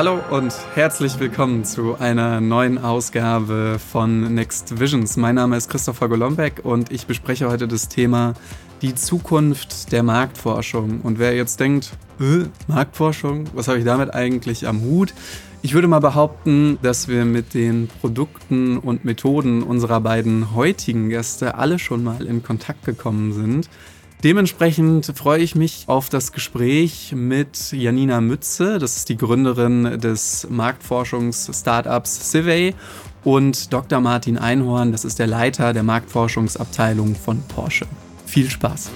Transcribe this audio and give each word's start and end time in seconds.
Hallo 0.00 0.18
und 0.30 0.54
herzlich 0.74 1.20
willkommen 1.20 1.62
zu 1.66 1.94
einer 1.98 2.40
neuen 2.40 2.78
Ausgabe 2.78 3.78
von 3.78 4.34
Next 4.34 4.80
Visions. 4.80 5.18
Mein 5.18 5.34
Name 5.34 5.58
ist 5.58 5.68
Christopher 5.68 6.08
Golombek 6.08 6.64
und 6.64 6.90
ich 6.90 7.06
bespreche 7.06 7.50
heute 7.50 7.68
das 7.68 7.90
Thema 7.90 8.32
die 8.80 8.94
Zukunft 8.94 9.92
der 9.92 10.02
Marktforschung. 10.02 11.02
Und 11.02 11.18
wer 11.18 11.36
jetzt 11.36 11.60
denkt, 11.60 11.90
äh, 12.18 12.44
Marktforschung, 12.66 13.44
was 13.52 13.68
habe 13.68 13.78
ich 13.78 13.84
damit 13.84 14.14
eigentlich 14.14 14.66
am 14.66 14.80
Hut? 14.80 15.12
Ich 15.60 15.74
würde 15.74 15.86
mal 15.86 16.00
behaupten, 16.00 16.78
dass 16.80 17.06
wir 17.06 17.26
mit 17.26 17.52
den 17.52 17.88
Produkten 18.00 18.78
und 18.78 19.04
Methoden 19.04 19.62
unserer 19.62 20.00
beiden 20.00 20.54
heutigen 20.54 21.10
Gäste 21.10 21.56
alle 21.56 21.78
schon 21.78 22.02
mal 22.02 22.24
in 22.24 22.42
Kontakt 22.42 22.86
gekommen 22.86 23.34
sind. 23.34 23.68
Dementsprechend 24.22 25.06
freue 25.16 25.40
ich 25.40 25.54
mich 25.54 25.84
auf 25.86 26.10
das 26.10 26.32
Gespräch 26.32 27.14
mit 27.16 27.72
Janina 27.72 28.20
Mütze, 28.20 28.78
das 28.78 28.98
ist 28.98 29.08
die 29.08 29.16
Gründerin 29.16 29.98
des 29.98 30.46
Marktforschungs-Startups 30.50 32.30
Civey, 32.30 32.74
und 33.24 33.72
Dr. 33.72 34.00
Martin 34.00 34.36
Einhorn, 34.36 34.92
das 34.92 35.06
ist 35.06 35.18
der 35.18 35.26
Leiter 35.26 35.72
der 35.72 35.84
Marktforschungsabteilung 35.84 37.14
von 37.14 37.40
Porsche. 37.48 37.86
Viel 38.26 38.50
Spaß! 38.50 38.90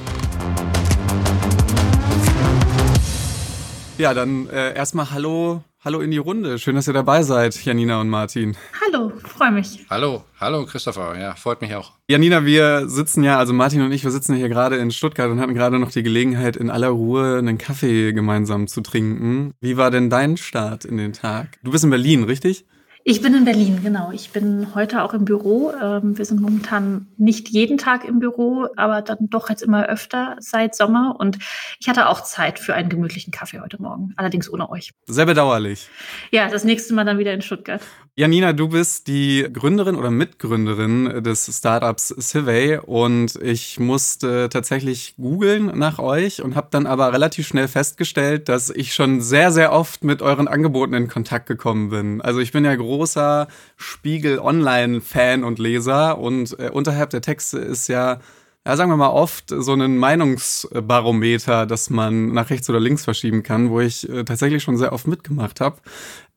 Ja, 3.96 4.12
dann 4.12 4.46
äh, 4.48 4.74
erstmal 4.74 5.10
Hallo 5.10 5.62
Hallo 5.84 6.00
in 6.00 6.10
die 6.10 6.16
Runde. 6.16 6.58
Schön, 6.58 6.76
dass 6.76 6.88
ihr 6.88 6.94
dabei 6.94 7.22
seid, 7.24 7.62
Janina 7.62 8.00
und 8.00 8.08
Martin. 8.08 8.56
Hallo, 8.86 9.12
freue 9.22 9.50
mich. 9.50 9.84
Hallo, 9.90 10.24
hallo 10.40 10.64
Christopher. 10.64 11.14
Ja, 11.20 11.34
freut 11.34 11.60
mich 11.60 11.74
auch. 11.74 11.92
Janina, 12.08 12.46
wir 12.46 12.88
sitzen 12.88 13.22
ja, 13.22 13.38
also 13.38 13.52
Martin 13.52 13.82
und 13.82 13.92
ich, 13.92 14.02
wir 14.02 14.10
sitzen 14.10 14.34
hier 14.34 14.48
gerade 14.48 14.76
in 14.76 14.90
Stuttgart 14.90 15.30
und 15.30 15.40
hatten 15.40 15.52
gerade 15.52 15.78
noch 15.78 15.90
die 15.90 16.02
Gelegenheit, 16.02 16.56
in 16.56 16.70
aller 16.70 16.88
Ruhe 16.88 17.36
einen 17.36 17.58
Kaffee 17.58 18.14
gemeinsam 18.14 18.66
zu 18.66 18.80
trinken. 18.80 19.52
Wie 19.60 19.76
war 19.76 19.90
denn 19.90 20.08
dein 20.08 20.38
Start 20.38 20.86
in 20.86 20.96
den 20.96 21.12
Tag? 21.12 21.58
Du 21.62 21.70
bist 21.70 21.84
in 21.84 21.90
Berlin, 21.90 22.24
richtig? 22.24 22.64
Ich 23.06 23.20
bin 23.20 23.34
in 23.34 23.44
Berlin, 23.44 23.80
genau. 23.82 24.12
Ich 24.12 24.30
bin 24.30 24.74
heute 24.74 25.02
auch 25.02 25.12
im 25.12 25.26
Büro. 25.26 25.72
Ähm, 25.72 26.16
wir 26.16 26.24
sind 26.24 26.40
momentan 26.40 27.06
nicht 27.18 27.50
jeden 27.50 27.76
Tag 27.76 28.06
im 28.06 28.18
Büro, 28.18 28.66
aber 28.76 29.02
dann 29.02 29.28
doch 29.28 29.50
jetzt 29.50 29.62
immer 29.62 29.84
öfter 29.84 30.36
seit 30.40 30.74
Sommer. 30.74 31.16
Und 31.18 31.36
ich 31.78 31.86
hatte 31.86 32.08
auch 32.08 32.22
Zeit 32.22 32.58
für 32.58 32.72
einen 32.72 32.88
gemütlichen 32.88 33.30
Kaffee 33.30 33.60
heute 33.60 33.80
Morgen, 33.80 34.14
allerdings 34.16 34.50
ohne 34.50 34.70
euch. 34.70 34.92
Sehr 35.04 35.26
bedauerlich. 35.26 35.90
Ja, 36.30 36.48
das 36.48 36.64
nächste 36.64 36.94
Mal 36.94 37.04
dann 37.04 37.18
wieder 37.18 37.34
in 37.34 37.42
Stuttgart. 37.42 37.82
Janina, 38.16 38.52
du 38.52 38.68
bist 38.68 39.08
die 39.08 39.44
Gründerin 39.52 39.96
oder 39.96 40.12
Mitgründerin 40.12 41.24
des 41.24 41.50
Startups 41.52 42.14
Civey 42.20 42.78
und 42.78 43.34
ich 43.42 43.80
musste 43.80 44.48
tatsächlich 44.50 45.16
googeln 45.16 45.76
nach 45.76 45.98
euch 45.98 46.40
und 46.40 46.54
habe 46.54 46.68
dann 46.70 46.86
aber 46.86 47.12
relativ 47.12 47.48
schnell 47.48 47.66
festgestellt, 47.66 48.48
dass 48.48 48.70
ich 48.70 48.94
schon 48.94 49.20
sehr, 49.20 49.50
sehr 49.50 49.72
oft 49.72 50.04
mit 50.04 50.22
euren 50.22 50.46
Angeboten 50.46 50.94
in 50.94 51.08
Kontakt 51.08 51.46
gekommen 51.46 51.88
bin. 51.88 52.20
Also 52.20 52.38
ich 52.38 52.52
bin 52.52 52.64
ja 52.64 52.76
großer 52.76 53.48
Spiegel 53.76 54.38
Online-Fan 54.38 55.42
und 55.42 55.58
Leser 55.58 56.16
und 56.18 56.56
äh, 56.60 56.70
unterhalb 56.70 57.10
der 57.10 57.20
Texte 57.20 57.58
ist 57.58 57.88
ja 57.88 58.20
ja, 58.66 58.76
sagen 58.76 58.90
wir 58.90 58.96
mal, 58.96 59.10
oft 59.10 59.50
so 59.50 59.74
ein 59.74 59.98
Meinungsbarometer, 59.98 61.66
das 61.66 61.90
man 61.90 62.32
nach 62.32 62.48
rechts 62.48 62.70
oder 62.70 62.80
links 62.80 63.04
verschieben 63.04 63.42
kann, 63.42 63.68
wo 63.68 63.80
ich 63.80 64.08
äh, 64.08 64.24
tatsächlich 64.24 64.62
schon 64.62 64.78
sehr 64.78 64.94
oft 64.94 65.06
mitgemacht 65.06 65.60
habe. 65.60 65.76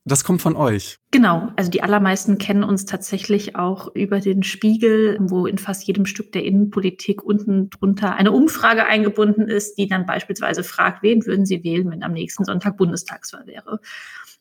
Das 0.08 0.24
kommt 0.24 0.42
von 0.42 0.56
euch. 0.56 1.00
Genau, 1.12 1.52
also 1.58 1.70
die 1.70 1.84
allermeisten 1.84 2.38
kennen 2.38 2.64
uns 2.64 2.86
tatsächlich 2.86 3.58
auch 3.58 3.94
über 3.94 4.22
den 4.22 4.42
Spiegel, 4.42 5.18
wo 5.20 5.46
in 5.48 5.58
fast 5.58 5.84
jedem 5.84 6.06
Stück 6.06 6.32
der 6.32 6.46
Innenpolitik 6.46 7.26
unten 7.26 7.70
drunter 7.70 8.16
eine 8.16 8.32
Umfrage 8.32 8.86
eingebunden 8.86 9.50
ist, 9.50 9.78
die 9.78 9.90
dann 9.90 10.06
beispielsweise 10.06 10.64
fragt, 10.64 11.04
wen 11.04 11.26
würden 11.26 11.46
Sie 11.46 11.62
wählen, 11.66 11.92
wenn 11.92 12.04
am 12.04 12.14
nächsten 12.14 12.46
Sonntag 12.46 12.78
Bundestagswahl 12.78 13.48
wäre. 13.48 13.82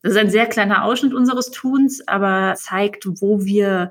Das 0.03 0.13
ist 0.13 0.19
ein 0.19 0.31
sehr 0.31 0.47
kleiner 0.47 0.85
Ausschnitt 0.85 1.15
unseres 1.15 1.51
Tuns, 1.51 2.07
aber 2.07 2.55
zeigt, 2.55 3.09
wo 3.21 3.45
wir 3.45 3.91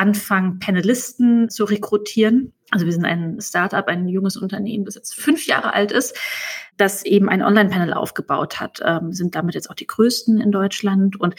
anfangen, 0.00 0.58
Panelisten 0.58 1.50
zu 1.50 1.64
rekrutieren. 1.64 2.52
Also 2.70 2.86
wir 2.86 2.92
sind 2.92 3.04
ein 3.04 3.38
Startup, 3.40 3.86
ein 3.86 4.08
junges 4.08 4.36
Unternehmen, 4.36 4.84
das 4.84 4.94
jetzt 4.94 5.14
fünf 5.14 5.46
Jahre 5.46 5.74
alt 5.74 5.92
ist, 5.92 6.16
das 6.76 7.04
eben 7.04 7.28
ein 7.28 7.42
Online-Panel 7.42 7.92
aufgebaut 7.92 8.60
hat. 8.60 8.80
Ähm, 8.82 9.12
sind 9.12 9.34
damit 9.34 9.54
jetzt 9.54 9.68
auch 9.68 9.74
die 9.74 9.86
größten 9.86 10.40
in 10.40 10.52
Deutschland 10.52 11.20
und 11.20 11.34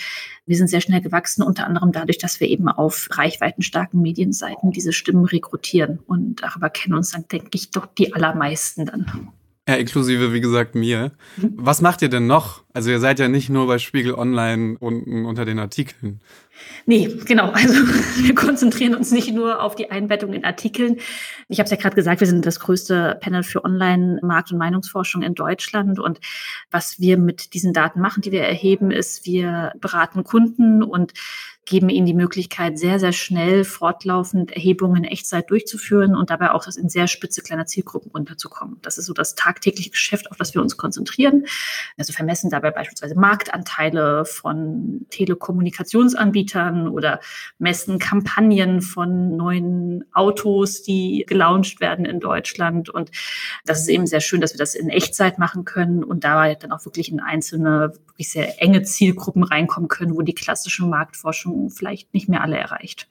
wir 0.46 0.58
sind 0.58 0.68
sehr 0.68 0.82
schnell 0.82 1.02
gewachsen, 1.02 1.42
unter 1.42 1.66
anderem 1.66 1.92
dadurch, 1.92 2.20
dass 2.20 2.40
wir 2.40 2.50
eben 2.50 2.68
auf 2.68 3.10
reichweitenstarken 3.12 4.00
Medienseiten 4.00 4.72
diese 4.72 4.94
Stimmen 4.94 5.26
rekrutieren. 5.26 6.00
Und 6.06 6.44
darüber 6.44 6.70
kennen 6.70 6.94
uns 6.94 7.12
dann, 7.12 7.26
denke 7.32 7.50
ich, 7.54 7.72
doch 7.72 7.88
die 7.88 8.14
allermeisten 8.14 8.86
dann. 8.86 9.32
Ja, 9.68 9.76
inklusive, 9.76 10.34
wie 10.34 10.42
gesagt, 10.42 10.76
mir. 10.76 11.12
Mhm. 11.38 11.54
Was 11.56 11.82
macht 11.82 12.02
ihr 12.02 12.10
denn 12.10 12.28
noch? 12.28 12.64
Also 12.74 12.90
ihr 12.90 13.00
seid 13.00 13.20
ja 13.20 13.28
nicht 13.28 13.50
nur 13.50 13.68
bei 13.68 13.80
Spiegel 13.80 14.16
Online 14.16 14.78
unten 14.80 15.26
unter 15.26 15.46
den 15.46 15.60
Artikeln. 15.60 16.20
Nee, 16.86 17.10
genau. 17.26 17.52
Also 17.52 17.74
wir 18.18 18.36
konzentrieren 18.36 18.96
uns 18.96 19.12
nicht 19.12 19.34
nur 19.34 19.62
auf 19.62 19.76
die 19.76 19.92
Einbettung 19.92 20.34
in 20.34 20.44
Artikeln. 20.44 20.98
Ich 21.48 21.60
habe 21.60 21.66
es 21.66 21.72
ja 21.72 21.78
gerade 21.78 21.96
gesagt, 21.96 22.20
wir 22.20 22.28
sind 22.28 22.46
das 22.46 22.60
größte 22.60 23.18
Panel 23.22 23.44
für 23.44 23.64
Online-Markt- 23.64 24.52
und 24.52 24.58
Meinungsforschung 24.58 25.22
in 25.22 25.36
Deutschland. 25.36 26.00
Und 26.00 26.20
was 26.72 27.00
wir 27.00 27.18
mit 27.18 27.54
diesen 27.54 27.74
Daten 27.74 28.02
machen, 28.02 28.22
die 28.22 28.32
wir 28.32 28.44
erheben, 28.44 28.92
ist, 28.92 29.26
wir 29.26 29.74
beraten 29.80 30.24
Kunden 30.24 30.84
und 30.84 31.14
geben 31.72 31.88
ihnen 31.88 32.06
die 32.06 32.14
Möglichkeit, 32.14 32.78
sehr, 32.78 33.00
sehr 33.00 33.14
schnell 33.14 33.64
fortlaufend 33.64 34.52
Erhebungen 34.52 35.06
in 35.06 35.10
Echtzeit 35.10 35.50
durchzuführen 35.50 36.18
und 36.18 36.30
dabei 36.30 36.52
auch 36.52 36.68
in 36.68 36.90
sehr 36.90 37.08
spitze 37.08 37.42
kleiner 37.42 37.66
Zielgruppen 37.66 38.12
unterzukommen. 38.12 38.78
Das 38.82 38.98
ist 38.98 39.06
so 39.06 39.14
das 39.14 39.36
tagtägliche 39.36 39.90
Geschäft, 39.90 40.30
auf 40.30 40.36
das 40.36 40.54
wir 40.54 40.62
uns 40.62 40.76
konzentrieren. 40.76 41.46
Also 41.98 42.12
vermessen 42.12 42.50
dabei 42.50 42.72
beispielsweise 42.72 43.16
Marktanteile 43.16 44.26
von 44.26 45.06
Telekommunikationsanbietern 45.12 46.90
oder 46.90 47.22
messen 47.58 48.00
Kampagnen 48.00 48.82
von 48.82 49.38
neuen 49.38 50.04
Autos, 50.12 50.84
die 50.84 51.24
gelauncht 51.26 51.80
werden 51.80 52.04
in 52.04 52.20
Deutschland. 52.20 52.90
Und 52.90 53.12
das 53.64 53.80
ist 53.80 53.88
eben 53.88 54.08
sehr 54.08 54.20
schön, 54.20 54.42
dass 54.42 54.54
wir 54.54 54.60
das 54.60 54.76
in 54.76 54.90
Echtzeit 54.90 55.40
machen 55.40 55.64
können 55.64 56.04
und 56.04 56.26
dabei 56.26 56.56
dann 56.56 56.74
auch 56.74 56.84
wirklich 56.84 57.10
in 57.10 57.22
einzelne, 57.22 57.94
wirklich 58.08 58.30
sehr 58.30 58.62
enge 58.62 58.84
Zielgruppen 58.84 59.44
reinkommen 59.44 59.88
können, 59.88 60.16
wo 60.16 60.22
die 60.22 60.36
klassische 60.36 60.84
Marktforschung 60.84 61.61
Vielleicht 61.70 62.14
nicht 62.14 62.30
mehr 62.30 62.42
alle 62.42 62.58
erreicht. 62.58 63.10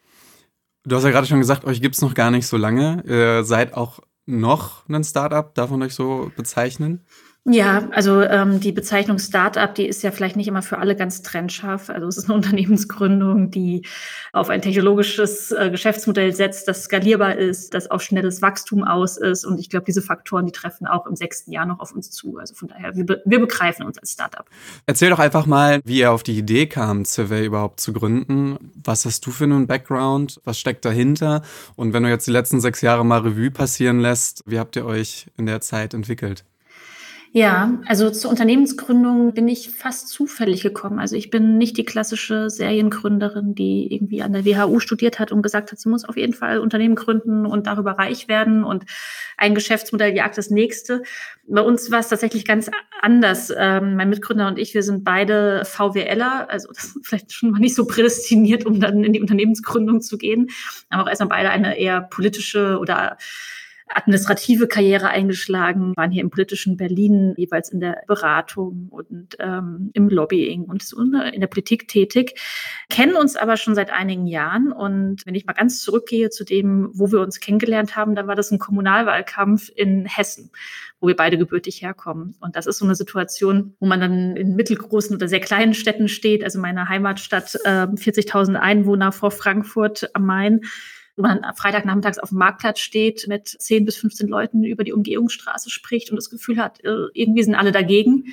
Du 0.84 0.96
hast 0.96 1.04
ja 1.04 1.10
gerade 1.10 1.26
schon 1.26 1.40
gesagt, 1.40 1.64
euch 1.64 1.82
gibt 1.82 1.94
es 1.94 2.00
noch 2.00 2.14
gar 2.14 2.30
nicht 2.30 2.46
so 2.46 2.56
lange. 2.56 3.02
Ihr 3.06 3.44
seid 3.44 3.74
auch 3.74 4.00
noch 4.26 4.88
ein 4.88 5.04
Startup, 5.04 5.54
darf 5.54 5.70
man 5.70 5.82
euch 5.82 5.94
so 5.94 6.30
bezeichnen? 6.36 7.04
Ja, 7.46 7.88
also 7.92 8.20
ähm, 8.20 8.60
die 8.60 8.70
Bezeichnung 8.70 9.18
Startup, 9.18 9.74
die 9.74 9.86
ist 9.86 10.02
ja 10.02 10.10
vielleicht 10.10 10.36
nicht 10.36 10.46
immer 10.46 10.60
für 10.60 10.76
alle 10.76 10.94
ganz 10.94 11.22
trennscharf. 11.22 11.88
Also 11.88 12.06
es 12.06 12.18
ist 12.18 12.26
eine 12.26 12.34
Unternehmensgründung, 12.36 13.50
die 13.50 13.86
auf 14.34 14.50
ein 14.50 14.60
technologisches 14.60 15.50
äh, 15.50 15.70
Geschäftsmodell 15.70 16.34
setzt, 16.34 16.68
das 16.68 16.84
skalierbar 16.84 17.36
ist, 17.36 17.72
das 17.72 17.90
auf 17.90 18.02
schnelles 18.02 18.42
Wachstum 18.42 18.84
aus 18.84 19.16
ist. 19.16 19.46
Und 19.46 19.58
ich 19.58 19.70
glaube, 19.70 19.86
diese 19.86 20.02
Faktoren, 20.02 20.44
die 20.44 20.52
treffen 20.52 20.86
auch 20.86 21.06
im 21.06 21.16
sechsten 21.16 21.50
Jahr 21.50 21.64
noch 21.64 21.80
auf 21.80 21.92
uns 21.92 22.10
zu. 22.10 22.36
Also 22.36 22.54
von 22.54 22.68
daher, 22.68 22.94
wir, 22.94 23.06
be 23.06 23.22
wir 23.24 23.40
begreifen 23.40 23.86
uns 23.86 23.96
als 23.96 24.12
Startup. 24.12 24.44
Erzähl 24.84 25.08
doch 25.08 25.18
einfach 25.18 25.46
mal, 25.46 25.80
wie 25.84 26.00
ihr 26.00 26.12
auf 26.12 26.22
die 26.22 26.36
Idee 26.36 26.66
kam, 26.66 27.06
Survey 27.06 27.46
überhaupt 27.46 27.80
zu 27.80 27.94
gründen. 27.94 28.58
Was 28.84 29.06
hast 29.06 29.24
du 29.24 29.30
für 29.30 29.44
einen 29.44 29.66
Background? 29.66 30.42
Was 30.44 30.58
steckt 30.58 30.84
dahinter? 30.84 31.40
Und 31.74 31.94
wenn 31.94 32.02
du 32.02 32.10
jetzt 32.10 32.26
die 32.26 32.32
letzten 32.32 32.60
sechs 32.60 32.82
Jahre 32.82 33.04
mal 33.06 33.20
Revue 33.20 33.50
passieren 33.50 33.98
lässt, 33.98 34.42
wie 34.44 34.58
habt 34.58 34.76
ihr 34.76 34.84
euch 34.84 35.28
in 35.38 35.46
der 35.46 35.62
Zeit 35.62 35.94
entwickelt? 35.94 36.44
Ja, 37.32 37.78
also 37.86 38.10
zur 38.10 38.28
Unternehmensgründung 38.28 39.34
bin 39.34 39.46
ich 39.46 39.70
fast 39.70 40.08
zufällig 40.08 40.62
gekommen. 40.62 40.98
Also 40.98 41.14
ich 41.14 41.30
bin 41.30 41.58
nicht 41.58 41.76
die 41.76 41.84
klassische 41.84 42.50
Seriengründerin, 42.50 43.54
die 43.54 43.86
irgendwie 43.94 44.22
an 44.22 44.32
der 44.32 44.44
WHU 44.44 44.80
studiert 44.80 45.20
hat 45.20 45.30
und 45.30 45.42
gesagt 45.42 45.70
hat, 45.70 45.78
sie 45.78 45.88
muss 45.88 46.04
auf 46.04 46.16
jeden 46.16 46.32
Fall 46.32 46.58
Unternehmen 46.58 46.96
gründen 46.96 47.46
und 47.46 47.68
darüber 47.68 47.92
reich 47.92 48.26
werden 48.26 48.64
und 48.64 48.84
ein 49.36 49.54
Geschäftsmodell 49.54 50.12
jagt 50.16 50.38
das 50.38 50.50
nächste. 50.50 51.04
Bei 51.46 51.60
uns 51.60 51.92
war 51.92 52.00
es 52.00 52.08
tatsächlich 52.08 52.44
ganz 52.44 52.68
anders. 53.00 53.52
Ähm, 53.56 53.94
mein 53.94 54.10
Mitgründer 54.10 54.48
und 54.48 54.58
ich, 54.58 54.74
wir 54.74 54.82
sind 54.82 55.04
beide 55.04 55.64
VWLer, 55.64 56.50
also 56.50 56.66
das 56.72 56.84
ist 56.84 56.98
vielleicht 57.06 57.32
schon 57.32 57.52
mal 57.52 57.60
nicht 57.60 57.76
so 57.76 57.86
prädestiniert, 57.86 58.66
um 58.66 58.80
dann 58.80 59.04
in 59.04 59.12
die 59.12 59.20
Unternehmensgründung 59.20 60.00
zu 60.00 60.18
gehen, 60.18 60.48
aber 60.88 61.04
auch 61.04 61.08
erstmal 61.08 61.28
beide 61.28 61.50
eine 61.50 61.78
eher 61.78 62.00
politische 62.00 62.78
oder 62.80 63.18
administrative 63.94 64.68
Karriere 64.68 65.08
eingeschlagen, 65.08 65.94
waren 65.96 66.10
hier 66.10 66.22
im 66.22 66.30
politischen 66.30 66.76
Berlin 66.76 67.34
jeweils 67.36 67.70
in 67.70 67.80
der 67.80 68.02
Beratung 68.06 68.88
und 68.90 69.36
ähm, 69.38 69.90
im 69.94 70.08
Lobbying 70.08 70.64
und 70.64 70.84
ne, 71.10 71.32
in 71.34 71.40
der 71.40 71.48
Politik 71.48 71.88
tätig, 71.88 72.40
kennen 72.88 73.16
uns 73.16 73.36
aber 73.36 73.56
schon 73.56 73.74
seit 73.74 73.90
einigen 73.92 74.26
Jahren. 74.26 74.72
Und 74.72 75.26
wenn 75.26 75.34
ich 75.34 75.46
mal 75.46 75.52
ganz 75.52 75.82
zurückgehe 75.82 76.30
zu 76.30 76.44
dem, 76.44 76.90
wo 76.92 77.10
wir 77.10 77.20
uns 77.20 77.40
kennengelernt 77.40 77.96
haben, 77.96 78.14
dann 78.14 78.26
war 78.26 78.36
das 78.36 78.50
ein 78.50 78.58
Kommunalwahlkampf 78.58 79.70
in 79.74 80.06
Hessen 80.06 80.50
wo 81.00 81.08
wir 81.08 81.16
beide 81.16 81.38
gebürtig 81.38 81.82
herkommen. 81.82 82.36
Und 82.40 82.56
das 82.56 82.66
ist 82.66 82.78
so 82.78 82.84
eine 82.84 82.94
Situation, 82.94 83.74
wo 83.80 83.86
man 83.86 84.00
dann 84.00 84.36
in 84.36 84.54
mittelgroßen 84.54 85.16
oder 85.16 85.28
sehr 85.28 85.40
kleinen 85.40 85.74
Städten 85.74 86.08
steht. 86.08 86.44
Also 86.44 86.60
meine 86.60 86.88
Heimatstadt, 86.88 87.54
äh, 87.64 87.86
40.000 87.86 88.56
Einwohner 88.56 89.10
vor 89.10 89.30
Frankfurt 89.30 90.10
am 90.14 90.26
Main 90.26 90.60
wo 91.16 91.22
man 91.22 91.42
Freitagnachmittags 91.56 92.18
auf 92.18 92.30
dem 92.30 92.38
Marktplatz 92.38 92.80
steht, 92.80 93.26
mit 93.28 93.48
10 93.48 93.84
bis 93.84 93.96
15 93.96 94.28
Leuten 94.28 94.64
über 94.64 94.84
die 94.84 94.92
Umgehungsstraße 94.92 95.70
spricht 95.70 96.10
und 96.10 96.16
das 96.16 96.30
Gefühl 96.30 96.58
hat, 96.58 96.82
äh, 96.84 97.06
irgendwie 97.14 97.42
sind 97.42 97.54
alle 97.54 97.72
dagegen. 97.72 98.24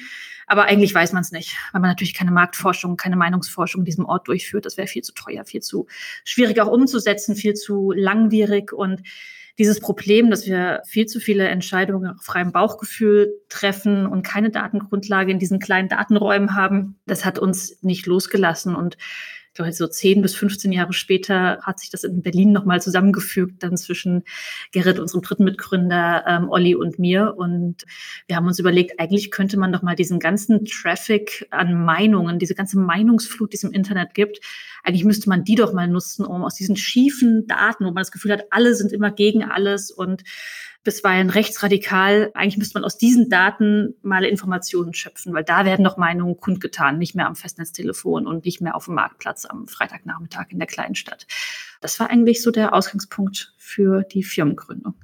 Aber 0.50 0.63
eigentlich 0.63 0.95
weiß 0.95 1.12
man 1.12 1.21
es 1.21 1.31
nicht, 1.33 1.57
weil 1.74 1.81
man 1.81 1.89
natürlich 1.89 2.13
keine 2.13 2.31
Marktforschung, 2.31 2.95
keine 2.95 3.18
Meinungsforschung 3.18 3.81
in 3.81 3.85
diesem 3.85 4.06
Ort 4.06 4.29
durchführt. 4.29 4.65
Das 4.65 4.77
wäre 4.77 4.88
viel 4.88 5.01
zu 5.01 5.13
teuer, 5.13 5.44
viel 5.44 5.62
zu 5.62 5.88
schwierig 6.24 6.62
auch 6.62 6.71
umzusetzen, 6.71 7.35
viel 7.35 7.53
zu 7.53 7.91
langwierig 7.91 8.71
und 8.71 9.01
dieses 9.57 9.80
Problem, 9.80 10.30
dass 10.30 10.45
wir 10.45 10.81
viel 10.85 11.07
zu 11.07 11.19
viele 11.19 11.47
Entscheidungen 11.47 12.12
auf 12.12 12.23
freiem 12.23 12.51
Bauchgefühl 12.51 13.33
treffen 13.50 14.06
und 14.06 14.21
keine 14.21 14.51
Datengrundlage 14.51 15.31
in 15.31 15.39
diesen 15.39 15.59
kleinen 15.59 15.89
Datenräumen 15.89 16.53
haben, 16.53 17.00
das 17.07 17.25
hat 17.25 17.39
uns 17.39 17.81
nicht 17.81 18.06
losgelassen. 18.06 18.75
Und 18.75 18.97
glaube, 19.57 19.74
so 19.74 19.88
10 19.88 20.21
bis 20.21 20.36
15 20.36 20.71
Jahre 20.71 20.94
später 20.94 21.59
hat 21.62 21.80
sich 21.80 21.89
das 21.89 22.04
in 22.04 22.21
Berlin 22.21 22.51
nochmal 22.51 22.81
zusammengefügt, 22.81 23.63
dann 23.63 23.75
zwischen 23.77 24.24
Gerrit, 24.71 25.00
unserem 25.00 25.21
dritten 25.21 25.44
Mitgründer, 25.44 26.24
ähm, 26.27 26.50
Olli 26.50 26.75
und 26.75 27.00
mir. 27.00 27.36
Und 27.38 27.86
wir 28.27 28.36
haben 28.36 28.48
uns 28.48 28.59
überlegt, 28.59 29.00
eigentlich 29.00 29.31
könnte 29.31 29.57
man 29.57 29.71
doch 29.71 29.81
mal 29.81 29.95
diesen 29.95 30.19
ganzen 30.19 30.65
Traffic 30.65 31.48
an 31.51 31.83
Meinungen, 31.83 32.39
diese 32.39 32.56
ganze 32.56 32.80
Meinungsflut, 32.80 33.51
die 33.51 33.57
es 33.57 33.63
im 33.63 33.71
Internet 33.71 34.13
gibt, 34.13 34.39
eigentlich 34.83 35.04
müsste 35.04 35.30
man 35.30 35.44
die 35.44 35.56
doch 35.56 35.74
mal 35.74 35.88
nutzen, 35.88 36.25
um 36.25 36.44
aus 36.44 36.56
diesen 36.56 36.77
schiefen 36.77 37.45
Daten, 37.48 37.83
wo 37.83 37.89
man 37.89 38.01
das 38.01 38.12
Gefühl 38.12 38.31
hat, 38.31 38.45
alle 38.51 38.74
sind 38.74 38.94
immer 38.94 39.12
gegen 39.12 39.44
alles 39.44 39.92
und 39.92 40.24
bisweilen 40.83 41.29
rechtsradikal. 41.29 42.31
Eigentlich 42.33 42.57
müsste 42.57 42.79
man 42.79 42.85
aus 42.85 42.97
diesen 42.97 43.29
Daten 43.29 43.95
mal 44.01 44.24
Informationen 44.24 44.94
schöpfen, 44.94 45.33
weil 45.33 45.44
da 45.44 45.65
werden 45.65 45.83
doch 45.83 45.97
Meinungen 45.97 46.38
kundgetan, 46.38 46.97
nicht 46.97 47.15
mehr 47.15 47.27
am 47.27 47.35
Festnetztelefon 47.35 48.27
und 48.27 48.45
nicht 48.45 48.62
mehr 48.62 48.75
auf 48.75 48.85
dem 48.85 48.95
Marktplatz 48.95 49.45
am 49.45 49.68
Freitagnachmittag 49.68 50.47
in 50.50 50.59
der 50.59 50.68
kleinen 50.68 50.95
Stadt. 50.95 51.27
Das 51.81 52.00
war 52.00 52.09
eigentlich 52.09 52.41
so 52.41 52.51
der 52.51 52.74
Ausgangspunkt 52.74 53.53
für 53.57 54.03
die 54.03 54.24
Firmengründung. 54.24 54.95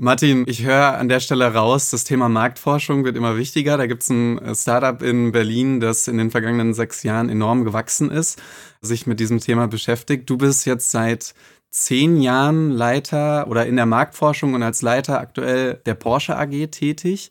Martin, 0.00 0.44
ich 0.46 0.64
höre 0.64 0.96
an 0.96 1.08
der 1.08 1.18
Stelle 1.18 1.52
raus, 1.52 1.90
das 1.90 2.04
Thema 2.04 2.28
Marktforschung 2.28 3.04
wird 3.04 3.16
immer 3.16 3.36
wichtiger. 3.36 3.76
Da 3.76 3.88
gibt 3.88 4.04
es 4.04 4.10
ein 4.10 4.38
äh, 4.38 4.54
Startup 4.54 5.02
in 5.02 5.32
Berlin, 5.32 5.80
das 5.80 6.06
in 6.06 6.18
den 6.18 6.30
vergangenen 6.30 6.72
sechs 6.72 7.02
Jahren 7.02 7.28
enorm 7.28 7.64
gewachsen 7.64 8.08
ist, 8.08 8.40
sich 8.80 9.08
mit 9.08 9.18
diesem 9.18 9.40
Thema 9.40 9.66
beschäftigt. 9.66 10.30
Du 10.30 10.38
bist 10.38 10.66
jetzt 10.66 10.92
seit 10.92 11.34
zehn 11.70 12.20
Jahren 12.20 12.70
Leiter 12.70 13.46
oder 13.48 13.66
in 13.66 13.76
der 13.76 13.86
Marktforschung 13.86 14.54
und 14.54 14.62
als 14.62 14.82
Leiter 14.82 15.20
aktuell 15.20 15.74
der 15.86 15.94
Porsche 15.94 16.36
AG 16.36 16.68
tätig. 16.70 17.30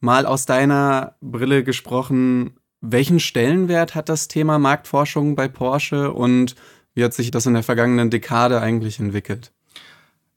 Mal 0.00 0.26
aus 0.26 0.46
deiner 0.46 1.16
Brille 1.20 1.62
gesprochen, 1.62 2.56
welchen 2.80 3.20
Stellenwert 3.20 3.94
hat 3.94 4.08
das 4.08 4.28
Thema 4.28 4.58
Marktforschung 4.58 5.36
bei 5.36 5.48
Porsche 5.48 6.12
und 6.12 6.54
wie 6.94 7.04
hat 7.04 7.14
sich 7.14 7.30
das 7.30 7.46
in 7.46 7.54
der 7.54 7.62
vergangenen 7.62 8.10
Dekade 8.10 8.60
eigentlich 8.60 8.98
entwickelt? 8.98 9.52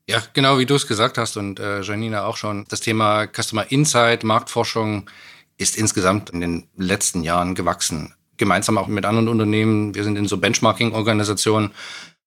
Ja, 0.10 0.22
genau 0.34 0.60
wie 0.60 0.66
du 0.66 0.76
es 0.76 0.88
gesagt 0.88 1.18
hast 1.18 1.38
und 1.38 1.60
äh, 1.60 1.82
Janina 1.82 2.26
auch 2.26 2.36
schon. 2.36 2.66
Das 2.68 2.82
Thema 2.82 3.26
Customer 3.26 3.72
Insight, 3.72 4.24
Marktforschung 4.26 5.10
ist 5.58 5.78
insgesamt 5.78 6.30
in 6.32 6.42
den 6.42 6.68
letzten 6.76 7.24
Jahren 7.24 7.56
gewachsen. 7.56 8.14
Gemeinsam 8.36 8.78
auch 8.78 8.88
mit 8.88 9.06
anderen 9.06 9.30
Unternehmen. 9.30 9.96
Wir 9.96 10.04
sind 10.04 10.18
in 10.18 10.28
so 10.28 10.38
Benchmarking-Organisationen. 10.38 11.72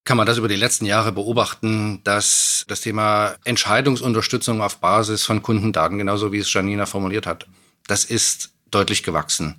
Kann 0.06 0.16
man 0.16 0.26
das 0.26 0.38
über 0.38 0.46
die 0.46 0.54
letzten 0.54 0.86
Jahre 0.86 1.10
beobachten, 1.10 2.00
dass 2.04 2.64
das 2.68 2.80
Thema 2.80 3.34
Entscheidungsunterstützung 3.42 4.62
auf 4.62 4.78
Basis 4.78 5.24
von 5.24 5.42
Kundendaten, 5.42 5.98
genauso 5.98 6.30
wie 6.30 6.38
es 6.38 6.52
Janina 6.52 6.86
formuliert 6.86 7.26
hat, 7.26 7.48
das 7.88 8.04
ist 8.04 8.52
deutlich 8.70 9.02
gewachsen. 9.02 9.56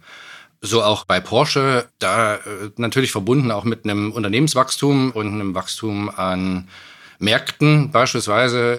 So 0.61 0.83
auch 0.83 1.03
bei 1.03 1.19
Porsche, 1.19 1.89
da 1.99 2.35
äh, 2.35 2.39
natürlich 2.77 3.11
verbunden 3.11 3.51
auch 3.51 3.65
mit 3.65 3.83
einem 3.83 4.13
Unternehmenswachstum 4.13 5.11
und 5.11 5.27
einem 5.27 5.53
Wachstum 5.53 6.09
an 6.09 6.69
Märkten 7.19 7.91
beispielsweise, 7.91 8.77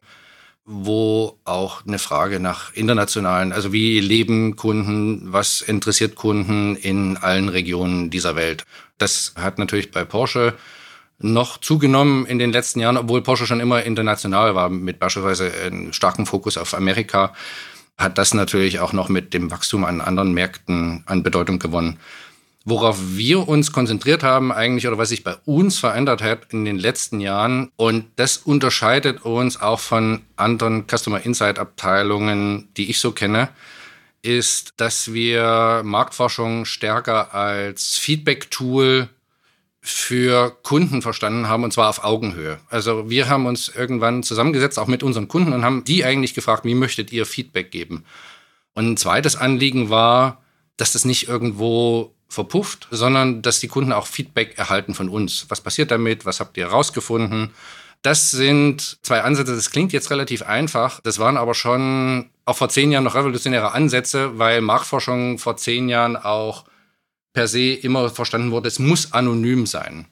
wo 0.64 1.38
auch 1.44 1.84
eine 1.86 1.98
Frage 1.98 2.40
nach 2.40 2.72
internationalen, 2.72 3.52
also 3.52 3.74
wie 3.74 4.00
leben 4.00 4.56
Kunden, 4.56 5.34
was 5.34 5.60
interessiert 5.60 6.14
Kunden 6.14 6.76
in 6.76 7.18
allen 7.18 7.50
Regionen 7.50 8.08
dieser 8.08 8.36
Welt. 8.36 8.64
Das 8.96 9.34
hat 9.36 9.58
natürlich 9.58 9.90
bei 9.90 10.06
Porsche 10.06 10.54
noch 11.18 11.58
zugenommen 11.58 12.26
in 12.26 12.38
den 12.38 12.52
letzten 12.52 12.80
Jahren, 12.80 12.96
obwohl 12.96 13.22
Porsche 13.22 13.46
schon 13.46 13.60
immer 13.60 13.82
international 13.82 14.54
war, 14.54 14.68
mit 14.68 14.98
beispielsweise 14.98 15.52
einem 15.66 15.92
starken 15.92 16.26
Fokus 16.26 16.56
auf 16.56 16.74
Amerika, 16.74 17.34
hat 17.96 18.16
das 18.16 18.32
natürlich 18.32 18.78
auch 18.78 18.92
noch 18.92 19.08
mit 19.08 19.34
dem 19.34 19.50
Wachstum 19.50 19.84
an 19.84 20.00
anderen 20.00 20.32
Märkten 20.32 21.02
an 21.06 21.24
Bedeutung 21.24 21.58
gewonnen. 21.58 21.98
Worauf 22.64 22.98
wir 23.00 23.48
uns 23.48 23.72
konzentriert 23.72 24.22
haben 24.22 24.52
eigentlich 24.52 24.86
oder 24.86 24.98
was 24.98 25.08
sich 25.08 25.24
bei 25.24 25.34
uns 25.46 25.78
verändert 25.78 26.22
hat 26.22 26.52
in 26.52 26.64
den 26.64 26.78
letzten 26.78 27.18
Jahren 27.18 27.72
und 27.76 28.04
das 28.16 28.36
unterscheidet 28.36 29.24
uns 29.24 29.60
auch 29.60 29.80
von 29.80 30.20
anderen 30.36 30.84
Customer 30.86 31.24
Insight 31.24 31.58
Abteilungen, 31.58 32.68
die 32.76 32.90
ich 32.90 33.00
so 33.00 33.12
kenne, 33.12 33.48
ist, 34.22 34.74
dass 34.76 35.12
wir 35.12 35.82
Marktforschung 35.84 36.64
stärker 36.66 37.34
als 37.34 37.96
Feedback-Tool 37.96 39.08
für 39.90 40.56
Kunden 40.62 41.02
verstanden 41.02 41.48
haben 41.48 41.64
und 41.64 41.72
zwar 41.72 41.88
auf 41.88 42.04
Augenhöhe. 42.04 42.58
Also 42.68 43.08
wir 43.08 43.28
haben 43.28 43.46
uns 43.46 43.68
irgendwann 43.68 44.22
zusammengesetzt, 44.22 44.78
auch 44.78 44.86
mit 44.86 45.02
unseren 45.02 45.28
Kunden 45.28 45.52
und 45.52 45.64
haben 45.64 45.84
die 45.84 46.04
eigentlich 46.04 46.34
gefragt, 46.34 46.64
wie 46.64 46.74
möchtet 46.74 47.12
ihr 47.12 47.26
Feedback 47.26 47.70
geben? 47.70 48.04
Und 48.74 48.92
ein 48.92 48.96
zweites 48.96 49.36
Anliegen 49.36 49.90
war, 49.90 50.42
dass 50.76 50.92
das 50.92 51.04
nicht 51.04 51.28
irgendwo 51.28 52.14
verpufft, 52.28 52.88
sondern 52.90 53.42
dass 53.42 53.60
die 53.60 53.68
Kunden 53.68 53.92
auch 53.92 54.06
Feedback 54.06 54.58
erhalten 54.58 54.94
von 54.94 55.08
uns. 55.08 55.46
Was 55.48 55.60
passiert 55.60 55.90
damit? 55.90 56.26
Was 56.26 56.40
habt 56.40 56.56
ihr 56.56 56.68
herausgefunden? 56.68 57.50
Das 58.02 58.30
sind 58.30 58.98
zwei 59.02 59.22
Ansätze. 59.22 59.56
Das 59.56 59.70
klingt 59.70 59.92
jetzt 59.92 60.10
relativ 60.10 60.42
einfach. 60.42 61.00
Das 61.00 61.18
waren 61.18 61.36
aber 61.36 61.54
schon 61.54 62.30
auch 62.44 62.56
vor 62.56 62.68
zehn 62.68 62.92
Jahren 62.92 63.04
noch 63.04 63.14
revolutionäre 63.14 63.72
Ansätze, 63.72 64.38
weil 64.38 64.60
Marktforschung 64.60 65.38
vor 65.38 65.56
zehn 65.56 65.88
Jahren 65.88 66.16
auch 66.16 66.64
per 67.38 67.46
se 67.46 67.72
immer 67.72 68.10
verstanden 68.10 68.50
wurde, 68.50 68.66
es 68.66 68.80
muss 68.80 69.12
anonym 69.12 69.64
sein. 69.64 70.06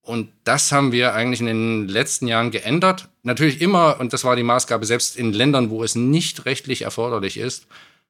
Und 0.00 0.30
das 0.44 0.72
haben 0.72 0.92
wir 0.92 1.12
eigentlich 1.12 1.40
in 1.40 1.46
den 1.46 1.88
letzten 1.88 2.26
Jahren 2.26 2.50
geändert. 2.50 3.10
Natürlich 3.22 3.60
immer, 3.60 4.00
und 4.00 4.14
das 4.14 4.24
war 4.24 4.34
die 4.34 4.42
Maßgabe, 4.42 4.86
selbst 4.86 5.18
in 5.18 5.34
Ländern, 5.34 5.68
wo 5.68 5.84
es 5.84 5.94
nicht 5.94 6.46
rechtlich 6.46 6.80
erforderlich 6.80 7.36
ist, 7.36 7.66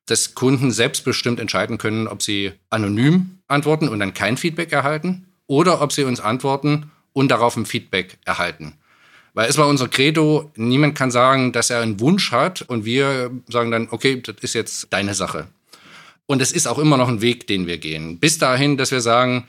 dass 0.06 0.36
Kunden 0.36 0.70
selbstbestimmt 0.70 1.40
entscheiden 1.40 1.78
können, 1.78 2.06
ob 2.06 2.22
sie 2.22 2.52
anonym 2.68 3.40
antworten 3.48 3.88
und 3.88 3.98
dann 3.98 4.14
kein 4.14 4.36
Feedback 4.36 4.70
erhalten 4.70 5.26
oder 5.48 5.82
ob 5.82 5.90
sie 5.90 6.04
uns 6.04 6.20
antworten 6.20 6.92
und 7.12 7.32
darauf 7.32 7.56
ein 7.56 7.66
Feedback 7.66 8.18
erhalten. 8.24 8.74
Weil 9.34 9.50
es 9.50 9.58
war 9.58 9.66
unser 9.66 9.88
Credo, 9.88 10.52
niemand 10.54 10.94
kann 10.94 11.10
sagen, 11.10 11.50
dass 11.50 11.70
er 11.70 11.80
einen 11.80 11.98
Wunsch 11.98 12.30
hat 12.30 12.62
und 12.62 12.84
wir 12.84 13.32
sagen 13.48 13.72
dann, 13.72 13.88
okay, 13.90 14.20
das 14.20 14.36
ist 14.42 14.54
jetzt 14.54 14.92
deine 14.92 15.14
Sache. 15.14 15.48
Und 16.30 16.40
es 16.40 16.52
ist 16.52 16.68
auch 16.68 16.78
immer 16.78 16.96
noch 16.96 17.08
ein 17.08 17.22
Weg, 17.22 17.48
den 17.48 17.66
wir 17.66 17.78
gehen. 17.78 18.20
Bis 18.20 18.38
dahin, 18.38 18.76
dass 18.76 18.92
wir 18.92 19.00
sagen, 19.00 19.48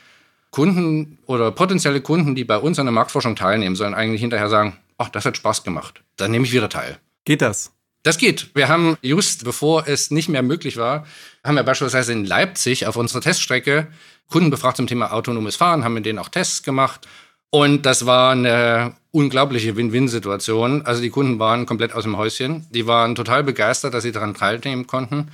Kunden 0.50 1.20
oder 1.28 1.52
potenzielle 1.52 2.02
Kunden, 2.02 2.34
die 2.34 2.44
bei 2.44 2.58
uns 2.58 2.80
an 2.80 2.88
der 2.88 2.92
Marktforschung 2.92 3.36
teilnehmen, 3.36 3.76
sollen 3.76 3.94
eigentlich 3.94 4.22
hinterher 4.22 4.50
sagen, 4.50 4.78
ach, 4.98 5.10
das 5.10 5.26
hat 5.26 5.38
Spaß 5.38 5.64
gemacht. 5.64 6.02
Dann 6.18 6.32
nehme 6.32 6.44
ich 6.44 6.54
wieder 6.54 6.70
teil. 6.70 6.98
Geht 7.24 7.44
das? 7.44 7.72
Das 8.02 8.18
geht. 8.18 8.50
Wir 8.56 8.68
haben 8.68 8.98
just 9.04 9.44
bevor 9.44 9.88
es 9.88 10.10
nicht 10.10 10.28
mehr 10.28 10.42
möglich 10.42 10.76
war, 10.78 11.06
haben 11.44 11.54
wir 11.54 11.62
beispielsweise 11.62 12.14
in 12.14 12.26
Leipzig 12.26 12.88
auf 12.88 12.96
unserer 12.96 13.22
Teststrecke 13.22 13.86
Kunden 14.28 14.50
befragt 14.50 14.78
zum 14.78 14.88
Thema 14.88 15.14
autonomes 15.14 15.58
Fahren, 15.58 15.84
haben 15.84 15.94
mit 15.94 16.08
denen 16.08 16.18
auch 16.18 16.30
Tests 16.30 16.64
gemacht. 16.64 17.08
Und 17.52 17.86
das 17.86 18.08
war 18.08 18.32
eine 18.32 18.96
unglaubliche 19.12 19.76
Win-Win-Situation. 19.76 20.84
Also 20.88 21.04
die 21.04 21.12
Kunden 21.12 21.38
waren 21.38 21.68
komplett 21.68 21.94
aus 21.94 22.06
dem 22.06 22.18
Häuschen. 22.18 22.66
Die 22.72 22.88
waren 22.88 23.14
total 23.14 23.44
begeistert, 23.44 23.94
dass 23.94 24.02
sie 24.02 24.12
daran 24.12 24.34
teilnehmen 24.34 24.88
konnten. 24.88 25.28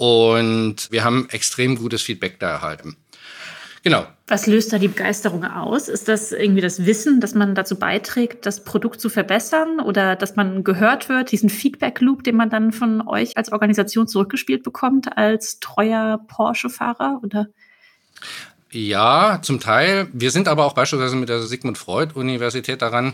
Und 0.00 0.90
wir 0.90 1.04
haben 1.04 1.28
extrem 1.28 1.76
gutes 1.76 2.00
Feedback 2.00 2.40
da 2.40 2.48
erhalten. 2.48 2.96
Genau. 3.82 4.06
Was 4.28 4.46
löst 4.46 4.72
da 4.72 4.78
die 4.78 4.88
Begeisterung 4.88 5.44
aus? 5.44 5.88
Ist 5.88 6.08
das 6.08 6.32
irgendwie 6.32 6.62
das 6.62 6.86
Wissen, 6.86 7.20
dass 7.20 7.34
man 7.34 7.54
dazu 7.54 7.78
beiträgt, 7.78 8.46
das 8.46 8.64
Produkt 8.64 8.98
zu 8.98 9.10
verbessern 9.10 9.78
oder 9.78 10.16
dass 10.16 10.36
man 10.36 10.64
gehört 10.64 11.10
wird, 11.10 11.32
diesen 11.32 11.50
Feedback-Loop, 11.50 12.24
den 12.24 12.36
man 12.36 12.48
dann 12.48 12.72
von 12.72 13.06
euch 13.06 13.36
als 13.36 13.52
Organisation 13.52 14.08
zurückgespielt 14.08 14.62
bekommt, 14.62 15.18
als 15.18 15.60
treuer 15.60 16.18
Porsche-Fahrer? 16.28 17.20
Oder? 17.22 17.48
Ja, 18.70 19.40
zum 19.42 19.60
Teil. 19.60 20.08
Wir 20.14 20.30
sind 20.30 20.48
aber 20.48 20.64
auch 20.64 20.72
beispielsweise 20.72 21.16
mit 21.16 21.28
der 21.28 21.42
Sigmund 21.42 21.76
Freud 21.76 22.14
Universität 22.14 22.80
daran, 22.80 23.12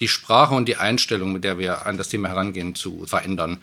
die 0.00 0.08
Sprache 0.08 0.54
und 0.54 0.66
die 0.66 0.76
Einstellung, 0.76 1.34
mit 1.34 1.44
der 1.44 1.58
wir 1.58 1.84
an 1.84 1.98
das 1.98 2.08
Thema 2.08 2.28
herangehen, 2.28 2.74
zu 2.74 3.04
verändern. 3.04 3.58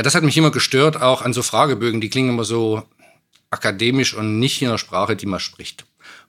Weil 0.00 0.04
das 0.04 0.14
hat 0.14 0.22
mich 0.22 0.38
immer 0.38 0.50
gestört, 0.50 1.02
auch 1.02 1.20
an 1.20 1.34
so 1.34 1.42
Fragebögen, 1.42 2.00
die 2.00 2.08
klingen 2.08 2.30
immer 2.30 2.44
so 2.44 2.84
akademisch 3.50 4.14
und 4.14 4.38
nicht 4.38 4.62
in 4.62 4.70
der 4.70 4.78
Sprache, 4.78 5.14
die 5.14 5.26
man 5.26 5.40
spricht. 5.40 5.84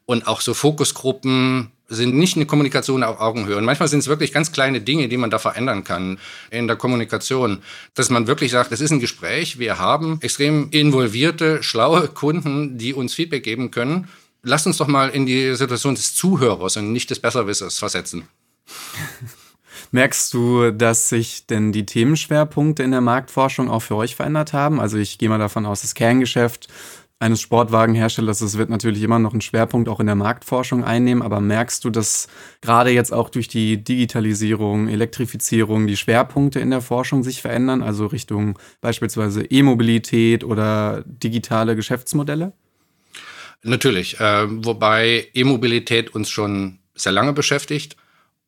Und 0.06 0.28
auch 0.28 0.42
so 0.42 0.54
Fokusgruppen 0.54 1.72
sind 1.88 2.14
nicht 2.14 2.36
eine 2.36 2.46
Kommunikation 2.46 3.02
auf 3.02 3.22
Augenhöhe. 3.22 3.56
Und 3.56 3.64
manchmal 3.64 3.88
sind 3.88 4.00
es 4.00 4.10
wirklich 4.10 4.34
ganz 4.34 4.52
kleine 4.52 4.82
Dinge, 4.82 5.08
die 5.08 5.16
man 5.16 5.30
da 5.30 5.40
verändern 5.40 5.86
kann 5.86 6.20
in 6.50 6.68
der 6.68 6.76
Kommunikation. 6.76 7.64
Dass 7.94 8.10
man 8.10 8.28
wirklich 8.28 8.52
sagt, 8.52 8.74
es 8.74 8.82
ist 8.82 8.92
ein 8.92 9.00
Gespräch, 9.00 9.58
wir 9.58 9.80
haben 9.80 10.20
extrem 10.22 10.70
involvierte, 10.72 11.64
schlaue 11.64 12.10
Kunden, 12.10 12.78
die 12.78 12.94
uns 12.94 13.14
Feedback 13.14 13.44
geben 13.44 13.72
können. 13.72 14.10
Lasst 14.44 14.68
uns 14.68 14.76
doch 14.76 14.88
mal 14.88 15.12
in 15.12 15.26
die 15.26 15.56
Situation 15.56 15.96
des 15.96 16.14
Zuhörers 16.14 16.76
und 16.76 16.92
nicht 16.92 17.10
des 17.10 17.22
Besserwissers 17.22 17.80
versetzen. 17.80 18.28
Merkst 19.94 20.34
du, 20.34 20.72
dass 20.72 21.10
sich 21.10 21.48
denn 21.48 21.74
die 21.74 21.86
Themenschwerpunkte 21.86 22.82
in 22.82 22.92
der 22.92 23.02
Marktforschung 23.02 23.70
auch 23.70 23.82
für 23.82 23.98
euch 23.98 24.16
verändert 24.16 24.54
haben? 24.54 24.80
Also 24.80 24.98
ich 24.98 25.18
gehe 25.18 25.28
mal 25.28 25.38
davon 25.38 25.66
aus, 25.66 25.82
das 25.82 25.96
Kerngeschäft 25.96 26.70
eines 27.20 27.42
Sportwagenherstellers, 27.42 28.40
das 28.40 28.58
wird 28.58 28.70
natürlich 28.70 29.04
immer 29.04 29.20
noch 29.20 29.34
einen 29.34 29.42
Schwerpunkt 29.42 29.90
auch 29.90 30.00
in 30.00 30.08
der 30.08 30.16
Marktforschung 30.16 30.84
einnehmen, 30.84 31.22
aber 31.22 31.40
merkst 31.40 31.84
du, 31.84 31.92
dass 31.92 32.28
gerade 32.62 32.90
jetzt 32.90 33.14
auch 33.14 33.30
durch 33.30 33.48
die 33.48 33.84
Digitalisierung, 33.84 34.88
Elektrifizierung 34.88 35.86
die 35.86 35.98
Schwerpunkte 35.98 36.60
in 36.60 36.72
der 36.72 36.82
Forschung 36.82 37.22
sich 37.24 37.42
verändern, 37.42 37.84
also 37.84 38.08
Richtung 38.08 38.58
beispielsweise 38.80 39.44
E-Mobilität 39.44 40.44
oder 40.44 41.04
digitale 41.06 41.76
Geschäftsmodelle? 41.76 42.54
Natürlich, 43.62 44.20
äh, 44.20 44.48
wobei 44.48 45.28
E-Mobilität 45.36 46.16
uns 46.16 46.30
schon 46.30 46.80
sehr 46.96 47.12
lange 47.12 47.34
beschäftigt 47.34 47.98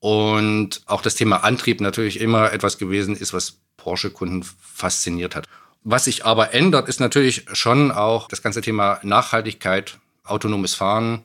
und 0.03 0.81
auch 0.85 1.01
das 1.01 1.15
Thema 1.15 1.45
Antrieb 1.45 1.79
natürlich 1.79 2.19
immer 2.19 2.51
etwas 2.51 2.77
gewesen 2.77 3.15
ist, 3.15 3.31
was 3.31 3.61
Porsche-Kunden 3.77 4.43
fasziniert 4.43 5.33
hat. 5.33 5.47
Was 5.85 6.03
sich 6.03 6.25
aber 6.25 6.53
ändert, 6.53 6.89
ist 6.89 6.99
natürlich 6.99 7.45
schon 7.53 7.89
auch 7.89 8.27
das 8.27 8.41
ganze 8.41 8.59
Thema 8.59 8.99
Nachhaltigkeit, 9.03 9.99
autonomes 10.25 10.75
Fahren, 10.75 11.23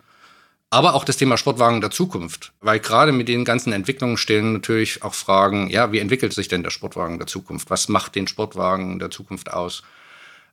aber 0.70 0.94
auch 0.94 1.04
das 1.04 1.16
Thema 1.16 1.36
Sportwagen 1.36 1.80
der 1.80 1.90
Zukunft. 1.90 2.52
Weil 2.60 2.78
gerade 2.78 3.10
mit 3.10 3.26
den 3.26 3.44
ganzen 3.44 3.72
Entwicklungen 3.72 4.16
stehen 4.16 4.52
natürlich 4.52 5.02
auch 5.02 5.14
Fragen, 5.14 5.68
ja, 5.70 5.90
wie 5.90 5.98
entwickelt 5.98 6.32
sich 6.32 6.46
denn 6.46 6.62
der 6.62 6.70
Sportwagen 6.70 7.18
der 7.18 7.26
Zukunft? 7.26 7.70
Was 7.70 7.88
macht 7.88 8.14
den 8.14 8.28
Sportwagen 8.28 9.00
der 9.00 9.10
Zukunft 9.10 9.52
aus? 9.52 9.82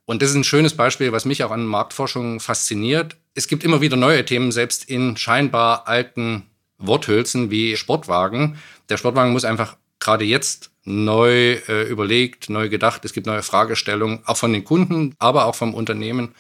Und 0.05 0.24
das 0.24 0.32
ist 0.32 0.36
ein 0.36 0.44
schönes 0.44 0.75
Beispiel, 0.75 1.12
was 1.12 1.25
mich 1.25 1.44
auch 1.44 1.51
an 1.51 1.67
Marktforschung 1.67 2.39
fasziniert. 2.39 3.17
Es 3.36 3.48
gibt 3.48 3.63
immer 3.63 3.82
wieder 3.82 3.98
neue 3.98 4.25
Themen, 4.25 4.51
selbst 4.51 4.86
in 4.86 5.15
scheinbar 5.15 5.88
alten 5.88 6.48
Worthülsen 6.77 7.51
wie 7.51 7.77
Sportwagen. 7.77 8.58
Der 8.89 8.98
Sportwagen 8.98 9.32
muss 9.32 9.46
einfach 9.46 9.77
gerade 10.00 10.25
jetzt 10.25 10.72
neu 10.84 11.53
äh, 11.67 11.84
überlegt, 11.89 12.50
neu 12.50 12.70
gedacht. 12.70 13.05
Es 13.05 13.13
gibt 13.13 13.27
neue 13.27 13.44
Fragestellungen, 13.44 14.20
auch 14.25 14.38
von 14.38 14.53
den 14.53 14.63
Kunden, 14.63 15.15
aber 15.20 15.46
auch 15.46 15.55
vom 15.55 15.74
Unternehmen. 15.74 16.36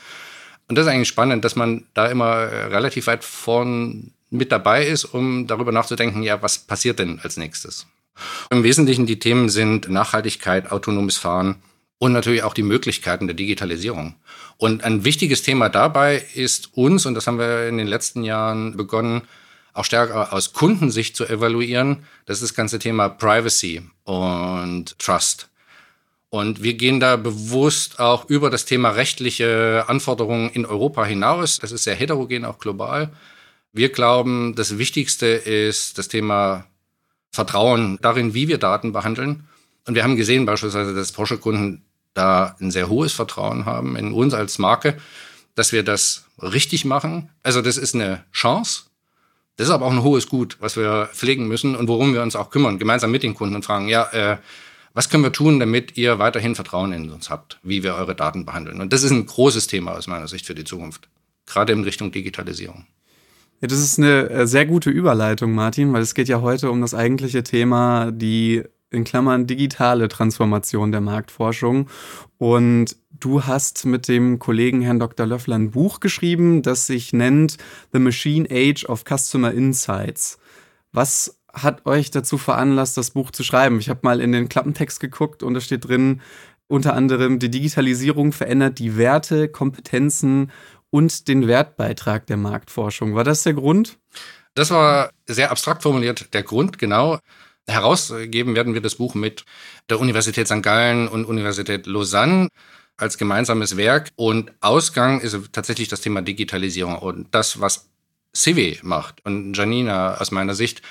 Und 0.67 0.77
das 0.77 0.85
ist 0.85 0.91
eigentlich 0.91 1.07
spannend, 1.07 1.45
dass 1.45 1.55
man 1.55 1.85
da 1.93 2.07
immer 2.07 2.35
äh, 2.35 2.65
relativ 2.65 3.07
weit 3.07 3.23
vorn 3.23 4.11
mit 4.29 4.51
dabei 4.51 4.85
ist, 4.85 5.05
um 5.05 5.47
darüber 5.47 5.71
nachzudenken, 5.71 6.23
ja, 6.23 6.41
was 6.41 6.59
passiert 6.59 6.99
denn 6.99 7.19
als 7.21 7.37
nächstes? 7.37 7.87
Im 8.49 8.63
Wesentlichen 8.63 9.05
die 9.05 9.19
Themen 9.19 9.49
sind 9.49 9.89
Nachhaltigkeit, 9.89 10.71
autonomes 10.71 11.17
Fahren 11.17 11.55
und 11.97 12.13
natürlich 12.13 12.43
auch 12.43 12.53
die 12.53 12.63
Möglichkeiten 12.63 13.27
der 13.27 13.35
Digitalisierung. 13.35 14.15
Und 14.57 14.83
ein 14.83 15.03
wichtiges 15.03 15.43
Thema 15.43 15.69
dabei 15.69 16.23
ist 16.33 16.69
uns, 16.73 17.05
und 17.05 17.13
das 17.13 17.27
haben 17.27 17.39
wir 17.39 17.67
in 17.67 17.77
den 17.77 17.87
letzten 17.87 18.23
Jahren 18.23 18.77
begonnen, 18.77 19.23
auch 19.75 19.85
stärker 19.85 20.33
aus 20.33 20.53
Kundensicht 20.53 21.15
zu 21.15 21.25
evaluieren, 21.25 22.05
das 22.25 22.41
ist 22.41 22.51
das 22.51 22.55
ganze 22.55 22.79
Thema 22.79 23.09
Privacy 23.09 23.83
und 24.05 24.97
Trust. 24.97 25.49
Und 26.29 26.63
wir 26.63 26.73
gehen 26.73 26.99
da 26.99 27.17
bewusst 27.17 27.99
auch 27.99 28.29
über 28.29 28.49
das 28.49 28.65
Thema 28.65 28.89
rechtliche 28.89 29.85
Anforderungen 29.87 30.49
in 30.49 30.65
Europa 30.65 31.05
hinaus. 31.05 31.59
Das 31.59 31.71
ist 31.71 31.83
sehr 31.83 31.95
heterogen, 31.95 32.45
auch 32.45 32.57
global. 32.57 33.11
Wir 33.73 33.89
glauben, 33.89 34.55
das 34.55 34.77
Wichtigste 34.77 35.27
ist 35.27 35.97
das 35.97 36.07
Thema 36.07 36.65
Vertrauen 37.31 37.99
darin, 38.01 38.33
wie 38.33 38.47
wir 38.47 38.57
Daten 38.57 38.93
behandeln. 38.93 39.47
Und 39.85 39.95
wir 39.95 40.03
haben 40.03 40.15
gesehen 40.15 40.45
beispielsweise, 40.45 40.95
dass 40.95 41.11
Porsche-Kunden 41.11 41.83
da 42.13 42.55
ein 42.61 42.71
sehr 42.71 42.87
hohes 42.87 43.11
Vertrauen 43.11 43.65
haben 43.65 43.97
in 43.97 44.13
uns 44.13 44.33
als 44.33 44.57
Marke, 44.57 44.97
dass 45.53 45.73
wir 45.73 45.83
das 45.83 46.25
richtig 46.41 46.85
machen. 46.85 47.29
Also 47.43 47.61
das 47.61 47.77
ist 47.77 47.93
eine 47.93 48.23
Chance, 48.31 48.83
das 49.57 49.67
ist 49.67 49.73
aber 49.73 49.85
auch 49.85 49.91
ein 49.91 50.03
hohes 50.03 50.27
Gut, 50.27 50.57
was 50.59 50.75
wir 50.75 51.09
pflegen 51.13 51.47
müssen 51.47 51.75
und 51.75 51.87
worum 51.87 52.13
wir 52.13 52.21
uns 52.21 52.35
auch 52.35 52.49
kümmern, 52.49 52.79
gemeinsam 52.79 53.11
mit 53.11 53.23
den 53.23 53.35
Kunden 53.35 53.55
und 53.55 53.65
fragen, 53.65 53.87
ja, 53.87 54.03
äh, 54.11 54.37
was 54.93 55.09
können 55.09 55.23
wir 55.23 55.31
tun, 55.31 55.59
damit 55.59 55.97
ihr 55.97 56.19
weiterhin 56.19 56.55
Vertrauen 56.55 56.93
in 56.93 57.11
uns 57.11 57.29
habt, 57.29 57.59
wie 57.63 57.83
wir 57.83 57.95
eure 57.95 58.15
Daten 58.15 58.45
behandeln? 58.45 58.79
Und 58.79 58.93
das 58.93 59.03
ist 59.03 59.11
ein 59.11 59.25
großes 59.25 59.67
Thema 59.67 59.93
aus 59.93 60.07
meiner 60.07 60.27
Sicht 60.27 60.45
für 60.45 60.55
die 60.55 60.63
Zukunft, 60.63 61.09
gerade 61.45 61.73
in 61.73 61.83
Richtung 61.83 62.11
Digitalisierung. 62.11 62.85
Ja, 63.61 63.67
das 63.67 63.79
ist 63.79 63.99
eine 63.99 64.29
äh, 64.29 64.47
sehr 64.47 64.65
gute 64.65 64.89
Überleitung, 64.89 65.53
Martin, 65.53 65.93
weil 65.93 66.01
es 66.01 66.13
geht 66.13 66.27
ja 66.27 66.41
heute 66.41 66.71
um 66.71 66.81
das 66.81 66.93
eigentliche 66.93 67.43
Thema, 67.43 68.11
die 68.11 68.63
in 68.89 69.03
Klammern 69.03 69.47
digitale 69.47 70.07
Transformation 70.07 70.91
der 70.91 71.01
Marktforschung. 71.01 71.89
Und 72.37 72.95
du 73.25 73.43
hast 73.43 73.85
mit 73.85 74.07
dem 74.07 74.37
Kollegen 74.37 74.81
Herrn 74.81 74.99
Dr. 74.99 75.25
Löffler 75.25 75.55
ein 75.55 75.71
Buch 75.71 75.99
geschrieben, 75.99 76.61
das 76.61 76.85
sich 76.85 77.11
nennt 77.11 77.57
The 77.91 77.97
Machine 77.97 78.47
Age 78.51 78.85
of 78.85 79.03
Customer 79.03 79.51
Insights. 79.51 80.37
Was 80.91 81.39
hat 81.51 81.87
euch 81.87 82.11
dazu 82.11 82.37
veranlasst, 82.37 82.97
das 82.97 83.11
Buch 83.11 83.31
zu 83.31 83.43
schreiben? 83.43 83.79
Ich 83.79 83.89
habe 83.89 84.01
mal 84.03 84.21
in 84.21 84.31
den 84.31 84.47
Klappentext 84.47 84.99
geguckt 84.99 85.41
und 85.41 85.55
da 85.55 85.59
steht 85.59 85.87
drin, 85.87 86.21
unter 86.67 86.93
anderem, 86.93 87.39
die 87.39 87.49
Digitalisierung 87.49 88.31
verändert 88.31 88.77
die 88.77 88.95
Werte, 88.95 89.47
Kompetenzen 89.47 90.51
und 90.91 91.27
den 91.27 91.47
Wertbeitrag 91.47 92.27
der 92.27 92.37
Marktforschung. 92.37 93.15
War 93.15 93.23
das 93.23 93.41
der 93.41 93.55
Grund? 93.55 93.97
Das 94.53 94.69
war 94.69 95.09
sehr 95.25 95.49
abstrakt 95.49 95.81
formuliert 95.81 96.31
der 96.35 96.43
Grund, 96.43 96.77
genau. 96.77 97.17
Herausgeben 97.67 98.55
werden 98.55 98.75
wir 98.75 98.81
das 98.81 98.95
Buch 98.95 99.15
mit 99.15 99.45
der 99.89 99.99
Universität 99.99 100.47
St. 100.47 100.61
Gallen 100.61 101.07
und 101.07 101.25
Universität 101.25 101.87
Lausanne 101.87 102.49
als 102.97 103.17
gemeinsames 103.17 103.77
Werk. 103.77 104.09
Und 104.15 104.51
Ausgang 104.61 105.19
ist 105.21 105.37
tatsächlich 105.51 105.87
das 105.87 106.01
Thema 106.01 106.21
Digitalisierung 106.21 106.97
und 106.97 107.33
das, 107.33 107.59
was 107.59 107.89
Civi 108.35 108.79
macht 108.83 109.25
und 109.25 109.55
Janina 109.55 110.17
aus 110.17 110.31
meiner 110.31 110.55
Sicht, 110.55 110.81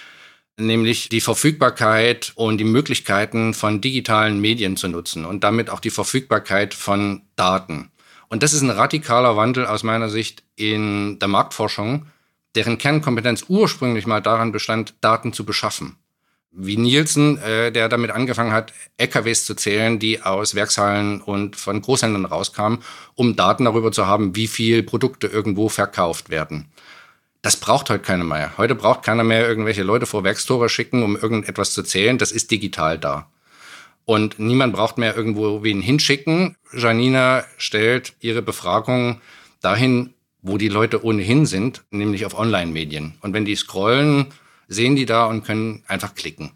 nämlich 0.56 1.08
die 1.08 1.20
Verfügbarkeit 1.20 2.32
und 2.36 2.58
die 2.58 2.64
Möglichkeiten 2.64 3.54
von 3.54 3.80
digitalen 3.80 4.40
Medien 4.40 4.76
zu 4.76 4.88
nutzen 4.88 5.24
und 5.24 5.44
damit 5.44 5.68
auch 5.68 5.80
die 5.80 5.90
Verfügbarkeit 5.90 6.74
von 6.74 7.22
Daten. 7.36 7.90
Und 8.28 8.42
das 8.42 8.52
ist 8.52 8.62
ein 8.62 8.70
radikaler 8.70 9.36
Wandel 9.36 9.66
aus 9.66 9.82
meiner 9.82 10.08
Sicht 10.08 10.42
in 10.56 11.18
der 11.18 11.28
Marktforschung, 11.28 12.06
deren 12.54 12.78
Kernkompetenz 12.78 13.46
ursprünglich 13.48 14.06
mal 14.06 14.20
daran 14.20 14.52
bestand, 14.52 14.94
Daten 15.00 15.32
zu 15.32 15.44
beschaffen 15.44 15.96
wie 16.56 16.76
Nielsen, 16.76 17.38
äh, 17.38 17.72
der 17.72 17.88
damit 17.88 18.10
angefangen 18.10 18.52
hat, 18.52 18.72
LKWs 18.96 19.44
zu 19.44 19.54
zählen, 19.54 19.98
die 19.98 20.22
aus 20.22 20.54
Werkshallen 20.54 21.20
und 21.20 21.56
von 21.56 21.82
Großhändlern 21.82 22.24
rauskamen, 22.24 22.78
um 23.14 23.36
Daten 23.36 23.64
darüber 23.64 23.92
zu 23.92 24.06
haben, 24.06 24.36
wie 24.36 24.46
viel 24.46 24.82
Produkte 24.82 25.26
irgendwo 25.26 25.68
verkauft 25.68 26.30
werden. 26.30 26.70
Das 27.42 27.56
braucht 27.56 27.90
heute 27.90 28.02
keiner 28.02 28.24
mehr. 28.24 28.52
Heute 28.56 28.74
braucht 28.74 29.02
keiner 29.02 29.24
mehr 29.24 29.46
irgendwelche 29.46 29.82
Leute 29.82 30.06
vor 30.06 30.24
Werkstore 30.24 30.68
schicken, 30.68 31.02
um 31.02 31.16
irgendetwas 31.16 31.74
zu 31.74 31.82
zählen. 31.82 32.16
Das 32.16 32.32
ist 32.32 32.50
digital 32.50 32.98
da. 32.98 33.28
Und 34.06 34.38
niemand 34.38 34.74
braucht 34.74 34.96
mehr 34.96 35.16
irgendwo 35.16 35.62
wen 35.62 35.80
hinschicken. 35.80 36.56
Janina 36.72 37.44
stellt 37.58 38.14
ihre 38.20 38.42
Befragung 38.42 39.20
dahin, 39.60 40.14
wo 40.40 40.58
die 40.58 40.68
Leute 40.68 41.04
ohnehin 41.04 41.46
sind, 41.46 41.84
nämlich 41.90 42.26
auf 42.26 42.38
Online-Medien. 42.38 43.14
Und 43.22 43.32
wenn 43.32 43.44
die 43.44 43.56
scrollen, 43.56 44.26
sehen 44.68 44.96
die 44.96 45.06
da 45.06 45.26
und 45.26 45.44
können 45.44 45.84
einfach 45.86 46.14
klicken. 46.14 46.52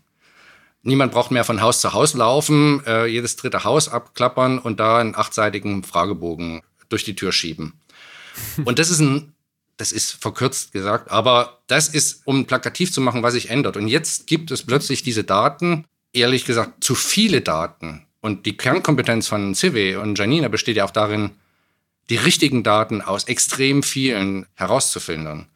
Niemand 0.82 1.12
braucht 1.12 1.30
mehr 1.30 1.44
von 1.44 1.60
Haus 1.60 1.80
zu 1.80 1.92
Haus 1.92 2.14
laufen, 2.14 2.82
äh, 2.86 3.06
jedes 3.06 3.36
dritte 3.36 3.64
Haus 3.64 3.88
abklappern 3.88 4.58
und 4.58 4.80
da 4.80 4.98
einen 4.98 5.14
achtseitigen 5.14 5.82
Fragebogen 5.82 6.62
durch 6.88 7.04
die 7.04 7.14
Tür 7.14 7.32
schieben. 7.32 7.74
Und 8.64 8.78
das 8.78 8.88
ist 8.88 9.00
ein, 9.00 9.34
das 9.76 9.92
ist 9.92 10.12
verkürzt 10.12 10.72
gesagt, 10.72 11.10
aber 11.10 11.60
das 11.66 11.88
ist, 11.88 12.22
um 12.24 12.46
plakativ 12.46 12.92
zu 12.92 13.00
machen, 13.00 13.22
was 13.22 13.34
sich 13.34 13.50
ändert. 13.50 13.76
Und 13.76 13.88
jetzt 13.88 14.26
gibt 14.26 14.50
es 14.50 14.64
plötzlich 14.64 15.02
diese 15.02 15.24
Daten, 15.24 15.84
ehrlich 16.12 16.44
gesagt, 16.44 16.82
zu 16.82 16.94
viele 16.94 17.40
Daten. 17.40 18.06
Und 18.20 18.46
die 18.46 18.56
Kernkompetenz 18.56 19.28
von 19.28 19.54
Civi 19.54 19.96
und 19.96 20.18
Janina 20.18 20.48
besteht 20.48 20.76
ja 20.76 20.84
auch 20.84 20.90
darin, 20.90 21.30
die 22.10 22.16
richtigen 22.16 22.62
Daten 22.62 23.02
aus 23.02 23.24
extrem 23.24 23.82
vielen 23.82 24.46
herauszufiltern. 24.54 25.46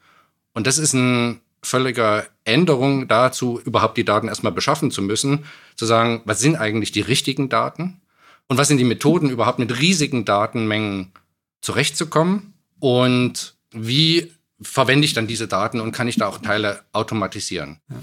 Und 0.52 0.66
das 0.66 0.78
ist 0.78 0.92
ein 0.92 1.40
völliger 1.62 2.26
Änderung 2.44 3.08
dazu, 3.08 3.60
überhaupt 3.64 3.96
die 3.96 4.04
Daten 4.04 4.28
erstmal 4.28 4.52
beschaffen 4.52 4.90
zu 4.90 5.02
müssen, 5.02 5.44
zu 5.76 5.86
sagen, 5.86 6.22
was 6.24 6.40
sind 6.40 6.56
eigentlich 6.56 6.92
die 6.92 7.00
richtigen 7.00 7.48
Daten 7.48 8.00
und 8.48 8.58
was 8.58 8.68
sind 8.68 8.78
die 8.78 8.84
Methoden, 8.84 9.30
überhaupt 9.30 9.58
mit 9.58 9.78
riesigen 9.78 10.24
Datenmengen 10.24 11.12
zurechtzukommen 11.60 12.54
und 12.80 13.54
wie 13.70 14.32
verwende 14.60 15.04
ich 15.04 15.14
dann 15.14 15.26
diese 15.26 15.48
Daten 15.48 15.80
und 15.80 15.92
kann 15.92 16.08
ich 16.08 16.16
da 16.16 16.26
auch 16.26 16.38
Teile 16.38 16.82
automatisieren. 16.92 17.78
Ja. 17.88 17.96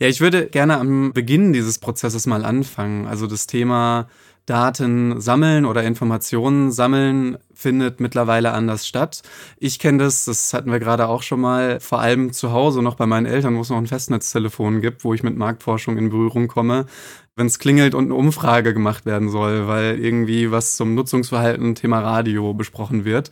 ja, 0.00 0.08
ich 0.08 0.20
würde 0.20 0.46
gerne 0.46 0.78
am 0.78 1.12
Beginn 1.12 1.52
dieses 1.52 1.78
Prozesses 1.78 2.26
mal 2.26 2.44
anfangen. 2.44 3.06
Also 3.06 3.26
das 3.26 3.46
Thema 3.46 4.08
Daten 4.46 5.20
sammeln 5.20 5.64
oder 5.64 5.84
Informationen 5.84 6.70
sammeln 6.70 7.38
findet 7.54 8.00
mittlerweile 8.00 8.52
anders 8.52 8.86
statt. 8.86 9.22
Ich 9.58 9.78
kenne 9.78 9.98
das, 9.98 10.26
das 10.26 10.52
hatten 10.52 10.70
wir 10.70 10.80
gerade 10.80 11.08
auch 11.08 11.22
schon 11.22 11.40
mal, 11.40 11.80
vor 11.80 12.00
allem 12.00 12.32
zu 12.32 12.52
Hause 12.52 12.82
noch 12.82 12.96
bei 12.96 13.06
meinen 13.06 13.26
Eltern, 13.26 13.56
wo 13.56 13.62
es 13.62 13.70
noch 13.70 13.78
ein 13.78 13.86
Festnetztelefon 13.86 14.82
gibt, 14.82 15.04
wo 15.04 15.14
ich 15.14 15.22
mit 15.22 15.36
Marktforschung 15.36 15.96
in 15.96 16.10
Berührung 16.10 16.48
komme, 16.48 16.86
wenn 17.36 17.46
es 17.46 17.58
klingelt 17.58 17.94
und 17.94 18.04
eine 18.04 18.14
Umfrage 18.14 18.74
gemacht 18.74 19.06
werden 19.06 19.30
soll, 19.30 19.66
weil 19.66 19.98
irgendwie 19.98 20.50
was 20.50 20.76
zum 20.76 20.94
Nutzungsverhalten 20.94 21.74
Thema 21.74 22.00
Radio 22.00 22.52
besprochen 22.52 23.04
wird. 23.04 23.30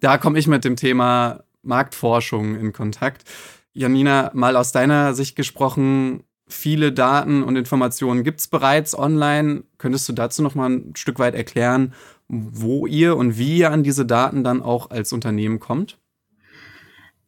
Da 0.00 0.18
komme 0.18 0.38
ich 0.38 0.46
mit 0.46 0.64
dem 0.64 0.76
Thema 0.76 1.40
Marktforschung 1.62 2.54
in 2.56 2.72
Kontakt. 2.72 3.24
Janina, 3.72 4.30
mal 4.34 4.56
aus 4.56 4.72
deiner 4.72 5.14
Sicht 5.14 5.36
gesprochen, 5.36 6.24
viele 6.50 6.92
Daten 6.92 7.42
und 7.42 7.56
Informationen 7.56 8.24
gibt 8.24 8.40
es 8.40 8.48
bereits 8.48 8.98
online. 8.98 9.64
Könntest 9.78 10.08
du 10.08 10.12
dazu 10.12 10.42
noch 10.42 10.54
mal 10.54 10.70
ein 10.70 10.92
Stück 10.96 11.18
weit 11.18 11.34
erklären, 11.34 11.94
wo 12.28 12.86
ihr 12.86 13.16
und 13.16 13.38
wie 13.38 13.58
ihr 13.58 13.70
an 13.70 13.82
diese 13.82 14.06
Daten 14.06 14.44
dann 14.44 14.62
auch 14.62 14.90
als 14.90 15.12
Unternehmen 15.12 15.60
kommt? 15.60 15.98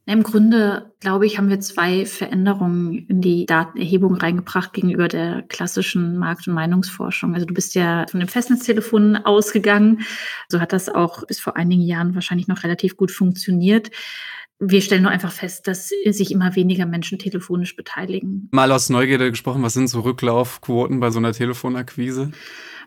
Im 0.05 0.25
Grunde, 0.25 0.91
glaube 0.99 1.27
ich, 1.27 1.39
haben 1.39 1.49
wir 1.49 1.61
zwei 1.61 2.07
Veränderungen 2.07 3.07
in 3.07 3.21
die 3.21 3.47
Datenerhebung 3.47 4.17
reingebracht 4.17 4.73
gegenüber 4.73 5.07
der 5.07 5.43
klassischen 5.43 6.19
Markt- 6.19 6.49
und 6.49 6.55
Meinungsforschung. 6.55 7.35
Also 7.35 7.47
du 7.47 7.55
bist 7.55 7.77
ja 7.77 8.05
von 8.09 8.19
dem 8.19 8.29
Festnetztelefon 8.29 9.17
ausgegangen. 9.17 10.01
So 10.49 10.61
hat 10.61 10.73
das 10.73 10.89
auch 10.89 11.25
bis 11.27 11.39
vor 11.39 11.57
einigen 11.57 11.83
Jahren 11.83 12.17
wahrscheinlich 12.17 12.49
noch 12.49 12.65
relativ 12.65 12.97
gut 12.97 13.13
funktioniert. 13.13 13.93
Wir 14.65 14.81
stellen 14.81 15.03
nur 15.03 15.11
einfach 15.11 15.33
fest, 15.33 15.67
dass 15.67 15.89
sich 15.89 16.31
immer 16.31 16.55
weniger 16.55 16.87
Menschen 16.87 17.19
telefonisch 17.19 17.75
beteiligen. 17.75 18.49
Mal 18.53 18.71
aus 18.71 18.91
Neugierde 18.91 19.29
gesprochen, 19.29 19.65
was 19.65 19.73
sind 19.73 19.89
so 19.89 20.01
Rücklaufquoten 20.01 21.01
bei 21.01 21.11
so 21.11 21.19
einer 21.19 21.33
Telefonakquise? 21.33 22.31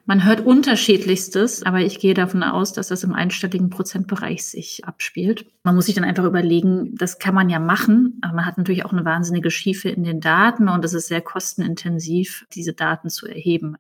Man 0.05 0.23
hört 0.23 0.45
unterschiedlichstes, 0.45 1.63
aber 1.63 1.81
ich 1.81 1.99
gehe 1.99 2.13
davon 2.13 2.43
aus, 2.43 2.71
dass 2.71 2.87
das 2.87 3.03
im 3.03 3.13
einstelligen 3.13 3.71
Prozentbereich 3.71 4.45
sich 4.45 4.85
abspielt. 4.85 5.47
Man 5.63 5.75
muss 5.75 5.87
sich 5.87 5.95
dann 5.95 6.03
einfach 6.05 6.23
überlegen, 6.23 6.95
das 6.95 7.19
kann 7.19 7.35
man 7.35 7.49
ja 7.49 7.59
machen, 7.59 8.19
aber 8.21 8.35
man 8.35 8.45
hat 8.45 8.57
natürlich 8.57 8.85
auch 8.85 8.93
eine 8.93 9.03
wahnsinnige 9.03 9.51
Schiefe 9.51 9.89
in 9.89 10.03
den 10.03 10.21
Daten 10.21 10.69
und 10.69 10.85
es 10.85 10.93
ist 10.93 11.07
sehr 11.07 11.21
kostenintensiv, 11.21 12.45
diese 12.53 12.73
Daten 12.73 13.09
zu 13.09 13.25
erheben. 13.25 13.75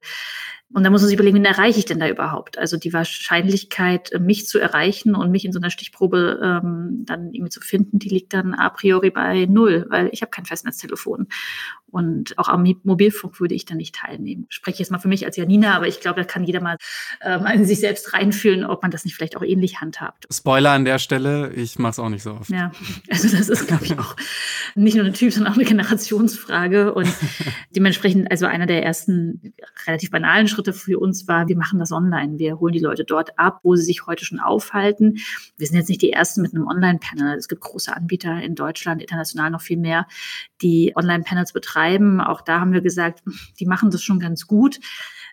Und 0.73 0.83
da 0.83 0.89
muss 0.89 1.01
man 1.01 1.07
sich 1.07 1.15
überlegen, 1.15 1.37
wen 1.37 1.45
erreiche 1.45 1.79
ich 1.79 1.85
denn 1.85 1.99
da 1.99 2.09
überhaupt? 2.09 2.57
Also 2.57 2.77
die 2.77 2.91
Wahrscheinlichkeit, 2.91 4.11
mich 4.19 4.47
zu 4.47 4.59
erreichen 4.59 5.15
und 5.15 5.31
mich 5.31 5.45
in 5.45 5.53
so 5.53 5.59
einer 5.59 5.69
Stichprobe 5.69 6.39
ähm, 6.43 7.03
dann 7.05 7.33
irgendwie 7.33 7.51
zu 7.51 7.61
finden, 7.61 7.99
die 7.99 8.09
liegt 8.09 8.33
dann 8.33 8.53
a 8.53 8.69
priori 8.69 9.11
bei 9.11 9.45
null, 9.45 9.85
weil 9.89 10.09
ich 10.11 10.21
habe 10.21 10.31
kein 10.31 10.45
Festnetztelefon. 10.45 11.27
Und 11.95 12.37
auch 12.37 12.49
am 12.49 12.67
Mobilfunk 12.83 13.39
würde 13.39 13.55
ich 13.55 13.63
da 13.63 13.73
nicht 13.73 13.95
teilnehmen. 13.95 14.47
Ich 14.49 14.55
spreche 14.57 14.79
jetzt 14.79 14.91
mal 14.91 14.99
für 14.99 15.07
mich 15.07 15.25
als 15.25 15.37
Janina, 15.37 15.77
aber 15.77 15.87
ich 15.87 16.01
glaube, 16.01 16.19
da 16.19 16.25
kann 16.25 16.43
jeder 16.43 16.59
mal 16.59 16.75
ähm, 17.21 17.45
in 17.45 17.63
sich 17.63 17.79
selbst 17.79 18.11
reinfühlen, 18.11 18.65
ob 18.65 18.81
man 18.81 18.91
das 18.91 19.05
nicht 19.05 19.15
vielleicht 19.15 19.37
auch 19.37 19.43
ähnlich 19.43 19.79
handhabt. 19.79 20.25
Spoiler 20.29 20.71
an 20.71 20.83
der 20.83 20.99
Stelle, 20.99 21.53
ich 21.53 21.79
mache 21.79 21.91
es 21.91 21.99
auch 21.99 22.09
nicht 22.09 22.23
so 22.23 22.33
oft. 22.33 22.49
Ja, 22.49 22.73
also 23.09 23.29
das 23.29 23.47
ist, 23.47 23.67
glaube 23.67 23.85
ich, 23.85 23.97
auch 23.97 24.17
nicht 24.75 24.97
nur 24.97 25.05
ein 25.05 25.13
Typ, 25.13 25.31
sondern 25.31 25.53
auch 25.53 25.57
eine 25.57 25.63
Generationsfrage. 25.65 26.93
Und 26.93 27.07
dementsprechend, 27.73 28.29
also 28.29 28.45
einer 28.45 28.65
der 28.65 28.83
ersten 28.83 29.53
relativ 29.87 30.11
banalen 30.11 30.49
Schritte 30.55 30.73
für 30.73 30.99
uns 30.99 31.27
war, 31.27 31.47
wir 31.47 31.57
machen 31.57 31.79
das 31.79 31.91
online. 31.91 32.39
Wir 32.39 32.59
holen 32.59 32.73
die 32.73 32.79
Leute 32.79 33.03
dort 33.03 33.37
ab, 33.37 33.59
wo 33.63 33.75
sie 33.75 33.83
sich 33.83 34.07
heute 34.07 34.25
schon 34.25 34.39
aufhalten. 34.39 35.17
Wir 35.57 35.67
sind 35.67 35.77
jetzt 35.77 35.89
nicht 35.89 36.01
die 36.01 36.11
Ersten 36.11 36.41
mit 36.41 36.53
einem 36.53 36.67
Online-Panel. 36.67 37.37
Es 37.37 37.47
gibt 37.47 37.61
große 37.61 37.95
Anbieter 37.95 38.41
in 38.41 38.55
Deutschland, 38.55 39.01
international 39.01 39.51
noch 39.51 39.61
viel 39.61 39.77
mehr, 39.77 40.07
die 40.61 40.93
Online-Panels 40.95 41.53
betreiben. 41.53 42.21
Auch 42.21 42.41
da 42.41 42.59
haben 42.59 42.73
wir 42.73 42.81
gesagt, 42.81 43.23
die 43.59 43.65
machen 43.65 43.91
das 43.91 44.01
schon 44.01 44.19
ganz 44.19 44.47
gut. 44.47 44.79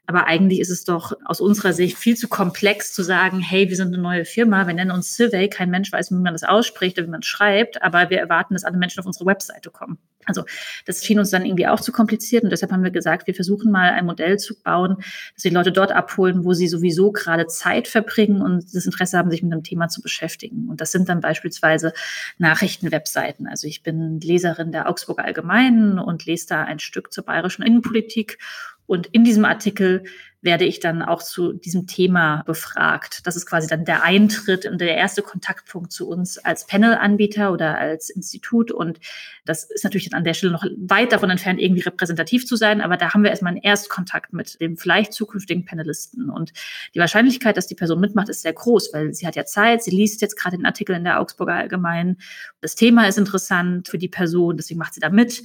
Aber 0.06 0.26
eigentlich 0.26 0.58
ist 0.58 0.70
es 0.70 0.84
doch 0.84 1.12
aus 1.24 1.40
unserer 1.40 1.72
Sicht 1.72 1.96
viel 1.96 2.16
zu 2.16 2.28
komplex 2.28 2.92
zu 2.92 3.04
sagen, 3.04 3.38
hey, 3.40 3.68
wir 3.68 3.76
sind 3.76 3.88
eine 3.88 4.02
neue 4.02 4.24
Firma, 4.24 4.66
wir 4.66 4.74
nennen 4.74 4.90
uns 4.90 5.16
Survey, 5.16 5.48
kein 5.48 5.70
Mensch 5.70 5.92
weiß, 5.92 6.10
wie 6.10 6.16
man 6.16 6.34
das 6.34 6.42
ausspricht 6.42 6.98
oder 6.98 7.06
wie 7.06 7.12
man 7.12 7.22
schreibt, 7.22 7.82
aber 7.82 8.10
wir 8.10 8.18
erwarten, 8.18 8.54
dass 8.54 8.64
alle 8.64 8.76
Menschen 8.76 8.98
auf 9.00 9.06
unsere 9.06 9.26
Webseite 9.26 9.70
kommen. 9.70 9.98
Also 10.24 10.44
das 10.86 11.04
schien 11.04 11.18
uns 11.18 11.30
dann 11.30 11.44
irgendwie 11.44 11.66
auch 11.66 11.80
zu 11.80 11.90
kompliziert 11.90 12.44
und 12.44 12.50
deshalb 12.50 12.70
haben 12.70 12.84
wir 12.84 12.90
gesagt, 12.90 13.26
wir 13.26 13.34
versuchen 13.34 13.72
mal 13.72 13.90
ein 13.90 14.06
Modell 14.06 14.38
zu 14.38 14.60
bauen, 14.60 14.96
dass 15.34 15.44
wir 15.44 15.50
die 15.50 15.56
Leute 15.56 15.72
dort 15.72 15.90
abholen, 15.92 16.44
wo 16.44 16.52
sie 16.52 16.68
sowieso 16.68 17.10
gerade 17.10 17.46
Zeit 17.46 17.88
verbringen 17.88 18.40
und 18.40 18.74
das 18.74 18.86
Interesse 18.86 19.18
haben, 19.18 19.30
sich 19.30 19.42
mit 19.42 19.52
einem 19.52 19.64
Thema 19.64 19.88
zu 19.88 20.00
beschäftigen. 20.00 20.68
Und 20.68 20.80
das 20.80 20.92
sind 20.92 21.08
dann 21.08 21.20
beispielsweise 21.20 21.92
Nachrichtenwebseiten. 22.38 23.48
Also 23.48 23.66
ich 23.66 23.82
bin 23.82 24.20
Leserin 24.20 24.70
der 24.70 24.88
Augsburger 24.88 25.24
Allgemeinen 25.24 25.98
und 25.98 26.24
lese 26.24 26.46
da 26.48 26.62
ein 26.62 26.78
Stück 26.78 27.12
zur 27.12 27.24
bayerischen 27.24 27.62
Innenpolitik 27.62 28.38
und 28.86 29.06
in 29.08 29.24
diesem 29.24 29.44
Artikel 29.44 30.04
werde 30.42 30.64
ich 30.64 30.80
dann 30.80 31.02
auch 31.02 31.22
zu 31.22 31.52
diesem 31.52 31.86
Thema 31.86 32.42
befragt. 32.44 33.20
Das 33.26 33.36
ist 33.36 33.46
quasi 33.46 33.68
dann 33.68 33.84
der 33.84 34.02
Eintritt 34.02 34.66
und 34.66 34.80
der 34.80 34.96
erste 34.96 35.22
Kontaktpunkt 35.22 35.92
zu 35.92 36.08
uns 36.08 36.36
als 36.36 36.66
Panel-Anbieter 36.66 37.52
oder 37.52 37.78
als 37.78 38.10
Institut. 38.10 38.72
Und 38.72 38.98
das 39.44 39.70
ist 39.70 39.84
natürlich 39.84 40.10
dann 40.10 40.18
an 40.18 40.24
der 40.24 40.34
Stelle 40.34 40.52
noch 40.52 40.64
weit 40.78 41.12
davon 41.12 41.30
entfernt, 41.30 41.60
irgendwie 41.60 41.82
repräsentativ 41.82 42.44
zu 42.44 42.56
sein. 42.56 42.80
Aber 42.80 42.96
da 42.96 43.14
haben 43.14 43.22
wir 43.22 43.30
erstmal 43.30 43.52
einen 43.52 43.62
Erstkontakt 43.62 44.32
mit 44.32 44.60
dem 44.60 44.76
vielleicht 44.76 45.12
zukünftigen 45.12 45.64
Panelisten. 45.64 46.28
Und 46.28 46.52
die 46.92 46.98
Wahrscheinlichkeit, 46.98 47.56
dass 47.56 47.68
die 47.68 47.76
Person 47.76 48.00
mitmacht, 48.00 48.28
ist 48.28 48.42
sehr 48.42 48.52
groß, 48.52 48.92
weil 48.92 49.14
sie 49.14 49.28
hat 49.28 49.36
ja 49.36 49.44
Zeit. 49.44 49.84
Sie 49.84 49.92
liest 49.92 50.22
jetzt 50.22 50.36
gerade 50.36 50.56
den 50.56 50.66
Artikel 50.66 50.96
in 50.96 51.04
der 51.04 51.20
Augsburger 51.20 51.54
Allgemeinen. 51.54 52.18
Das 52.60 52.74
Thema 52.74 53.06
ist 53.06 53.16
interessant 53.16 53.86
für 53.88 53.98
die 53.98 54.08
Person, 54.08 54.56
deswegen 54.56 54.80
macht 54.80 54.94
sie 54.94 55.00
da 55.00 55.08
mit. 55.08 55.40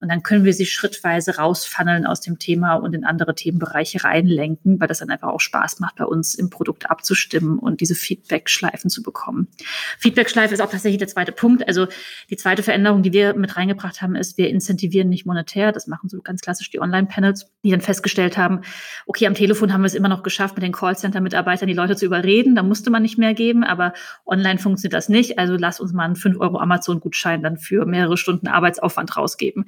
Und 0.00 0.08
dann 0.08 0.22
können 0.22 0.44
wir 0.44 0.52
sie 0.52 0.66
schrittweise 0.66 1.36
rausfunneln 1.36 2.06
aus 2.06 2.20
dem 2.20 2.38
Thema 2.38 2.74
und 2.74 2.94
in 2.94 3.04
andere 3.04 3.34
Themenbereiche 3.34 4.04
reinlenken, 4.04 4.78
weil 4.78 4.86
das 4.86 5.00
dann 5.00 5.10
einfach 5.10 5.28
auch 5.28 5.40
Spaß 5.40 5.80
macht, 5.80 5.96
bei 5.96 6.04
uns 6.04 6.36
im 6.36 6.50
Produkt 6.50 6.88
abzustimmen 6.88 7.58
und 7.58 7.80
diese 7.80 7.96
Feedback-Schleifen 7.96 8.90
zu 8.90 9.02
bekommen. 9.02 9.48
Feedback-Schleife 9.98 10.54
ist 10.54 10.60
auch 10.60 10.70
tatsächlich 10.70 10.98
der 10.98 11.08
zweite 11.08 11.32
Punkt. 11.32 11.66
Also 11.66 11.88
die 12.30 12.36
zweite 12.36 12.62
Veränderung, 12.62 13.02
die 13.02 13.12
wir 13.12 13.34
mit 13.34 13.56
reingebracht 13.56 14.00
haben, 14.00 14.14
ist, 14.14 14.38
wir 14.38 14.48
incentivieren 14.48 15.08
nicht 15.08 15.26
monetär. 15.26 15.72
Das 15.72 15.88
machen 15.88 16.08
so 16.08 16.20
ganz 16.22 16.42
klassisch 16.42 16.70
die 16.70 16.80
Online-Panels, 16.80 17.50
die 17.64 17.70
dann 17.70 17.80
festgestellt 17.80 18.36
haben, 18.36 18.60
okay, 19.06 19.26
am 19.26 19.34
Telefon 19.34 19.72
haben 19.72 19.80
wir 19.82 19.86
es 19.86 19.94
immer 19.94 20.08
noch 20.08 20.22
geschafft, 20.22 20.54
mit 20.54 20.62
den 20.62 20.72
Callcenter-Mitarbeitern 20.72 21.66
die 21.66 21.74
Leute 21.74 21.96
zu 21.96 22.06
überreden. 22.06 22.54
Da 22.54 22.62
musste 22.62 22.90
man 22.90 23.02
nicht 23.02 23.18
mehr 23.18 23.34
geben, 23.34 23.64
aber 23.64 23.94
online 24.26 24.60
funktioniert 24.60 24.94
das 24.94 25.08
nicht. 25.08 25.40
Also 25.40 25.56
lass 25.58 25.80
uns 25.80 25.92
mal 25.92 26.04
einen 26.04 26.16
5 26.16 26.38
Euro 26.38 26.58
Amazon-Gutschein 26.58 27.42
dann 27.42 27.56
für 27.56 27.84
mehrere 27.84 28.16
Stunden 28.16 28.46
Arbeitsaufwand 28.46 29.16
rausgeben. 29.16 29.66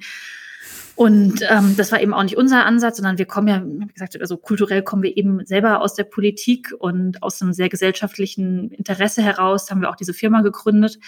Und 0.95 1.41
ähm, 1.49 1.75
das 1.77 1.91
war 1.91 2.01
eben 2.01 2.13
auch 2.13 2.23
nicht 2.23 2.37
unser 2.37 2.65
Ansatz, 2.65 2.97
sondern 2.97 3.17
wir 3.17 3.25
kommen 3.25 3.47
ja, 3.47 3.63
wie 3.65 3.93
gesagt, 3.93 4.19
also 4.19 4.37
kulturell 4.37 4.83
kommen 4.83 5.03
wir 5.03 5.15
eben 5.17 5.45
selber 5.45 5.81
aus 5.81 5.95
der 5.95 6.03
Politik 6.03 6.73
und 6.77 7.23
aus 7.23 7.41
einem 7.41 7.53
sehr 7.53 7.69
gesellschaftlichen 7.69 8.71
Interesse 8.71 9.21
heraus 9.21 9.71
haben 9.71 9.81
wir 9.81 9.89
auch 9.89 9.95
diese 9.95 10.13
Firma 10.13 10.41
gegründet. 10.41 10.99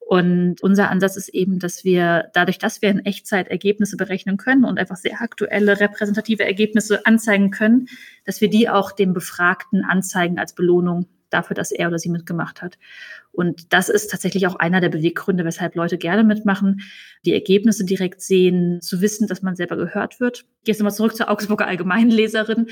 Und 0.00 0.62
unser 0.62 0.90
Ansatz 0.90 1.16
ist 1.16 1.28
eben, 1.28 1.58
dass 1.58 1.84
wir 1.84 2.30
dadurch, 2.32 2.58
dass 2.58 2.80
wir 2.80 2.88
in 2.88 3.04
Echtzeit 3.04 3.48
Ergebnisse 3.48 3.96
berechnen 3.96 4.38
können 4.38 4.64
und 4.64 4.78
einfach 4.78 4.96
sehr 4.96 5.20
aktuelle 5.20 5.80
repräsentative 5.80 6.44
Ergebnisse 6.44 7.04
anzeigen 7.04 7.50
können, 7.50 7.88
dass 8.24 8.40
wir 8.40 8.48
die 8.48 8.70
auch 8.70 8.92
dem 8.92 9.12
Befragten 9.12 9.84
anzeigen 9.84 10.38
als 10.38 10.54
Belohnung 10.54 11.06
dafür, 11.30 11.54
dass 11.54 11.72
er 11.72 11.88
oder 11.88 11.98
sie 11.98 12.08
mitgemacht 12.08 12.62
hat. 12.62 12.78
Und 13.32 13.72
das 13.72 13.88
ist 13.88 14.10
tatsächlich 14.10 14.46
auch 14.46 14.56
einer 14.56 14.80
der 14.80 14.88
Beweggründe, 14.88 15.44
weshalb 15.44 15.74
Leute 15.74 15.98
gerne 15.98 16.24
mitmachen, 16.24 16.80
die 17.24 17.32
Ergebnisse 17.32 17.84
direkt 17.84 18.20
sehen, 18.20 18.80
zu 18.80 19.00
wissen, 19.00 19.28
dass 19.28 19.42
man 19.42 19.54
selber 19.54 19.76
gehört 19.76 20.18
wird. 20.18 20.44
Jetzt 20.64 20.78
nochmal 20.78 20.94
zurück 20.94 21.14
zur 21.14 21.30
Augsburger 21.30 21.66
Allgemeinleserin, 21.66 22.66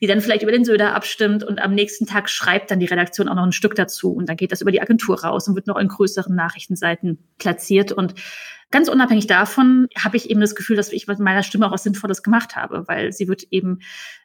die 0.00 0.06
dann 0.06 0.20
vielleicht 0.20 0.42
über 0.42 0.52
den 0.52 0.64
Söder 0.64 0.94
abstimmt 0.94 1.42
und 1.42 1.60
am 1.60 1.74
nächsten 1.74 2.06
Tag 2.06 2.28
schreibt 2.28 2.70
dann 2.70 2.80
die 2.80 2.86
Redaktion 2.86 3.28
auch 3.28 3.34
noch 3.34 3.44
ein 3.44 3.52
Stück 3.52 3.74
dazu. 3.74 4.12
Und 4.12 4.28
dann 4.28 4.36
geht 4.36 4.52
das 4.52 4.60
über 4.60 4.72
die 4.72 4.82
Agentur 4.82 5.22
raus 5.22 5.48
und 5.48 5.54
wird 5.54 5.66
noch 5.66 5.78
in 5.78 5.88
größeren 5.88 6.34
Nachrichtenseiten 6.34 7.18
platziert. 7.38 7.92
Und 7.92 8.14
Ganz 8.72 8.88
unabhängig 8.88 9.26
davon 9.26 9.88
habe 9.98 10.16
ich 10.16 10.30
eben 10.30 10.40
das 10.40 10.54
Gefühl, 10.54 10.76
dass 10.76 10.92
ich 10.92 11.08
mit 11.08 11.18
meiner 11.18 11.42
Stimme 11.42 11.66
auch 11.66 11.72
was 11.72 11.82
Sinnvolles 11.82 12.22
gemacht 12.22 12.54
habe, 12.54 12.86
weil 12.86 13.12
sie 13.12 13.26
wird 13.26 13.48
eben 13.50 13.80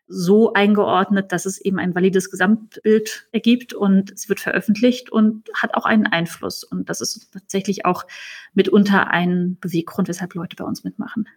so 0.08 0.54
eingeordnet, 0.54 1.32
dass 1.32 1.48
es 1.48 1.60
eben 1.60 1.80
ein 1.80 1.96
valides 1.96 2.30
Gesamtbild 2.30 3.28
ergibt 3.32 3.74
und 3.74 4.18
sie 4.18 4.30
wird 4.30 4.40
veröffentlicht 4.40 5.10
und 5.10 5.50
hat 5.56 5.74
auch 5.74 5.86
einen 5.86 6.06
Einfluss. 6.06 6.64
Und 6.64 6.90
das 6.90 7.02
ist 7.02 7.34
tatsächlich 7.34 7.86
auch 7.86 8.06
mitunter 8.54 9.10
ein 9.10 9.58
Beweggrund, 9.60 10.08
weshalb 10.08 10.36
Leute 10.36 10.56
bei 10.56 10.64
uns 10.64 10.84
mitmachen. 10.84 11.28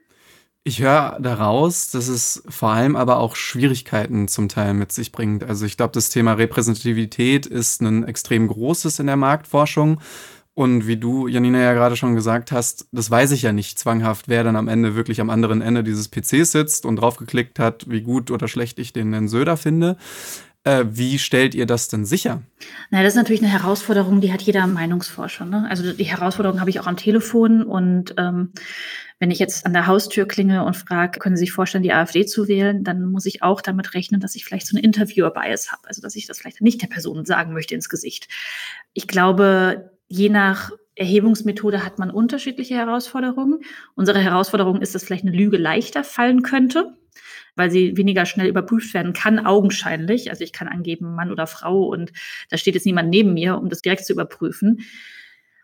Ich 0.65 0.83
höre 0.83 1.19
daraus, 1.19 1.91
dass 1.91 2.09
es 2.09 2.43
vor 2.47 2.71
allem 2.71 2.95
aber 2.95 3.21
auch 3.21 3.37
Schwierigkeiten 3.37 4.29
zum 4.29 4.51
Teil 4.51 4.75
mit 4.75 4.93
sich 4.93 5.13
bringt. 5.13 5.45
Also 5.45 5.65
ich 5.65 5.79
glaube, 5.79 5.93
das 5.95 6.11
Thema 6.11 6.35
Repräsentativität 6.35 7.47
ist 7.47 7.81
ein 7.81 8.05
extrem 8.05 8.49
großes 8.49 8.99
in 8.99 9.07
der 9.07 9.17
Marktforschung. 9.17 9.99
Und 10.59 10.89
wie 10.89 10.97
du, 10.97 11.29
Janina, 11.29 11.61
ja 11.61 11.73
gerade 11.73 11.95
schon 11.95 12.17
gesagt 12.17 12.51
hast, 12.51 12.89
das 12.91 13.09
weiß 13.13 13.31
ich 13.31 13.43
ja 13.43 13.53
nicht 13.53 13.79
zwanghaft, 13.79 14.27
wer 14.27 14.43
dann 14.43 14.57
am 14.57 14.67
Ende 14.67 14.97
wirklich 14.97 15.21
am 15.21 15.31
anderen 15.31 15.63
Ende 15.63 15.85
dieses 15.85 16.09
PCs 16.09 16.51
sitzt 16.51 16.85
und 16.85 16.97
draufgeklickt 16.97 17.61
hat, 17.61 17.89
wie 17.89 18.03
gut 18.03 18.33
oder 18.33 18.49
schlecht 18.49 18.81
ich 18.81 18.93
den 18.93 19.13
Herrn 19.13 19.29
Söder 19.29 19.57
finde. 19.57 19.97
Äh, 20.65 20.87
wie 20.89 21.21
stellt 21.21 21.55
ihr 21.55 21.65
das 21.65 21.87
denn 21.87 22.05
sicher? 22.05 22.43
Na, 22.91 23.05
das 23.05 23.13
ist 23.13 23.19
natürlich 23.19 23.41
eine 23.41 23.53
Herausforderung, 23.53 24.21
die 24.21 24.33
hat 24.33 24.43
jeder 24.43 24.67
Meinungsforscher. 24.67 25.45
Ne? 25.45 25.65
Also 25.71 25.93
die 25.93 26.03
Herausforderung 26.03 26.59
habe 26.59 26.71
ich 26.71 26.81
auch 26.81 26.89
am 26.89 26.97
Telefon 26.97 27.63
und 27.63 28.17
ähm, 28.19 28.51
wenn 29.21 29.31
ich 29.31 29.39
jetzt 29.39 29.65
an 29.65 29.73
der 29.73 29.87
Haustür 29.87 30.27
klinge 30.27 30.65
und 30.65 30.77
frage, 30.77 31.21
können 31.21 31.37
Sie 31.37 31.45
sich 31.45 31.53
vorstellen, 31.53 31.85
die 31.85 31.93
AfD 31.93 32.27
zu 32.27 32.49
wählen, 32.49 32.83
dann 32.83 33.05
muss 33.05 33.27
ich 33.27 33.45
auch 33.45 33.61
damit 33.61 33.95
rechnen, 33.95 34.21
dass 34.21 34.35
ich 34.35 34.45
vielleicht 34.45 34.67
so 34.67 34.77
eine 34.77 34.85
Interviewer-Bias 34.85 35.71
habe. 35.71 35.87
Also 35.87 36.03
dass 36.03 36.17
ich 36.17 36.27
das 36.27 36.41
vielleicht 36.41 36.61
nicht 36.61 36.83
der 36.83 36.89
Person 36.89 37.25
sagen 37.25 37.53
möchte 37.53 37.77
ins 37.77 37.89
Gesicht. 37.89 38.27
Ich 38.93 39.07
glaube, 39.07 39.93
je 40.09 40.29
nach 40.29 40.71
Erhebungsmethode 40.97 41.85
hat 41.85 41.99
man 41.99 42.11
unterschiedliche 42.11 42.75
Herausforderungen. 42.75 43.61
Unsere 43.95 44.19
Herausforderung 44.19 44.81
ist, 44.81 44.95
dass 44.95 45.05
vielleicht 45.05 45.25
eine 45.25 45.37
Lüge 45.37 45.57
leichter 45.57 46.03
fallen 46.03 46.43
könnte, 46.43 46.95
weil 47.55 47.71
sie 47.71 47.97
weniger 47.97 48.27
schnell 48.27 48.49
überprüft 48.49 48.95
werden 48.95 49.13
kann, 49.13 49.39
augenscheinlich. 49.39 50.31
Also 50.31 50.43
ich 50.43 50.53
kann 50.53 50.67
angeben, 50.67 51.15
Mann 51.15 51.31
oder 51.31 51.47
Frau 51.47 51.85
und 51.85 52.13
da 52.51 52.57
steht 52.57 52.75
jetzt 52.75 52.87
niemand 52.87 53.11
neben 53.11 53.33
mir, 53.35 53.59
um 53.59 53.69
das 53.69 53.83
direkt 53.83 54.07
zu 54.07 54.13
überprüfen. 54.13 54.81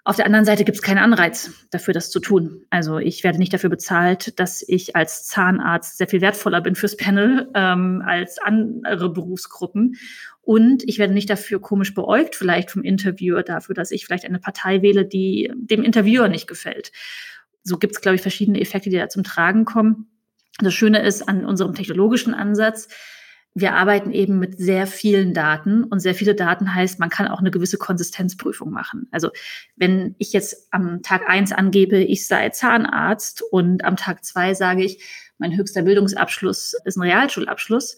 Auf 0.06 0.16
der 0.16 0.26
anderen 0.26 0.44
Seite 0.44 0.64
gibt 0.64 0.76
es 0.76 0.82
keinen 0.82 0.98
Anreiz 0.98 1.50
dafür, 1.70 1.94
das 1.94 2.10
zu 2.10 2.20
tun. 2.20 2.66
Also 2.68 2.98
ich 2.98 3.24
werde 3.24 3.38
nicht 3.38 3.54
dafür 3.54 3.70
bezahlt, 3.70 4.38
dass 4.38 4.62
ich 4.68 4.94
als 4.94 5.24
Zahnarzt 5.24 5.96
sehr 5.96 6.08
viel 6.08 6.20
wertvoller 6.20 6.60
bin 6.60 6.74
fürs 6.74 6.98
Panel 6.98 7.50
ähm, 7.54 8.02
als 8.04 8.38
andere 8.38 9.10
Berufsgruppen. 9.10 9.96
Und 10.44 10.82
ich 10.86 10.98
werde 10.98 11.14
nicht 11.14 11.30
dafür 11.30 11.60
komisch 11.60 11.94
beäugt, 11.94 12.36
vielleicht 12.36 12.70
vom 12.70 12.82
Interviewer, 12.82 13.42
dafür, 13.42 13.74
dass 13.74 13.90
ich 13.90 14.04
vielleicht 14.04 14.26
eine 14.26 14.38
Partei 14.38 14.82
wähle, 14.82 15.04
die 15.04 15.50
dem 15.54 15.82
Interviewer 15.82 16.28
nicht 16.28 16.46
gefällt. 16.46 16.92
So 17.62 17.78
gibt 17.78 17.94
es, 17.94 18.00
glaube 18.00 18.16
ich, 18.16 18.22
verschiedene 18.22 18.60
Effekte, 18.60 18.90
die 18.90 18.96
da 18.96 19.08
zum 19.08 19.24
Tragen 19.24 19.64
kommen. 19.64 20.08
Das 20.58 20.74
Schöne 20.74 21.02
ist 21.02 21.28
an 21.28 21.44
unserem 21.44 21.74
technologischen 21.74 22.34
Ansatz, 22.34 22.88
wir 23.56 23.74
arbeiten 23.74 24.10
eben 24.10 24.40
mit 24.40 24.58
sehr 24.58 24.88
vielen 24.88 25.32
Daten 25.32 25.84
und 25.84 26.00
sehr 26.00 26.16
viele 26.16 26.34
Daten 26.34 26.74
heißt, 26.74 26.98
man 26.98 27.08
kann 27.08 27.28
auch 27.28 27.38
eine 27.38 27.52
gewisse 27.52 27.78
Konsistenzprüfung 27.78 28.70
machen. 28.70 29.06
Also 29.12 29.30
wenn 29.76 30.16
ich 30.18 30.32
jetzt 30.32 30.68
am 30.72 31.02
Tag 31.02 31.28
eins 31.28 31.52
angebe, 31.52 31.98
ich 31.98 32.26
sei 32.26 32.48
Zahnarzt 32.50 33.42
und 33.42 33.84
am 33.84 33.94
Tag 33.94 34.24
zwei 34.24 34.54
sage 34.54 34.84
ich, 34.84 35.04
mein 35.38 35.56
höchster 35.56 35.82
Bildungsabschluss 35.82 36.74
ist 36.84 36.96
ein 36.96 37.02
Realschulabschluss, 37.02 37.96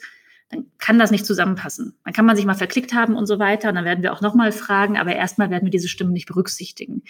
dann 0.49 0.67
kann 0.79 0.99
das 0.99 1.11
nicht 1.11 1.27
zusammenpassen. 1.27 1.97
Dann 2.05 2.13
kann 2.13 2.25
man 2.25 2.37
sich 2.37 2.47
mal 2.47 2.55
verklickt 2.55 2.95
haben 2.95 3.17
und 3.17 3.27
so 3.27 3.39
weiter 3.39 3.69
und 3.69 3.75
dann 3.75 3.85
werden 3.85 4.03
wir 4.03 4.13
auch 4.13 4.21
nochmal 4.21 4.53
fragen, 4.53 4.97
aber 4.97 5.15
erstmal 5.15 5.51
werden 5.51 5.65
wir 5.65 5.71
diese 5.71 5.89
Stimmen 5.89 6.13
nicht 6.13 6.27
berücksichtigen. 6.27 7.03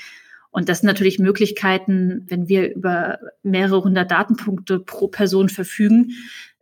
Und 0.57 0.71
das 0.71 0.81
sind 0.81 0.87
natürlich 0.87 1.19
Möglichkeiten, 1.19 2.25
wenn 2.29 2.49
wir 2.49 2.75
über 2.75 3.19
mehrere 3.43 3.85
hundert 3.85 4.11
Datenpunkte 4.11 4.79
pro 4.79 5.07
Person 5.07 5.51
verfügen, 5.51 6.13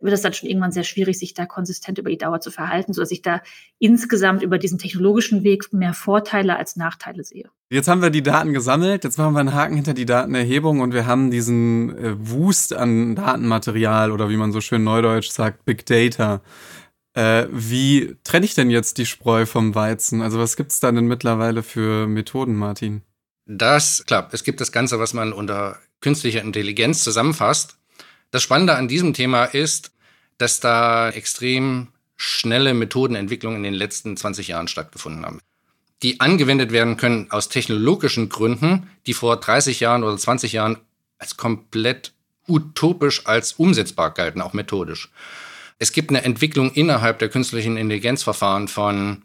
wird 0.01 0.13
es 0.13 0.21
dann 0.21 0.33
schon 0.33 0.49
irgendwann 0.49 0.73
sehr 0.73 0.83
schwierig, 0.83 1.17
sich 1.17 1.33
da 1.33 1.45
konsistent 1.45 1.97
über 1.97 2.09
die 2.09 2.17
Dauer 2.17 2.41
zu 2.41 2.51
verhalten, 2.51 2.91
sodass 2.91 3.11
ich 3.11 3.21
da 3.21 3.41
insgesamt 3.79 4.43
über 4.43 4.57
diesen 4.57 4.79
technologischen 4.79 5.45
Weg 5.45 5.71
mehr 5.71 5.93
Vorteile 5.93 6.57
als 6.57 6.75
Nachteile 6.75 7.23
sehe. 7.23 7.49
Jetzt 7.69 7.87
haben 7.87 8.01
wir 8.01 8.09
die 8.09 8.21
Daten 8.21 8.51
gesammelt, 8.51 9.05
jetzt 9.05 9.17
machen 9.17 9.33
wir 9.33 9.39
einen 9.39 9.53
Haken 9.53 9.75
hinter 9.75 9.93
die 9.93 10.05
Datenerhebung 10.05 10.81
und 10.81 10.93
wir 10.93 11.05
haben 11.05 11.31
diesen 11.31 11.97
äh, 11.97 12.15
Wust 12.17 12.73
an 12.73 13.15
Datenmaterial 13.15 14.11
oder 14.11 14.29
wie 14.29 14.35
man 14.35 14.51
so 14.51 14.59
schön 14.59 14.83
neudeutsch 14.83 15.29
sagt, 15.29 15.63
Big 15.63 15.85
Data. 15.85 16.41
Äh, 17.13 17.45
wie 17.49 18.17
trenne 18.25 18.45
ich 18.45 18.55
denn 18.55 18.69
jetzt 18.69 18.97
die 18.97 19.05
Spreu 19.05 19.45
vom 19.45 19.73
Weizen? 19.73 20.21
Also 20.21 20.37
was 20.37 20.57
gibt 20.57 20.73
es 20.73 20.81
da 20.81 20.91
denn 20.91 21.07
mittlerweile 21.07 21.63
für 21.63 22.07
Methoden, 22.07 22.55
Martin? 22.55 23.01
Das, 23.45 24.03
klar, 24.05 24.29
es 24.31 24.43
gibt 24.43 24.61
das 24.61 24.71
Ganze, 24.71 24.99
was 24.99 25.13
man 25.13 25.33
unter 25.33 25.79
künstlicher 26.01 26.41
Intelligenz 26.41 27.03
zusammenfasst. 27.03 27.77
Das 28.31 28.43
Spannende 28.43 28.75
an 28.75 28.87
diesem 28.87 29.13
Thema 29.13 29.45
ist, 29.45 29.91
dass 30.37 30.59
da 30.59 31.09
extrem 31.09 31.89
schnelle 32.17 32.73
Methodenentwicklungen 32.73 33.57
in 33.57 33.63
den 33.63 33.73
letzten 33.73 34.17
20 34.17 34.47
Jahren 34.47 34.67
stattgefunden 34.67 35.25
haben, 35.25 35.41
die 36.01 36.19
angewendet 36.19 36.71
werden 36.71 36.97
können 36.97 37.31
aus 37.31 37.49
technologischen 37.49 38.29
Gründen, 38.29 38.89
die 39.05 39.13
vor 39.13 39.37
30 39.37 39.79
Jahren 39.79 40.03
oder 40.03 40.17
20 40.17 40.53
Jahren 40.53 40.77
als 41.17 41.37
komplett 41.37 42.13
utopisch 42.47 43.25
als 43.25 43.53
umsetzbar 43.53 44.11
galten, 44.11 44.41
auch 44.41 44.53
methodisch. 44.53 45.09
Es 45.79 45.91
gibt 45.91 46.09
eine 46.09 46.23
Entwicklung 46.23 46.71
innerhalb 46.71 47.19
der 47.19 47.29
künstlichen 47.29 47.77
Intelligenzverfahren 47.77 48.67
von 48.67 49.23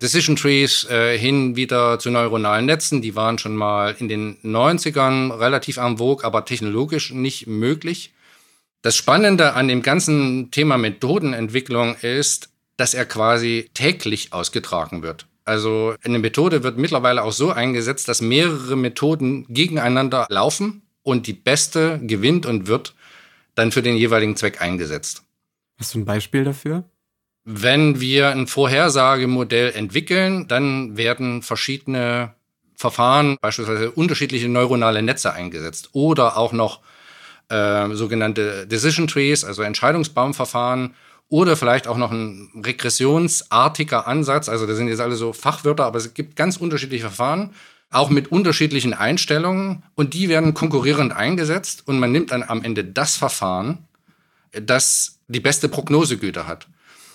Decision 0.00 0.36
Trees 0.36 0.84
äh, 0.84 1.18
hin 1.18 1.56
wieder 1.56 1.98
zu 1.98 2.10
neuronalen 2.10 2.66
Netzen. 2.66 3.02
Die 3.02 3.16
waren 3.16 3.38
schon 3.38 3.54
mal 3.54 3.94
in 3.98 4.08
den 4.08 4.38
90ern 4.42 5.38
relativ 5.38 5.78
am 5.78 5.98
Vogue, 5.98 6.24
aber 6.24 6.44
technologisch 6.44 7.12
nicht 7.12 7.46
möglich. 7.46 8.12
Das 8.82 8.96
Spannende 8.96 9.52
an 9.52 9.68
dem 9.68 9.82
ganzen 9.82 10.50
Thema 10.50 10.78
Methodenentwicklung 10.78 11.96
ist, 11.96 12.48
dass 12.78 12.94
er 12.94 13.04
quasi 13.04 13.68
täglich 13.74 14.32
ausgetragen 14.32 15.02
wird. 15.02 15.26
Also 15.44 15.94
eine 16.02 16.18
Methode 16.18 16.62
wird 16.62 16.78
mittlerweile 16.78 17.22
auch 17.22 17.32
so 17.32 17.50
eingesetzt, 17.50 18.08
dass 18.08 18.22
mehrere 18.22 18.76
Methoden 18.76 19.44
gegeneinander 19.48 20.26
laufen 20.30 20.82
und 21.02 21.26
die 21.26 21.34
beste 21.34 21.98
gewinnt 22.02 22.46
und 22.46 22.68
wird 22.68 22.94
dann 23.54 23.72
für 23.72 23.82
den 23.82 23.96
jeweiligen 23.96 24.36
Zweck 24.36 24.62
eingesetzt. 24.62 25.24
Hast 25.78 25.94
du 25.94 25.98
ein 25.98 26.04
Beispiel 26.06 26.44
dafür? 26.44 26.84
Wenn 27.44 28.00
wir 28.00 28.30
ein 28.30 28.46
Vorhersagemodell 28.46 29.72
entwickeln, 29.72 30.46
dann 30.46 30.96
werden 30.96 31.42
verschiedene 31.42 32.34
Verfahren, 32.76 33.36
beispielsweise 33.40 33.90
unterschiedliche 33.90 34.48
neuronale 34.48 35.02
Netze 35.02 35.32
eingesetzt 35.32 35.90
oder 35.92 36.36
auch 36.36 36.52
noch 36.52 36.80
äh, 37.48 37.94
sogenannte 37.94 38.66
Decision 38.66 39.06
Trees, 39.06 39.44
also 39.44 39.62
Entscheidungsbaumverfahren 39.62 40.94
oder 41.28 41.56
vielleicht 41.56 41.86
auch 41.86 41.96
noch 41.96 42.10
ein 42.10 42.50
regressionsartiger 42.64 44.06
Ansatz. 44.06 44.48
Also 44.48 44.66
das 44.66 44.76
sind 44.76 44.88
jetzt 44.88 45.00
alle 45.00 45.16
so 45.16 45.32
Fachwörter, 45.32 45.84
aber 45.84 45.98
es 45.98 46.14
gibt 46.14 46.36
ganz 46.36 46.56
unterschiedliche 46.56 47.06
Verfahren, 47.06 47.54
auch 47.90 48.10
mit 48.10 48.30
unterschiedlichen 48.30 48.94
Einstellungen 48.94 49.82
und 49.94 50.14
die 50.14 50.28
werden 50.28 50.54
konkurrierend 50.54 51.12
eingesetzt 51.12 51.82
und 51.86 51.98
man 51.98 52.12
nimmt 52.12 52.30
dann 52.30 52.42
am 52.42 52.62
Ende 52.62 52.84
das 52.84 53.16
Verfahren, 53.16 53.86
das 54.52 55.18
die 55.28 55.40
beste 55.40 55.68
Prognosegüte 55.68 56.46
hat. 56.46 56.66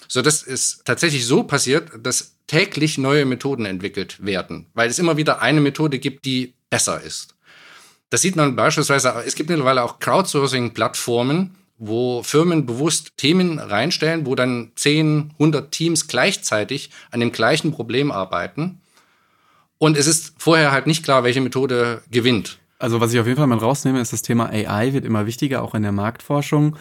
So, 0.07 0.21
das 0.21 0.43
ist 0.43 0.85
tatsächlich 0.85 1.25
so 1.25 1.43
passiert, 1.43 1.91
dass 1.99 2.35
täglich 2.47 2.97
neue 2.97 3.25
Methoden 3.25 3.65
entwickelt 3.65 4.23
werden, 4.23 4.67
weil 4.73 4.89
es 4.89 4.99
immer 4.99 5.17
wieder 5.17 5.41
eine 5.41 5.61
Methode 5.61 5.99
gibt, 5.99 6.25
die 6.25 6.53
besser 6.69 7.01
ist. 7.01 7.35
Das 8.09 8.21
sieht 8.21 8.35
man 8.35 8.55
beispielsweise, 8.55 9.13
es 9.25 9.35
gibt 9.35 9.49
mittlerweile 9.49 9.83
auch 9.83 9.99
Crowdsourcing-Plattformen, 9.99 11.55
wo 11.77 12.23
Firmen 12.23 12.65
bewusst 12.65 13.17
Themen 13.17 13.59
reinstellen, 13.59 14.25
wo 14.25 14.35
dann 14.35 14.71
10, 14.75 15.31
100 15.33 15.71
Teams 15.71 16.07
gleichzeitig 16.07 16.91
an 17.11 17.19
dem 17.19 17.31
gleichen 17.31 17.71
Problem 17.71 18.11
arbeiten. 18.11 18.79
Und 19.77 19.97
es 19.97 20.07
ist 20.07 20.33
vorher 20.37 20.71
halt 20.71 20.87
nicht 20.87 21.03
klar, 21.03 21.23
welche 21.23 21.41
Methode 21.41 22.01
gewinnt. 22.09 22.59
Also 22.77 23.01
was 23.01 23.13
ich 23.13 23.19
auf 23.19 23.25
jeden 23.25 23.37
Fall 23.37 23.47
mal 23.47 23.57
rausnehme, 23.57 23.99
ist 23.99 24.13
das 24.13 24.21
Thema 24.21 24.49
AI 24.49 24.93
wird 24.93 25.05
immer 25.05 25.25
wichtiger, 25.25 25.63
auch 25.63 25.75
in 25.75 25.83
der 25.83 25.91
Marktforschung. 25.91 26.77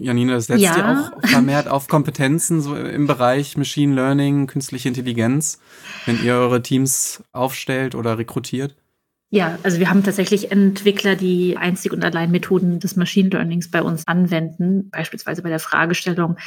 Janina, 0.00 0.34
das 0.34 0.46
setzt 0.46 0.62
ja. 0.62 0.76
ihr 0.76 0.98
auch 0.98 1.28
vermehrt 1.28 1.68
auf 1.68 1.88
Kompetenzen 1.88 2.60
so 2.60 2.74
im 2.76 3.06
Bereich 3.06 3.56
Machine 3.56 3.94
Learning, 3.94 4.46
künstliche 4.46 4.88
Intelligenz, 4.88 5.60
wenn 6.06 6.22
ihr 6.22 6.34
eure 6.34 6.62
Teams 6.62 7.22
aufstellt 7.32 7.94
oder 7.94 8.18
rekrutiert? 8.18 8.76
Ja, 9.30 9.58
also 9.62 9.78
wir 9.78 9.90
haben 9.90 10.02
tatsächlich 10.02 10.50
Entwickler, 10.50 11.14
die 11.14 11.58
einzig 11.58 11.92
und 11.92 12.02
allein 12.02 12.30
Methoden 12.30 12.80
des 12.80 12.96
Machine 12.96 13.28
Learnings 13.28 13.70
bei 13.70 13.82
uns 13.82 14.06
anwenden, 14.06 14.88
beispielsweise 14.90 15.42
bei 15.42 15.50
der 15.50 15.58
Fragestellung, 15.58 16.38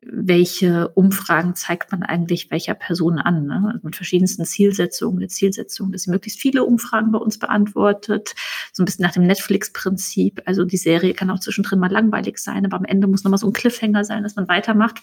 welche 0.00 0.88
Umfragen 0.90 1.56
zeigt 1.56 1.90
man 1.90 2.04
eigentlich 2.04 2.50
welcher 2.52 2.74
Person 2.74 3.18
an. 3.18 3.46
Ne? 3.46 3.70
Also 3.72 3.80
mit 3.82 3.96
verschiedensten 3.96 4.44
Zielsetzungen. 4.44 5.18
Eine 5.18 5.28
Zielsetzung, 5.28 5.90
dass 5.90 6.02
sie 6.02 6.10
möglichst 6.10 6.40
viele 6.40 6.64
Umfragen 6.64 7.10
bei 7.10 7.18
uns 7.18 7.38
beantwortet. 7.38 8.34
So 8.72 8.82
ein 8.82 8.86
bisschen 8.86 9.02
nach 9.02 9.12
dem 9.12 9.26
Netflix-Prinzip. 9.26 10.42
Also 10.46 10.64
die 10.64 10.76
Serie 10.76 11.14
kann 11.14 11.30
auch 11.30 11.40
zwischendrin 11.40 11.80
mal 11.80 11.90
langweilig 11.90 12.38
sein, 12.38 12.64
aber 12.64 12.76
am 12.76 12.84
Ende 12.84 13.08
muss 13.08 13.24
nochmal 13.24 13.38
so 13.38 13.48
ein 13.48 13.52
Cliffhanger 13.52 14.04
sein, 14.04 14.22
dass 14.22 14.36
man 14.36 14.46
weitermacht. 14.46 15.02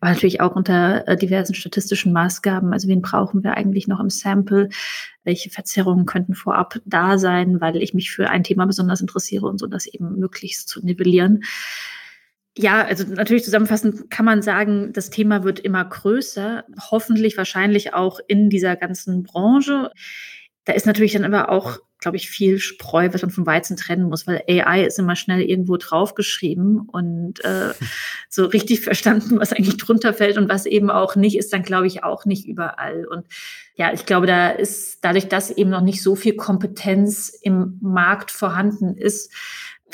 Aber 0.00 0.10
natürlich 0.12 0.42
auch 0.42 0.54
unter 0.54 1.08
äh, 1.08 1.16
diversen 1.16 1.54
statistischen 1.54 2.12
Maßgaben. 2.12 2.72
Also 2.72 2.86
wen 2.88 3.00
brauchen 3.00 3.42
wir 3.42 3.56
eigentlich 3.56 3.88
noch 3.88 3.98
im 3.98 4.10
Sample? 4.10 4.68
Welche 5.24 5.48
Verzerrungen 5.48 6.04
könnten 6.04 6.34
vorab 6.34 6.78
da 6.84 7.18
sein, 7.18 7.62
weil 7.62 7.76
ich 7.76 7.94
mich 7.94 8.10
für 8.10 8.28
ein 8.28 8.44
Thema 8.44 8.66
besonders 8.66 9.00
interessiere 9.00 9.46
und 9.46 9.58
so 9.58 9.66
das 9.66 9.86
eben 9.86 10.18
möglichst 10.18 10.68
zu 10.68 10.84
nivellieren. 10.84 11.42
Ja, 12.60 12.84
also 12.84 13.04
natürlich 13.04 13.44
zusammenfassend 13.44 14.10
kann 14.10 14.24
man 14.24 14.42
sagen, 14.42 14.92
das 14.92 15.10
Thema 15.10 15.44
wird 15.44 15.60
immer 15.60 15.84
größer, 15.84 16.64
hoffentlich 16.90 17.36
wahrscheinlich 17.36 17.94
auch 17.94 18.18
in 18.26 18.50
dieser 18.50 18.74
ganzen 18.74 19.22
Branche. 19.22 19.92
Da 20.64 20.72
ist 20.72 20.84
natürlich 20.84 21.12
dann 21.12 21.24
aber 21.24 21.50
auch, 21.50 21.78
glaube 22.00 22.16
ich, 22.16 22.28
viel 22.28 22.58
Spreu, 22.58 23.10
was 23.12 23.22
man 23.22 23.30
vom 23.30 23.46
Weizen 23.46 23.76
trennen 23.76 24.08
muss, 24.08 24.26
weil 24.26 24.42
AI 24.48 24.84
ist 24.84 24.98
immer 24.98 25.14
schnell 25.14 25.40
irgendwo 25.40 25.76
draufgeschrieben 25.76 26.80
und 26.80 27.44
äh, 27.44 27.74
so 28.28 28.46
richtig 28.46 28.80
verstanden, 28.80 29.38
was 29.38 29.52
eigentlich 29.52 29.76
drunter 29.76 30.12
fällt 30.12 30.36
und 30.36 30.48
was 30.48 30.66
eben 30.66 30.90
auch 30.90 31.14
nicht, 31.14 31.38
ist 31.38 31.52
dann, 31.52 31.62
glaube 31.62 31.86
ich, 31.86 32.02
auch 32.02 32.24
nicht 32.24 32.48
überall. 32.48 33.06
Und 33.06 33.24
ja, 33.76 33.92
ich 33.92 34.04
glaube, 34.04 34.26
da 34.26 34.48
ist 34.48 34.98
dadurch, 35.04 35.28
dass 35.28 35.52
eben 35.52 35.70
noch 35.70 35.82
nicht 35.82 36.02
so 36.02 36.16
viel 36.16 36.34
Kompetenz 36.34 37.28
im 37.40 37.78
Markt 37.80 38.32
vorhanden 38.32 38.96
ist, 38.96 39.32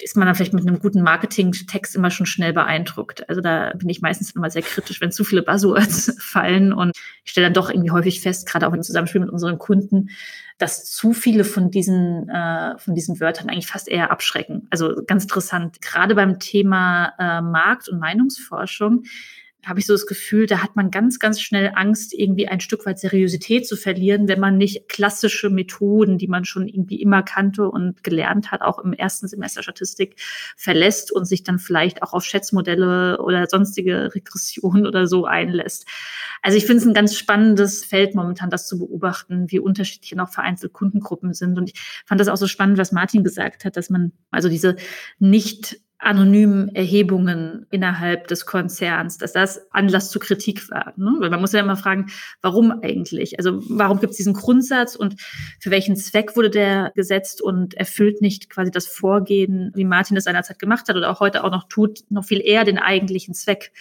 ist 0.03 0.17
man 0.17 0.27
dann 0.27 0.35
vielleicht 0.35 0.53
mit 0.53 0.67
einem 0.67 0.79
guten 0.79 1.03
Marketing-Text 1.03 1.95
immer 1.97 2.11
schon 2.11 2.27
schnell 2.27 2.53
beeindruckt. 2.53 3.29
Also 3.29 3.41
da 3.41 3.73
bin 3.77 3.89
ich 3.89 4.01
meistens 4.01 4.33
immer 4.33 4.51
sehr 4.51 4.63
kritisch, 4.63 5.01
wenn 5.01 5.13
zu 5.13 5.25
viele 5.25 5.43
Buzzwords 5.43 6.17
fallen. 6.21 6.73
Und 6.73 6.93
ich 7.25 7.31
stelle 7.31 7.47
dann 7.47 7.55
doch 7.55 7.71
irgendwie 7.71 7.91
häufig 7.91 8.21
fest, 8.21 8.49
gerade 8.49 8.67
auch 8.67 8.73
im 8.73 8.83
Zusammenspiel 8.83 9.21
mit 9.21 9.31
unseren 9.31 9.59
Kunden, 9.59 10.11
dass 10.59 10.91
zu 10.91 11.13
viele 11.13 11.45
von 11.45 11.71
diesen, 11.71 12.29
äh, 12.29 12.79
von 12.79 12.95
diesen 12.95 13.21
Wörtern 13.21 13.49
eigentlich 13.49 13.67
fast 13.67 13.89
eher 13.89 14.11
abschrecken. 14.11 14.67
Also 14.71 15.03
ganz 15.07 15.25
interessant. 15.25 15.81
Gerade 15.81 16.15
beim 16.15 16.39
Thema 16.39 17.13
äh, 17.19 17.41
Markt- 17.41 17.89
und 17.89 17.99
Meinungsforschung 17.99 19.05
habe 19.67 19.81
ich 19.81 19.87
so 19.87 19.95
das 19.95 20.07
Gefühl, 20.07 20.47
da 20.47 20.63
hat 20.63 20.77
man 20.77 20.91
ganz, 20.91 21.19
ganz 21.19 21.41
schnell 21.41 21.73
Angst, 21.75 22.13
irgendwie 22.15 22.49
ein 22.49 22.61
Stück 22.61 22.87
weit 22.87 22.99
Seriosität 22.99 23.67
zu 23.67 23.77
verlieren, 23.77 24.29
wenn 24.29 24.41
man 24.41 24.57
nicht 24.57 24.89
klassische 24.89 25.51
Methoden, 25.51 26.19
die 26.19 26.29
man 26.29 26.45
schon 26.45 26.69
irgendwie 26.69 27.01
immer 27.01 27.23
kannte 27.23 27.69
und 27.69 28.03
gelernt 28.05 28.51
hat, 28.51 28.63
auch 28.63 28.79
im 28.79 28.93
ersten 28.93 29.29
Semester 29.29 29.63
Statistik 29.63 30.21
verlässt 30.57 31.13
und 31.13 31.25
sich 31.25 31.43
dann 31.43 31.59
vielleicht 31.59 32.03
auch 32.03 32.13
auf 32.13 32.25
Schätzmodelle 32.25 33.21
oder 33.21 33.47
sonstige 33.47 34.15
Regressionen 34.15 34.87
oder 34.87 35.07
so 35.07 35.25
einlässt. 35.25 35.87
Also 36.43 36.59
ich 36.59 36.67
finde 36.67 36.83
es 36.83 36.87
ein 36.87 36.95
ganz 36.95 37.17
spannendes 37.17 37.85
Feld 37.85 38.15
momentan, 38.15 38.51
das 38.51 38.67
zu 38.67 38.79
beobachten, 38.79 39.51
wie 39.51 39.59
unterschiedlich 39.59 40.15
noch 40.15 40.31
vereinzelt 40.31 40.73
Kundengruppen 40.73 41.33
sind. 41.33 41.59
Und 41.59 41.71
ich 41.71 42.03
fand 42.05 42.21
das 42.21 42.29
auch 42.29 42.37
so 42.37 42.47
spannend, 42.47 42.79
was 42.79 42.93
Martin 42.93 43.25
gesagt 43.25 43.65
hat, 43.65 43.77
dass 43.77 43.91
man 43.91 44.13
also 44.31 44.49
diese 44.49 44.77
nicht 45.19 45.81
anonymen 45.99 46.75
Erhebungen 46.75 47.67
innerhalb 47.71 48.29
des 48.29 48.47
Konzerns, 48.47 49.17
dass 49.17 49.33
das 49.33 49.71
Anlass 49.73 50.11
zur 50.11 50.21
Kritik 50.21 50.71
war. 50.71 50.93
Ne? 50.97 51.15
Weil 51.19 51.31
man 51.31 51.41
muss 51.41 51.53
ja 51.53 51.61
immer 51.61 51.77
fragen, 51.77 52.11
warum 52.43 52.71
eigentlich? 52.83 53.39
Also 53.39 53.61
warum 53.69 54.01
gibt 54.01 54.11
es 54.11 54.19
diesen 54.19 54.35
Grundsatz 54.35 54.97
und 54.97 55.21
für 55.61 55.71
welchen 55.71 55.97
Zweck 55.97 56.37
wurde 56.37 56.51
der 56.51 56.93
gesetzt 56.95 57.41
und 57.41 57.75
erfüllt 57.75 58.21
nicht 58.21 58.51
quasi 58.51 58.71
das 58.71 58.87
Vorgehen, 58.87 59.73
wie 59.75 59.85
Martin 59.85 60.17
es 60.17 60.25
seinerzeit 60.25 60.59
gemacht 60.59 60.89
hat 60.89 60.97
oder 60.97 61.11
auch 61.11 61.21
heute 61.21 61.45
auch 61.45 61.51
noch 61.51 61.69
tut, 61.69 62.01
noch 62.11 62.25
viel 62.25 62.41
eher 62.41 62.65
den 62.65 62.79
eigentlichen 62.79 63.35
Zweck. 63.35 63.73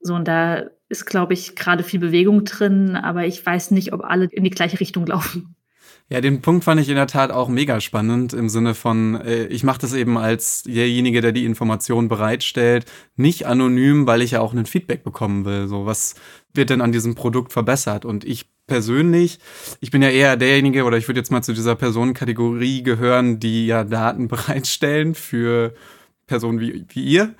So, 0.00 0.14
und 0.14 0.26
da 0.28 0.64
ist, 0.88 1.06
glaube 1.06 1.34
ich, 1.34 1.56
gerade 1.56 1.82
viel 1.82 2.00
Bewegung 2.00 2.44
drin, 2.44 2.96
aber 2.96 3.26
ich 3.26 3.44
weiß 3.44 3.72
nicht, 3.72 3.92
ob 3.92 4.04
alle 4.04 4.26
in 4.26 4.44
die 4.44 4.50
gleiche 4.50 4.80
Richtung 4.80 5.06
laufen. 5.08 5.54
Ja, 6.10 6.22
den 6.22 6.40
Punkt 6.40 6.64
fand 6.64 6.80
ich 6.80 6.88
in 6.88 6.94
der 6.94 7.06
Tat 7.06 7.30
auch 7.30 7.48
mega 7.48 7.82
spannend 7.82 8.32
im 8.32 8.48
Sinne 8.48 8.74
von, 8.74 9.20
äh, 9.20 9.44
ich 9.48 9.62
mache 9.62 9.80
das 9.80 9.92
eben 9.92 10.16
als 10.16 10.62
derjenige, 10.62 11.20
der 11.20 11.32
die 11.32 11.44
Information 11.44 12.08
bereitstellt, 12.08 12.86
nicht 13.16 13.46
anonym, 13.46 14.06
weil 14.06 14.22
ich 14.22 14.30
ja 14.30 14.40
auch 14.40 14.54
ein 14.54 14.64
Feedback 14.64 15.04
bekommen 15.04 15.44
will. 15.44 15.68
So, 15.68 15.84
was 15.84 16.14
wird 16.54 16.70
denn 16.70 16.80
an 16.80 16.92
diesem 16.92 17.14
Produkt 17.14 17.52
verbessert? 17.52 18.06
Und 18.06 18.24
ich 18.24 18.46
persönlich, 18.66 19.38
ich 19.80 19.90
bin 19.90 20.00
ja 20.00 20.08
eher 20.08 20.38
derjenige, 20.38 20.84
oder 20.84 20.96
ich 20.96 21.08
würde 21.08 21.20
jetzt 21.20 21.30
mal 21.30 21.42
zu 21.42 21.52
dieser 21.52 21.74
Personenkategorie 21.74 22.82
gehören, 22.82 23.38
die 23.38 23.66
ja 23.66 23.84
Daten 23.84 24.28
bereitstellen 24.28 25.14
für 25.14 25.74
Person 26.28 26.60
wie, 26.60 26.84
wie 26.90 27.02
ihr. 27.02 27.34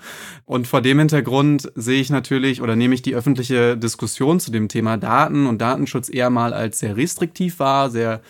Und 0.44 0.66
vor 0.66 0.80
dem 0.80 0.98
Hintergrund 0.98 1.70
sehe 1.76 2.00
ich 2.00 2.10
natürlich 2.10 2.60
oder 2.60 2.74
nehme 2.74 2.94
ich 2.94 3.02
die 3.02 3.14
öffentliche 3.14 3.76
Diskussion 3.76 4.40
zu 4.40 4.50
dem 4.50 4.68
Thema 4.68 4.96
Daten 4.96 5.46
und 5.46 5.60
Datenschutz 5.60 6.08
eher 6.08 6.30
mal 6.30 6.52
als 6.52 6.80
sehr 6.80 6.96
restriktiv 6.96 7.60
war, 7.60 7.90
sehr 7.90 8.20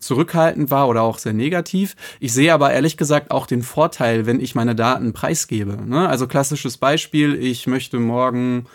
zurückhaltend 0.00 0.70
war 0.70 0.88
oder 0.88 1.02
auch 1.02 1.18
sehr 1.18 1.34
negativ. 1.34 1.94
Ich 2.18 2.32
sehe 2.32 2.52
aber 2.52 2.72
ehrlich 2.72 2.96
gesagt 2.96 3.30
auch 3.30 3.46
den 3.46 3.62
Vorteil, 3.62 4.26
wenn 4.26 4.40
ich 4.40 4.56
meine 4.56 4.74
Daten 4.74 5.12
preisgebe. 5.12 5.78
Ne? 5.86 6.08
Also 6.08 6.26
klassisches 6.26 6.78
Beispiel, 6.78 7.34
ich 7.34 7.66
möchte 7.66 8.00
morgen 8.00 8.66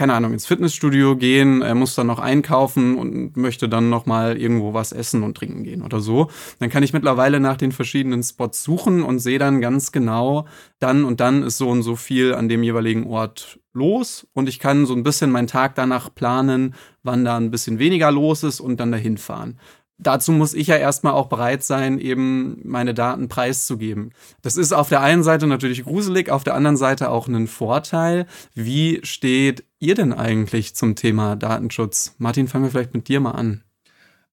keine 0.00 0.14
Ahnung, 0.14 0.32
ins 0.32 0.46
Fitnessstudio 0.46 1.14
gehen, 1.14 1.60
er 1.60 1.74
muss 1.74 1.94
dann 1.94 2.06
noch 2.06 2.20
einkaufen 2.20 2.96
und 2.96 3.36
möchte 3.36 3.68
dann 3.68 3.90
noch 3.90 4.06
mal 4.06 4.38
irgendwo 4.38 4.72
was 4.72 4.92
essen 4.92 5.22
und 5.22 5.36
trinken 5.36 5.62
gehen 5.62 5.82
oder 5.82 6.00
so. 6.00 6.30
Dann 6.58 6.70
kann 6.70 6.82
ich 6.82 6.94
mittlerweile 6.94 7.38
nach 7.38 7.58
den 7.58 7.70
verschiedenen 7.70 8.22
Spots 8.22 8.64
suchen 8.64 9.02
und 9.02 9.18
sehe 9.18 9.38
dann 9.38 9.60
ganz 9.60 9.92
genau, 9.92 10.46
dann 10.78 11.04
und 11.04 11.20
dann 11.20 11.42
ist 11.42 11.58
so 11.58 11.68
und 11.68 11.82
so 11.82 11.96
viel 11.96 12.32
an 12.32 12.48
dem 12.48 12.62
jeweiligen 12.62 13.06
Ort 13.08 13.60
los 13.74 14.26
und 14.32 14.48
ich 14.48 14.58
kann 14.58 14.86
so 14.86 14.94
ein 14.94 15.02
bisschen 15.02 15.30
meinen 15.30 15.48
Tag 15.48 15.74
danach 15.74 16.14
planen, 16.14 16.74
wann 17.02 17.26
da 17.26 17.36
ein 17.36 17.50
bisschen 17.50 17.78
weniger 17.78 18.10
los 18.10 18.42
ist 18.42 18.60
und 18.60 18.80
dann 18.80 18.92
dahin 18.92 19.18
fahren 19.18 19.58
dazu 20.00 20.32
muss 20.32 20.54
ich 20.54 20.66
ja 20.68 20.76
erstmal 20.76 21.12
auch 21.12 21.28
bereit 21.28 21.62
sein, 21.62 21.98
eben 21.98 22.60
meine 22.64 22.94
Daten 22.94 23.28
preiszugeben. 23.28 24.12
Das 24.42 24.56
ist 24.56 24.72
auf 24.72 24.88
der 24.88 25.00
einen 25.00 25.22
Seite 25.22 25.46
natürlich 25.46 25.84
gruselig, 25.84 26.30
auf 26.30 26.44
der 26.44 26.54
anderen 26.54 26.76
Seite 26.76 27.10
auch 27.10 27.28
ein 27.28 27.46
Vorteil. 27.46 28.26
Wie 28.54 29.00
steht 29.04 29.64
ihr 29.78 29.94
denn 29.94 30.12
eigentlich 30.12 30.74
zum 30.74 30.96
Thema 30.96 31.36
Datenschutz? 31.36 32.14
Martin, 32.18 32.48
fangen 32.48 32.64
wir 32.64 32.70
vielleicht 32.70 32.94
mit 32.94 33.08
dir 33.08 33.20
mal 33.20 33.32
an. 33.32 33.62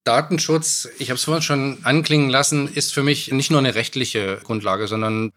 Datenschutz, 0.03 0.87
ich 0.99 1.09
habe 1.09 1.17
es 1.17 1.25
vorhin 1.25 1.43
schon 1.43 1.77
anklingen 1.83 2.29
lassen, 2.29 2.73
ist 2.73 2.93
für 2.93 3.03
mich 3.03 3.31
nicht 3.31 3.51
nur 3.51 3.59
eine 3.59 3.75
rechtliche 3.75 4.39
Grundlage, 4.43 4.87
sondern 4.87 5.33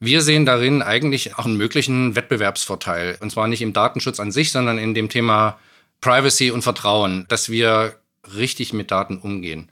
wir 0.00 0.22
sehen 0.22 0.44
darin 0.44 0.82
eigentlich 0.82 1.38
auch 1.38 1.46
einen 1.46 1.56
möglichen 1.56 2.16
Wettbewerbsvorteil. 2.16 3.16
Und 3.20 3.30
zwar 3.30 3.46
nicht 3.46 3.62
im 3.62 3.72
Datenschutz 3.72 4.18
an 4.18 4.32
sich, 4.32 4.50
sondern 4.50 4.78
in 4.78 4.92
dem 4.92 5.08
Thema 5.08 5.58
Privacy 6.00 6.50
und 6.50 6.62
Vertrauen, 6.62 7.26
dass 7.28 7.48
wir 7.48 7.94
richtig 8.34 8.72
mit 8.72 8.90
Daten 8.90 9.18
umgehen. 9.18 9.68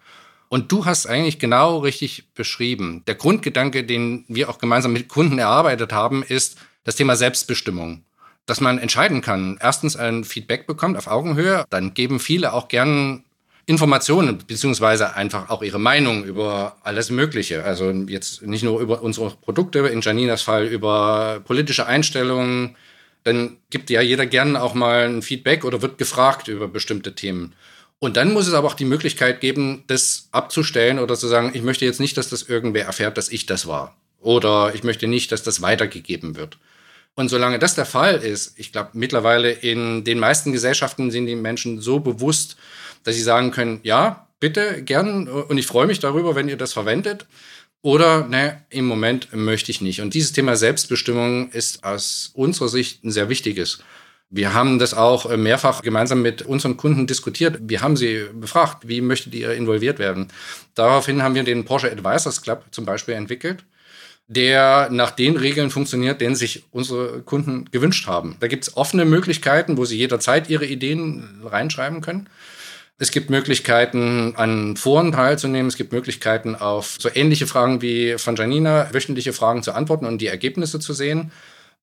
Und 0.48 0.70
du 0.70 0.84
hast 0.84 1.06
eigentlich 1.06 1.38
genau 1.38 1.78
richtig 1.78 2.24
beschrieben. 2.34 3.02
Der 3.06 3.16
Grundgedanke, 3.16 3.84
den 3.84 4.24
wir 4.28 4.48
auch 4.48 4.58
gemeinsam 4.58 4.92
mit 4.92 5.08
Kunden 5.08 5.38
erarbeitet 5.38 5.92
haben, 5.92 6.22
ist 6.22 6.58
das 6.84 6.96
Thema 6.96 7.16
Selbstbestimmung. 7.16 8.04
Dass 8.46 8.60
man 8.60 8.78
entscheiden 8.78 9.20
kann, 9.20 9.58
erstens 9.60 9.96
ein 9.96 10.22
Feedback 10.22 10.66
bekommt 10.66 10.98
auf 10.98 11.06
Augenhöhe, 11.06 11.64
dann 11.70 11.94
geben 11.94 12.20
viele 12.20 12.52
auch 12.52 12.68
gern 12.68 13.24
Informationen, 13.66 14.38
beziehungsweise 14.46 15.16
einfach 15.16 15.48
auch 15.48 15.62
ihre 15.62 15.80
Meinung 15.80 16.24
über 16.24 16.76
alles 16.82 17.10
Mögliche. 17.10 17.64
Also 17.64 17.90
jetzt 17.90 18.42
nicht 18.42 18.62
nur 18.62 18.80
über 18.80 19.02
unsere 19.02 19.30
Produkte, 19.30 19.78
in 19.80 20.02
Janinas 20.02 20.42
Fall 20.42 20.66
über 20.66 21.40
politische 21.44 21.86
Einstellungen. 21.86 22.76
Dann 23.22 23.56
gibt 23.70 23.88
ja 23.88 24.02
jeder 24.02 24.26
gern 24.26 24.56
auch 24.56 24.74
mal 24.74 25.06
ein 25.08 25.22
Feedback 25.22 25.64
oder 25.64 25.80
wird 25.80 25.96
gefragt 25.96 26.48
über 26.48 26.68
bestimmte 26.68 27.14
Themen. 27.14 27.54
Und 28.04 28.18
dann 28.18 28.34
muss 28.34 28.46
es 28.46 28.52
aber 28.52 28.68
auch 28.68 28.74
die 28.74 28.84
Möglichkeit 28.84 29.40
geben, 29.40 29.82
das 29.86 30.28
abzustellen 30.30 30.98
oder 30.98 31.16
zu 31.16 31.26
sagen, 31.26 31.52
ich 31.54 31.62
möchte 31.62 31.86
jetzt 31.86 32.00
nicht, 32.00 32.18
dass 32.18 32.28
das 32.28 32.42
irgendwer 32.42 32.84
erfährt, 32.84 33.16
dass 33.16 33.30
ich 33.30 33.46
das 33.46 33.66
war. 33.66 33.96
Oder 34.20 34.74
ich 34.74 34.84
möchte 34.84 35.06
nicht, 35.06 35.32
dass 35.32 35.42
das 35.42 35.62
weitergegeben 35.62 36.36
wird. 36.36 36.58
Und 37.14 37.30
solange 37.30 37.58
das 37.58 37.76
der 37.76 37.86
Fall 37.86 38.16
ist, 38.16 38.58
ich 38.58 38.72
glaube, 38.72 38.90
mittlerweile 38.92 39.50
in 39.52 40.04
den 40.04 40.18
meisten 40.18 40.52
Gesellschaften 40.52 41.10
sind 41.10 41.24
die 41.24 41.34
Menschen 41.34 41.80
so 41.80 41.98
bewusst, 41.98 42.58
dass 43.04 43.14
sie 43.14 43.22
sagen 43.22 43.52
können, 43.52 43.80
ja, 43.84 44.28
bitte, 44.38 44.82
gern, 44.82 45.26
und 45.26 45.56
ich 45.56 45.66
freue 45.66 45.86
mich 45.86 45.98
darüber, 45.98 46.34
wenn 46.34 46.50
ihr 46.50 46.58
das 46.58 46.74
verwendet. 46.74 47.24
Oder, 47.80 48.28
ne, 48.28 48.66
im 48.68 48.84
Moment 48.84 49.32
möchte 49.32 49.70
ich 49.70 49.80
nicht. 49.80 50.02
Und 50.02 50.12
dieses 50.12 50.32
Thema 50.32 50.56
Selbstbestimmung 50.56 51.52
ist 51.52 51.84
aus 51.84 52.32
unserer 52.34 52.68
Sicht 52.68 53.02
ein 53.02 53.12
sehr 53.12 53.30
wichtiges. 53.30 53.78
Wir 54.34 54.52
haben 54.52 54.80
das 54.80 54.94
auch 54.94 55.30
äh, 55.30 55.36
mehrfach 55.36 55.82
gemeinsam 55.82 56.20
mit 56.20 56.42
unseren 56.42 56.76
Kunden 56.76 57.06
diskutiert. 57.06 57.58
Wir 57.60 57.82
haben 57.82 57.96
sie 57.96 58.24
befragt, 58.32 58.88
wie 58.88 59.00
möchtet 59.00 59.32
ihr 59.32 59.52
involviert 59.52 60.00
werden? 60.00 60.26
Daraufhin 60.74 61.22
haben 61.22 61.36
wir 61.36 61.44
den 61.44 61.64
Porsche 61.64 61.92
Advisors 61.92 62.42
Club 62.42 62.64
zum 62.72 62.84
Beispiel 62.84 63.14
entwickelt, 63.14 63.64
der 64.26 64.88
nach 64.90 65.12
den 65.12 65.36
Regeln 65.36 65.70
funktioniert, 65.70 66.20
denen 66.20 66.34
sich 66.34 66.64
unsere 66.72 67.22
Kunden 67.22 67.66
gewünscht 67.70 68.08
haben. 68.08 68.36
Da 68.40 68.48
gibt 68.48 68.64
es 68.64 68.76
offene 68.76 69.04
Möglichkeiten, 69.04 69.76
wo 69.76 69.84
sie 69.84 69.98
jederzeit 69.98 70.50
ihre 70.50 70.66
Ideen 70.66 71.40
reinschreiben 71.44 72.00
können. 72.00 72.28
Es 72.98 73.12
gibt 73.12 73.30
Möglichkeiten, 73.30 74.34
an 74.34 74.76
Foren 74.76 75.12
teilzunehmen. 75.12 75.68
Es 75.68 75.76
gibt 75.76 75.92
Möglichkeiten, 75.92 76.56
auf 76.56 76.96
so 76.98 77.08
ähnliche 77.14 77.46
Fragen 77.46 77.82
wie 77.82 78.18
von 78.18 78.34
Janina 78.34 78.92
wöchentliche 78.92 79.32
Fragen 79.32 79.62
zu 79.62 79.72
antworten 79.74 80.06
und 80.06 80.18
die 80.18 80.26
Ergebnisse 80.26 80.80
zu 80.80 80.92
sehen. 80.92 81.30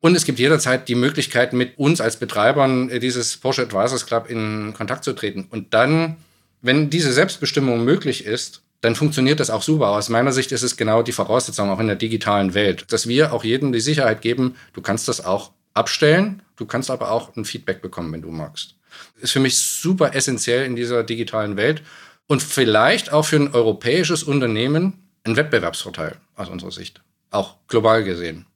Und 0.02 0.16
es 0.16 0.26
gibt 0.26 0.40
jederzeit 0.40 0.88
die 0.88 0.96
Möglichkeit, 0.96 1.54
mit 1.54 1.78
uns 1.78 2.02
als 2.02 2.18
Betreibern 2.18 2.90
dieses 3.00 3.38
Porsche 3.38 3.62
Advisors 3.62 4.08
Club 4.08 4.30
in 4.30 4.74
Kontakt 4.76 5.04
zu 5.04 5.14
treten. 5.14 5.46
Und 5.50 5.74
dann, 5.76 6.18
wenn 6.62 6.90
diese 6.90 7.14
Selbstbestimmung 7.14 7.84
möglich 7.86 8.26
ist, 8.26 8.64
dann 8.82 8.96
funktioniert 8.96 9.40
das 9.40 9.52
auch 9.52 9.62
super. 9.62 9.90
Aus 9.90 10.10
meiner 10.10 10.32
Sicht 10.32 10.52
ist 10.52 10.64
es 10.64 10.76
genau 10.76 11.04
die 11.04 11.12
Voraussetzung 11.12 11.70
auch 11.70 11.80
in 11.80 11.86
der 11.86 11.96
digitalen 11.96 12.56
Welt, 12.56 12.92
dass 12.92 13.08
wir 13.08 13.32
auch 13.32 13.44
jedem 13.44 13.72
die 13.72 13.80
Sicherheit 13.80 14.22
geben, 14.22 14.56
du 14.74 14.82
kannst 14.82 15.08
das 15.08 15.24
auch 15.24 15.52
abstellen, 15.76 16.42
du 16.56 16.66
kannst 16.66 16.90
aber 16.90 17.12
auch 17.12 17.36
ein 17.36 17.46
Feedback 17.46 17.84
bekommen, 17.84 18.12
wenn 18.12 18.24
du 18.24 18.32
magst. 18.32 18.76
Ist 19.22 19.32
für 19.32 19.40
mich 19.40 19.58
super 19.58 20.16
essentiell 20.16 20.66
in 20.66 20.76
dieser 20.76 21.04
digitalen 21.04 21.58
Welt 21.58 21.84
und 22.26 22.42
vielleicht 22.42 23.14
auch 23.14 23.24
für 23.24 23.38
ein 23.38 23.54
europäisches 23.54 24.24
Unternehmen 24.24 24.94
ein 25.24 25.36
Wettbewerbsvorteil 25.36 26.18
aus 26.36 26.50
unserer 26.50 26.72
Sicht, 26.72 27.02
auch 27.30 27.58
global 27.68 28.04
gesehen. 28.04 28.48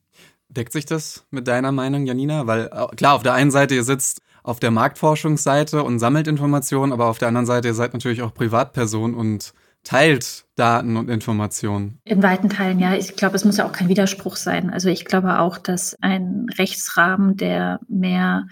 Deckt 0.56 0.72
sich 0.74 0.86
das 0.86 1.26
mit 1.32 1.48
deiner 1.48 1.72
Meinung, 1.72 2.06
Janina? 2.06 2.48
Weil 2.48 2.70
äh, 2.72 2.96
klar, 2.96 3.16
auf 3.16 3.24
der 3.24 3.34
einen 3.34 3.52
Seite, 3.52 3.76
ihr 3.76 3.84
sitzt 3.84 4.22
auf 4.44 4.60
der 4.60 4.72
Marktforschungsseite 4.72 5.84
und 5.84 6.00
sammelt 6.00 6.28
Informationen, 6.28 6.94
aber 6.94 7.08
auf 7.08 7.18
der 7.18 7.28
anderen 7.28 7.48
Seite, 7.48 7.70
ihr 7.70 7.74
seid 7.74 7.94
natürlich 7.94 8.22
auch 8.22 8.34
Privatperson 8.34 9.16
und 9.16 9.54
teilt 9.84 10.46
Daten 10.56 10.98
und 10.98 11.10
Informationen. 11.10 12.00
In 12.06 12.24
weiten 12.24 12.50
Teilen, 12.50 12.80
ja. 12.80 12.96
Ich 12.96 13.16
glaube, 13.16 13.36
es 13.36 13.46
muss 13.46 13.58
ja 13.58 13.66
auch 13.66 13.72
kein 13.72 13.88
Widerspruch 13.88 14.36
sein. 14.36 14.72
Also 14.72 14.90
ich 14.90 15.06
glaube 15.06 15.40
auch, 15.40 15.58
dass 15.58 15.96
ein 16.02 16.48
Rechtsrahmen, 16.58 17.38
der 17.38 17.80
mehr 17.88 18.48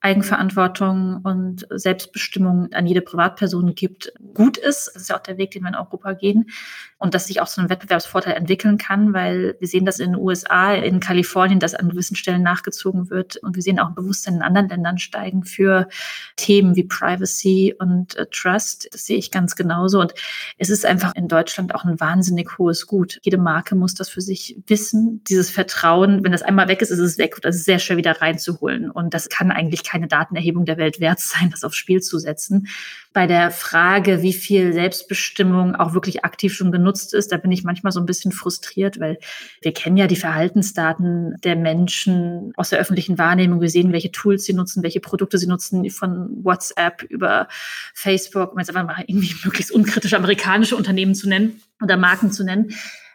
Eigenverantwortung 0.00 1.22
und 1.22 1.66
Selbstbestimmung 1.70 2.70
an 2.74 2.86
jede 2.86 3.00
Privatperson 3.00 3.74
gibt, 3.74 4.12
gut 4.34 4.58
ist. 4.58 4.90
Das 4.94 5.02
ist 5.02 5.08
ja 5.08 5.16
auch 5.16 5.22
der 5.22 5.38
Weg, 5.38 5.52
den 5.52 5.62
wir 5.62 5.70
in 5.70 5.74
Europa 5.74 6.12
gehen. 6.12 6.50
Und 6.98 7.14
dass 7.14 7.26
sich 7.26 7.40
auch 7.40 7.48
so 7.48 7.60
ein 7.60 7.68
Wettbewerbsvorteil 7.68 8.34
entwickeln 8.34 8.78
kann, 8.78 9.12
weil 9.12 9.56
wir 9.58 9.66
sehen 9.66 9.84
das 9.84 9.98
in 9.98 10.12
den 10.12 10.20
USA, 10.20 10.72
in 10.72 11.00
Kalifornien, 11.00 11.58
dass 11.58 11.74
an 11.74 11.90
gewissen 11.90 12.16
Stellen 12.16 12.42
nachgezogen 12.42 13.10
wird. 13.10 13.36
Und 13.38 13.56
wir 13.56 13.62
sehen 13.62 13.80
auch 13.80 13.88
ein 13.88 13.94
Bewusstsein 13.94 14.36
in 14.36 14.42
anderen 14.42 14.68
Ländern 14.68 14.98
steigen 14.98 15.44
für 15.44 15.88
Themen 16.36 16.76
wie 16.76 16.84
Privacy 16.84 17.74
und 17.76 18.14
äh, 18.16 18.26
Trust. 18.30 18.88
Das 18.92 19.06
sehe 19.06 19.18
ich 19.18 19.30
ganz 19.32 19.56
genauso. 19.56 20.00
Und 20.00 20.14
es 20.58 20.70
ist 20.70 20.86
einfach 20.86 21.14
in 21.16 21.26
Deutschland 21.26 21.74
auch 21.74 21.84
ein 21.84 21.98
wahnsinnig 21.98 22.58
hohes 22.58 22.86
Gut. 22.86 23.18
Jede 23.22 23.38
Marke 23.38 23.74
muss 23.74 23.94
das 23.94 24.08
für 24.08 24.20
sich 24.20 24.56
wissen. 24.66 25.22
Dieses 25.28 25.50
Vertrauen, 25.50 26.22
wenn 26.22 26.32
das 26.32 26.42
einmal 26.42 26.68
weg 26.68 26.82
ist, 26.82 26.90
ist 26.90 27.00
es 27.00 27.18
weg. 27.18 27.36
Das 27.42 27.56
ist 27.56 27.64
sehr 27.64 27.80
schwer 27.80 27.96
wieder 27.96 28.20
reinzuholen. 28.20 28.90
Und 28.90 29.14
das 29.14 29.28
kann 29.28 29.50
eigentlich 29.50 29.82
kein 29.82 30.04
keine 30.04 30.08
Datenerhebung 30.08 30.64
der 30.64 30.76
Welt 30.76 31.00
wert 31.00 31.20
sein, 31.20 31.50
das 31.50 31.64
aufs 31.64 31.76
Spiel 31.76 32.00
zu 32.00 32.18
setzen. 32.18 32.68
Bei 33.14 33.28
der 33.28 33.52
Frage, 33.52 34.22
wie 34.22 34.32
viel 34.32 34.72
Selbstbestimmung 34.72 35.76
auch 35.76 35.94
wirklich 35.94 36.24
aktiv 36.24 36.52
schon 36.52 36.72
genutzt 36.72 37.14
ist, 37.14 37.30
da 37.30 37.36
bin 37.36 37.52
ich 37.52 37.62
manchmal 37.62 37.92
so 37.92 38.00
ein 38.00 38.06
bisschen 38.06 38.32
frustriert, 38.32 38.98
weil 38.98 39.18
wir 39.62 39.72
kennen 39.72 39.96
ja 39.96 40.08
die 40.08 40.16
Verhaltensdaten 40.16 41.36
der 41.44 41.54
Menschen 41.54 42.52
aus 42.56 42.70
der 42.70 42.80
öffentlichen 42.80 43.16
Wahrnehmung. 43.16 43.60
Wir 43.60 43.70
sehen, 43.70 43.92
welche 43.92 44.10
Tools 44.10 44.44
sie 44.44 44.52
nutzen, 44.52 44.82
welche 44.82 44.98
Produkte 44.98 45.38
sie 45.38 45.46
nutzen, 45.46 45.88
von 45.90 46.44
WhatsApp 46.44 47.02
über 47.04 47.46
Facebook, 47.94 48.52
um 48.52 48.58
jetzt 48.58 48.68
einfach 48.68 48.84
mal 48.84 49.04
irgendwie 49.06 49.34
möglichst 49.44 49.70
unkritisch 49.70 50.14
amerikanische 50.14 50.76
Unternehmen 50.76 51.14
zu 51.14 51.28
nennen 51.28 51.62
oder 51.80 51.96
Marken 51.96 52.32
zu 52.32 52.44
nennen. 52.44 52.74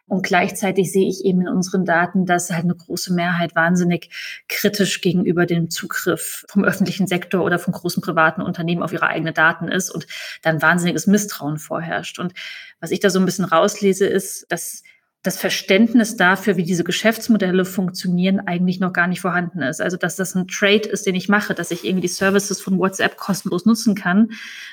Und 0.09 0.23
gleichzeitig 0.23 0.91
sehe 0.91 1.07
ich 1.07 1.23
eben 1.23 1.41
in 1.41 1.47
unseren 1.47 1.85
Daten, 1.85 2.25
dass 2.25 2.49
halt 2.49 2.63
eine 2.63 2.75
große 2.75 3.13
Mehrheit 3.13 3.55
wahnsinnig 3.55 4.09
kritisch 4.49 5.01
gegenüber 5.01 5.45
dem 5.45 5.69
Zugriff 5.69 6.45
vom 6.49 6.63
öffentlichen 6.63 7.05
Sektor 7.05 7.43
oder 7.43 7.59
von 7.59 7.73
großen 7.73 8.01
privaten 8.01 8.41
Unternehmen 8.41 8.81
auf 8.81 8.91
ihre 8.91 9.07
eigenen 9.07 9.35
Daten 9.35 9.67
ist 9.67 9.91
und 9.91 10.07
dann 10.41 10.63
wahnsinniges 10.63 11.05
Misstrauen 11.05 11.59
vorherrscht. 11.59 12.17
Und 12.17 12.33
was 12.79 12.89
ich 12.89 12.99
da 12.99 13.11
so 13.11 13.19
ein 13.19 13.25
bisschen 13.25 13.45
rauslese, 13.45 14.07
ist, 14.07 14.51
dass 14.51 14.81
das 15.21 15.37
Verständnis 15.37 16.15
dafür, 16.15 16.55
wie 16.55 16.63
diese 16.63 16.85
Geschäftsmodelle 16.85 17.65
funktionieren, 17.65 18.39
eigentlich 18.39 18.79
noch 18.79 18.93
gar 18.93 19.07
nicht 19.07 19.19
vorhanden 19.19 19.61
ist. 19.61 19.81
Also, 19.81 19.97
dass 19.97 20.15
das 20.15 20.33
ein 20.33 20.47
Trade 20.47 20.87
ist, 20.87 21.05
den 21.05 21.15
ich 21.15 21.27
mache, 21.27 21.53
dass 21.53 21.71
ich 21.71 21.83
irgendwie 21.83 22.07
die 22.07 22.13
Services 22.13 22.61
von 22.61 22.79
WhatsApp 22.79 23.17
kostenlos 23.17 23.65
nutzen 23.65 23.95
kann, 23.95 24.29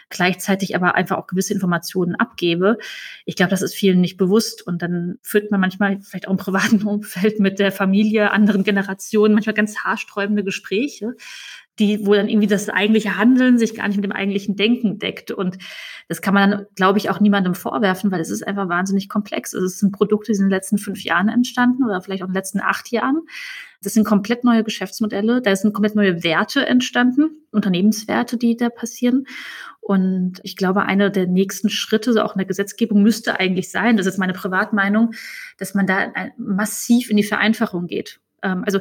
gleichzeitig 0.09 0.77
aber 0.77 0.95
einfach 0.95 1.17
auch 1.17 1.27
gewisse 1.27 1.53
Informationen 1.53 2.15
abgebe. 2.15 2.79
Ich 3.25 3.35
glaube, 3.35 3.51
das 3.51 3.63
ist 3.63 3.75
vielen 3.75 4.01
nicht 4.01 4.19
bewusst. 4.19 4.65
Und 4.65 4.83
dann 4.83 5.19
führt 5.21 5.51
man 5.51 5.61
manchmal 5.61 6.01
vielleicht 6.01 6.29
auch 6.29 6.33
im 6.33 6.39
privaten 6.39 6.83
Umfeld 6.87 7.41
mit 7.41 7.59
der 7.59 7.73
Familie, 7.73 8.31
anderen 8.31 8.63
Generationen, 8.63 9.35
manchmal 9.35 9.55
ganz 9.55 9.79
haarsträubende 9.79 10.45
Gespräche 10.45 11.17
die, 11.79 12.07
wo 12.07 12.15
dann 12.15 12.29
irgendwie 12.29 12.47
das 12.47 12.69
eigentliche 12.69 13.19
Handeln 13.19 13.59
sich 13.59 13.75
gar 13.75 13.87
nicht 13.89 13.97
mit 13.97 14.05
dem 14.05 14.13
eigentlichen 14.13 14.57
Denken 14.57 14.99
deckt. 14.99 15.31
Und 15.31 15.59
das 16.09 16.23
kann 16.23 16.35
man 16.35 16.51
dann, 16.51 16.67
glaube 16.75 16.99
ich, 16.99 17.11
auch 17.11 17.21
niemandem 17.21 17.55
vorwerfen, 17.55 18.11
weil 18.11 18.21
es 18.21 18.31
ist 18.31 18.47
einfach 18.47 18.69
wahnsinnig 18.69 19.09
komplex. 19.09 19.55
Also 19.55 19.67
es 19.67 19.79
sind 19.79 19.93
Produkte, 19.93 20.33
die 20.33 20.37
sind 20.37 20.45
in 20.47 20.51
den 20.51 20.57
letzten 20.57 20.79
fünf 20.79 21.03
Jahren 21.05 21.29
entstanden 21.29 21.85
oder 21.85 22.01
vielleicht 22.01 22.23
auch 22.23 22.29
in 22.29 22.33
den 22.33 22.39
letzten 22.39 22.61
acht 22.61 22.91
Jahren. 22.91 23.23
Das 23.83 23.95
sind 23.95 24.05
komplett 24.05 24.43
neue 24.43 24.65
Geschäftsmodelle, 24.65 25.43
da 25.43 25.55
sind 25.55 25.75
komplett 25.75 25.95
neue 25.95 26.25
Werte 26.25 26.67
entstanden, 26.67 27.31
Unternehmenswerte, 27.53 28.37
die 28.39 28.57
da 28.57 28.71
passieren. 28.71 29.27
Und 29.81 30.41
ich 30.43 30.57
glaube, 30.57 30.83
einer 30.83 31.11
der 31.11 31.27
nächsten 31.27 31.69
Schritte, 31.69 32.25
auch 32.25 32.35
in 32.35 32.39
der 32.39 32.47
Gesetzgebung, 32.47 33.03
müsste 33.03 33.39
eigentlich 33.39 33.71
sein, 33.71 33.97
das 33.97 34.07
ist 34.07 34.19
meine 34.19 34.33
Privatmeinung, 34.33 35.13
dass 35.59 35.75
man 35.75 35.87
da 35.87 36.13
massiv 36.37 37.11
in 37.11 37.17
die 37.17 37.23
Vereinfachung 37.23 37.87
geht. 37.87 38.19
Ähm, 38.43 38.65
also 38.67 38.81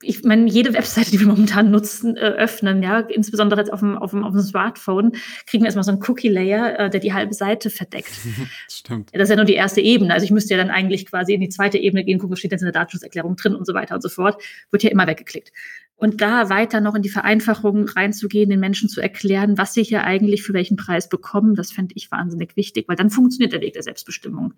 ich 0.00 0.22
meine, 0.22 0.48
jede 0.48 0.74
Webseite, 0.74 1.10
die 1.10 1.18
wir 1.18 1.26
momentan 1.26 1.70
nutzen, 1.70 2.16
äh, 2.16 2.20
öffnen, 2.20 2.82
ja, 2.82 3.00
insbesondere 3.00 3.60
jetzt 3.60 3.72
auf 3.72 3.80
dem, 3.80 3.98
auf 3.98 4.12
dem, 4.12 4.22
auf 4.22 4.32
dem 4.32 4.42
Smartphone, 4.42 5.12
kriegen 5.46 5.64
wir 5.64 5.66
erstmal 5.66 5.82
so 5.82 5.90
einen 5.90 6.02
Cookie-Layer, 6.02 6.78
äh, 6.78 6.90
der 6.90 7.00
die 7.00 7.12
halbe 7.12 7.34
Seite 7.34 7.68
verdeckt. 7.68 8.12
Stimmt. 8.70 9.10
Das 9.12 9.24
ist 9.24 9.30
ja 9.30 9.36
nur 9.36 9.44
die 9.44 9.54
erste 9.54 9.80
Ebene. 9.80 10.14
Also 10.14 10.24
ich 10.24 10.30
müsste 10.30 10.54
ja 10.54 10.58
dann 10.58 10.70
eigentlich 10.70 11.06
quasi 11.06 11.34
in 11.34 11.40
die 11.40 11.48
zweite 11.48 11.78
Ebene 11.78 12.04
gehen, 12.04 12.18
gucken, 12.18 12.32
was 12.32 12.38
steht 12.38 12.52
jetzt 12.52 12.62
in 12.62 12.66
der 12.66 12.72
Datenschutzerklärung 12.72 13.34
drin 13.34 13.56
und 13.56 13.66
so 13.66 13.74
weiter 13.74 13.96
und 13.96 14.02
so 14.02 14.08
fort. 14.08 14.40
Wird 14.70 14.84
ja 14.84 14.90
immer 14.90 15.08
weggeklickt. 15.08 15.52
Und 15.96 16.20
da 16.20 16.48
weiter 16.48 16.80
noch 16.80 16.94
in 16.94 17.02
die 17.02 17.08
Vereinfachung 17.08 17.88
reinzugehen, 17.88 18.50
den 18.50 18.60
Menschen 18.60 18.88
zu 18.88 19.00
erklären, 19.00 19.58
was 19.58 19.74
sie 19.74 19.82
hier 19.82 20.04
eigentlich 20.04 20.44
für 20.44 20.52
welchen 20.52 20.76
Preis 20.76 21.08
bekommen, 21.08 21.56
das 21.56 21.72
fände 21.72 21.94
ich 21.96 22.12
wahnsinnig 22.12 22.56
wichtig, 22.56 22.86
weil 22.86 22.94
dann 22.94 23.10
funktioniert 23.10 23.52
der 23.52 23.62
Weg 23.62 23.72
der 23.72 23.82
Selbstbestimmung. 23.82 24.54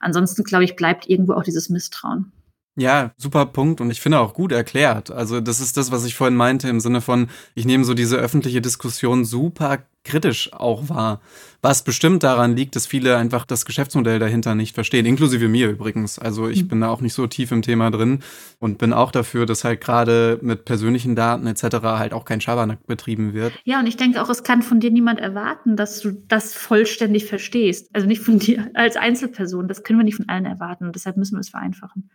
Ansonsten, 0.00 0.42
glaube 0.42 0.64
ich, 0.64 0.74
bleibt 0.74 1.08
irgendwo 1.08 1.34
auch 1.34 1.44
dieses 1.44 1.68
Misstrauen. 1.68 2.32
Ja, 2.80 3.12
super 3.18 3.44
Punkt 3.44 3.82
und 3.82 3.90
ich 3.90 4.00
finde 4.00 4.20
auch 4.20 4.32
gut 4.32 4.52
erklärt. 4.52 5.10
Also 5.10 5.42
das 5.42 5.60
ist 5.60 5.76
das, 5.76 5.92
was 5.92 6.06
ich 6.06 6.14
vorhin 6.14 6.34
meinte 6.34 6.66
im 6.66 6.80
Sinne 6.80 7.02
von, 7.02 7.28
ich 7.54 7.66
nehme 7.66 7.84
so 7.84 7.92
diese 7.92 8.16
öffentliche 8.16 8.62
Diskussion 8.62 9.26
super 9.26 9.80
kritisch 10.02 10.50
auch 10.54 10.88
wahr. 10.88 11.20
Was 11.60 11.84
bestimmt 11.84 12.22
daran 12.22 12.56
liegt, 12.56 12.74
dass 12.74 12.86
viele 12.86 13.18
einfach 13.18 13.44
das 13.44 13.66
Geschäftsmodell 13.66 14.18
dahinter 14.18 14.54
nicht 14.54 14.74
verstehen, 14.74 15.04
inklusive 15.04 15.46
mir 15.46 15.68
übrigens. 15.68 16.18
Also 16.18 16.48
ich 16.48 16.62
mhm. 16.62 16.68
bin 16.68 16.80
da 16.80 16.88
auch 16.88 17.02
nicht 17.02 17.12
so 17.12 17.26
tief 17.26 17.52
im 17.52 17.60
Thema 17.60 17.90
drin 17.90 18.20
und 18.60 18.78
bin 18.78 18.94
auch 18.94 19.12
dafür, 19.12 19.44
dass 19.44 19.62
halt 19.62 19.82
gerade 19.82 20.38
mit 20.40 20.64
persönlichen 20.64 21.14
Daten 21.14 21.46
etc. 21.46 21.82
halt 21.82 22.14
auch 22.14 22.24
kein 22.24 22.40
Schabernack 22.40 22.86
betrieben 22.86 23.34
wird. 23.34 23.52
Ja, 23.64 23.80
und 23.80 23.88
ich 23.88 23.98
denke 23.98 24.22
auch, 24.22 24.30
es 24.30 24.42
kann 24.42 24.62
von 24.62 24.80
dir 24.80 24.90
niemand 24.90 25.20
erwarten, 25.20 25.76
dass 25.76 26.00
du 26.00 26.12
das 26.28 26.54
vollständig 26.54 27.26
verstehst. 27.26 27.90
Also 27.92 28.06
nicht 28.06 28.22
von 28.22 28.38
dir 28.38 28.70
als 28.72 28.96
Einzelperson. 28.96 29.68
Das 29.68 29.82
können 29.82 29.98
wir 29.98 30.04
nicht 30.04 30.16
von 30.16 30.30
allen 30.30 30.46
erwarten 30.46 30.86
und 30.86 30.94
deshalb 30.94 31.18
müssen 31.18 31.36
wir 31.36 31.40
es 31.40 31.50
vereinfachen. 31.50 32.08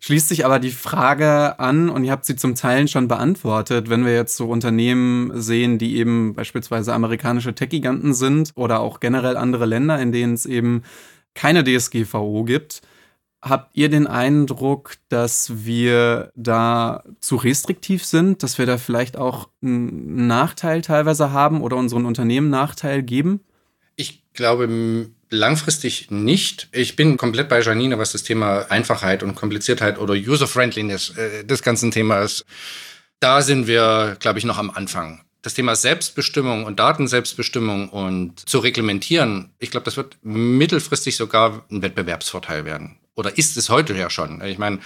Schließt 0.00 0.28
sich 0.28 0.44
aber 0.44 0.60
die 0.60 0.70
Frage 0.70 1.58
an, 1.58 1.88
und 1.88 2.04
ihr 2.04 2.12
habt 2.12 2.24
sie 2.24 2.36
zum 2.36 2.54
Teil 2.54 2.86
schon 2.86 3.08
beantwortet, 3.08 3.90
wenn 3.90 4.04
wir 4.04 4.14
jetzt 4.14 4.36
so 4.36 4.46
Unternehmen 4.48 5.32
sehen, 5.40 5.78
die 5.78 5.96
eben 5.96 6.34
beispielsweise 6.34 6.94
amerikanische 6.94 7.54
Tech-Giganten 7.54 8.14
sind 8.14 8.52
oder 8.54 8.78
auch 8.80 9.00
generell 9.00 9.36
andere 9.36 9.66
Länder, 9.66 10.00
in 10.00 10.12
denen 10.12 10.34
es 10.34 10.46
eben 10.46 10.84
keine 11.34 11.64
DSGVO 11.64 12.44
gibt. 12.44 12.82
Habt 13.42 13.76
ihr 13.76 13.88
den 13.88 14.06
Eindruck, 14.06 14.94
dass 15.08 15.64
wir 15.64 16.32
da 16.34 17.04
zu 17.20 17.36
restriktiv 17.36 18.04
sind, 18.04 18.42
dass 18.42 18.58
wir 18.58 18.66
da 18.66 18.78
vielleicht 18.78 19.16
auch 19.16 19.48
einen 19.62 20.26
Nachteil 20.26 20.80
teilweise 20.80 21.32
haben 21.32 21.60
oder 21.62 21.76
unseren 21.76 22.04
Unternehmen 22.04 22.50
Nachteil 22.50 23.02
geben? 23.02 23.40
Ich 23.94 24.24
glaube, 24.32 24.68
Langfristig 25.30 26.10
nicht. 26.10 26.68
Ich 26.72 26.96
bin 26.96 27.16
komplett 27.18 27.48
bei 27.48 27.60
Janine, 27.60 27.98
was 27.98 28.12
das 28.12 28.22
Thema 28.22 28.66
Einfachheit 28.70 29.22
und 29.22 29.34
Kompliziertheit 29.34 29.98
oder 29.98 30.14
User-Friendliness 30.14 31.16
äh, 31.16 31.44
des 31.44 31.62
ganzen 31.62 31.90
Themas. 31.90 32.46
Da 33.20 33.42
sind 33.42 33.66
wir, 33.66 34.16
glaube 34.20 34.38
ich, 34.38 34.44
noch 34.44 34.58
am 34.58 34.70
Anfang. 34.70 35.22
Das 35.42 35.54
Thema 35.54 35.76
Selbstbestimmung 35.76 36.64
und 36.64 36.78
Datenselbstbestimmung 36.78 37.90
und 37.90 38.48
zu 38.48 38.58
reglementieren, 38.58 39.50
ich 39.58 39.70
glaube, 39.70 39.84
das 39.84 39.96
wird 39.96 40.16
mittelfristig 40.22 41.16
sogar 41.16 41.64
ein 41.70 41.82
Wettbewerbsvorteil 41.82 42.64
werden. 42.64 42.98
Oder 43.14 43.36
ist 43.36 43.56
es 43.56 43.68
heute 43.68 43.94
ja 43.94 44.10
schon? 44.10 44.42
Ich 44.42 44.58
meine, 44.58 44.80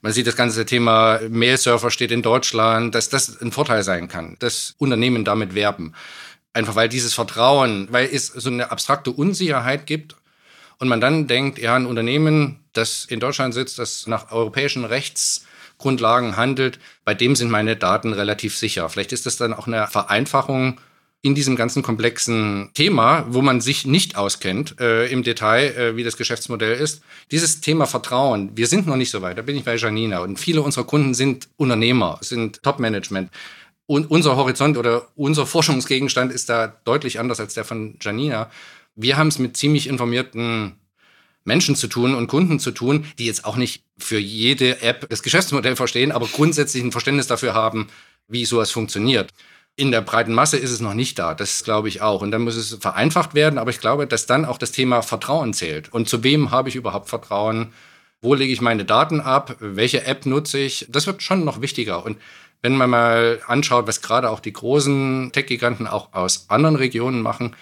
man 0.00 0.12
sieht 0.12 0.26
das 0.26 0.36
ganze 0.36 0.66
Thema 0.66 1.20
Mail-Server 1.28 1.90
steht 1.90 2.10
in 2.10 2.22
Deutschland, 2.22 2.94
dass 2.94 3.08
das 3.08 3.40
ein 3.40 3.52
Vorteil 3.52 3.84
sein 3.84 4.08
kann, 4.08 4.36
dass 4.40 4.74
Unternehmen 4.78 5.24
damit 5.24 5.54
werben. 5.54 5.94
Einfach 6.52 6.74
weil 6.74 6.88
dieses 6.88 7.14
Vertrauen, 7.14 7.88
weil 7.90 8.08
es 8.12 8.26
so 8.26 8.50
eine 8.50 8.70
abstrakte 8.70 9.10
Unsicherheit 9.10 9.86
gibt 9.86 10.16
und 10.78 10.88
man 10.88 11.00
dann 11.00 11.26
denkt, 11.26 11.58
ja, 11.58 11.74
ein 11.74 11.86
Unternehmen, 11.86 12.60
das 12.72 13.04
in 13.04 13.20
Deutschland 13.20 13.54
sitzt, 13.54 13.78
das 13.78 14.06
nach 14.06 14.32
europäischen 14.32 14.84
Rechtsgrundlagen 14.84 16.36
handelt, 16.36 16.78
bei 17.04 17.14
dem 17.14 17.36
sind 17.36 17.50
meine 17.50 17.76
Daten 17.76 18.12
relativ 18.12 18.56
sicher. 18.56 18.88
Vielleicht 18.88 19.12
ist 19.12 19.24
das 19.24 19.36
dann 19.36 19.54
auch 19.54 19.66
eine 19.66 19.86
Vereinfachung 19.86 20.78
in 21.22 21.36
diesem 21.36 21.54
ganzen 21.54 21.84
komplexen 21.84 22.70
Thema, 22.74 23.24
wo 23.28 23.42
man 23.42 23.60
sich 23.60 23.86
nicht 23.86 24.16
auskennt 24.16 24.80
äh, 24.80 25.06
im 25.06 25.22
Detail, 25.22 25.68
äh, 25.76 25.96
wie 25.96 26.02
das 26.02 26.16
Geschäftsmodell 26.16 26.76
ist. 26.76 27.00
Dieses 27.30 27.60
Thema 27.60 27.86
Vertrauen, 27.86 28.50
wir 28.56 28.66
sind 28.66 28.88
noch 28.88 28.96
nicht 28.96 29.10
so 29.10 29.22
weit, 29.22 29.38
da 29.38 29.42
bin 29.42 29.56
ich 29.56 29.62
bei 29.62 29.76
Janina. 29.76 30.18
Und 30.18 30.40
viele 30.40 30.62
unserer 30.62 30.84
Kunden 30.84 31.14
sind 31.14 31.48
Unternehmer, 31.56 32.18
sind 32.22 32.60
Top-Management. 32.64 33.30
Und 33.86 34.10
unser 34.10 34.36
Horizont 34.36 34.76
oder 34.76 35.08
unser 35.16 35.46
Forschungsgegenstand 35.46 36.32
ist 36.32 36.48
da 36.48 36.68
deutlich 36.84 37.18
anders 37.18 37.40
als 37.40 37.54
der 37.54 37.64
von 37.64 37.96
Janina. 38.00 38.50
Wir 38.94 39.16
haben 39.16 39.28
es 39.28 39.38
mit 39.38 39.56
ziemlich 39.56 39.86
informierten 39.86 40.76
Menschen 41.44 41.74
zu 41.74 41.88
tun 41.88 42.14
und 42.14 42.28
Kunden 42.28 42.60
zu 42.60 42.70
tun, 42.70 43.06
die 43.18 43.26
jetzt 43.26 43.44
auch 43.44 43.56
nicht 43.56 43.84
für 43.98 44.18
jede 44.18 44.80
App 44.82 45.08
das 45.08 45.22
Geschäftsmodell 45.22 45.76
verstehen, 45.76 46.12
aber 46.12 46.26
grundsätzlich 46.26 46.82
ein 46.82 46.92
Verständnis 46.92 47.26
dafür 47.26 47.54
haben, 47.54 47.88
wie 48.28 48.44
sowas 48.44 48.70
funktioniert. 48.70 49.30
In 49.74 49.90
der 49.90 50.02
breiten 50.02 50.34
Masse 50.34 50.58
ist 50.58 50.70
es 50.70 50.80
noch 50.80 50.94
nicht 50.94 51.18
da, 51.18 51.34
das 51.34 51.64
glaube 51.64 51.88
ich 51.88 52.02
auch. 52.02 52.20
Und 52.20 52.30
dann 52.30 52.42
muss 52.42 52.56
es 52.56 52.74
vereinfacht 52.74 53.34
werden, 53.34 53.58
aber 53.58 53.70
ich 53.70 53.80
glaube, 53.80 54.06
dass 54.06 54.26
dann 54.26 54.44
auch 54.44 54.58
das 54.58 54.72
Thema 54.72 55.02
Vertrauen 55.02 55.54
zählt. 55.54 55.92
Und 55.92 56.08
zu 56.08 56.22
wem 56.22 56.50
habe 56.50 56.68
ich 56.68 56.76
überhaupt 56.76 57.08
Vertrauen? 57.08 57.72
Wo 58.20 58.34
lege 58.34 58.52
ich 58.52 58.60
meine 58.60 58.84
Daten 58.84 59.20
ab? 59.20 59.56
Welche 59.58 60.04
App 60.04 60.26
nutze 60.26 60.58
ich? 60.58 60.86
Das 60.90 61.06
wird 61.06 61.22
schon 61.22 61.44
noch 61.44 61.60
wichtiger. 61.60 62.04
Und 62.04 62.18
wenn 62.62 62.76
man 62.76 62.90
mal 62.90 63.40
anschaut, 63.46 63.86
was 63.86 64.00
gerade 64.00 64.30
auch 64.30 64.40
die 64.40 64.52
großen 64.52 65.30
Tech-Giganten 65.32 65.86
auch 65.86 66.12
aus 66.12 66.46
anderen 66.48 66.76
Regionen 66.76 67.20
machen, 67.20 67.54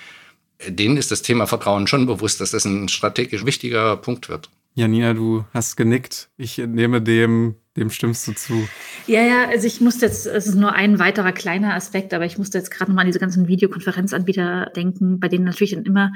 denen 0.66 0.96
ist 0.96 1.10
das 1.10 1.22
Thema 1.22 1.46
Vertrauen 1.46 1.86
schon 1.86 2.06
bewusst, 2.06 2.40
dass 2.40 2.50
das 2.50 2.66
ein 2.66 2.88
strategisch 2.88 3.46
wichtiger 3.46 3.96
Punkt 3.96 4.28
wird. 4.28 4.50
Janina, 4.74 5.14
du 5.14 5.44
hast 5.52 5.76
genickt. 5.76 6.28
Ich 6.36 6.58
nehme 6.58 7.02
dem, 7.02 7.56
dem 7.76 7.90
stimmst 7.90 8.28
du 8.28 8.32
zu. 8.34 8.68
Ja, 9.06 9.22
ja, 9.22 9.48
also 9.48 9.66
ich 9.66 9.80
musste 9.80 10.06
jetzt, 10.06 10.26
es 10.26 10.46
ist 10.46 10.54
nur 10.54 10.74
ein 10.74 10.98
weiterer 10.98 11.32
kleiner 11.32 11.74
Aspekt, 11.74 12.14
aber 12.14 12.24
ich 12.24 12.38
musste 12.38 12.58
jetzt 12.58 12.70
gerade 12.70 12.90
nochmal 12.90 13.02
an 13.02 13.08
diese 13.08 13.18
ganzen 13.18 13.48
Videokonferenzanbieter 13.48 14.70
denken, 14.76 15.18
bei 15.18 15.28
denen 15.28 15.44
natürlich 15.44 15.72
dann 15.72 15.84
immer 15.84 16.12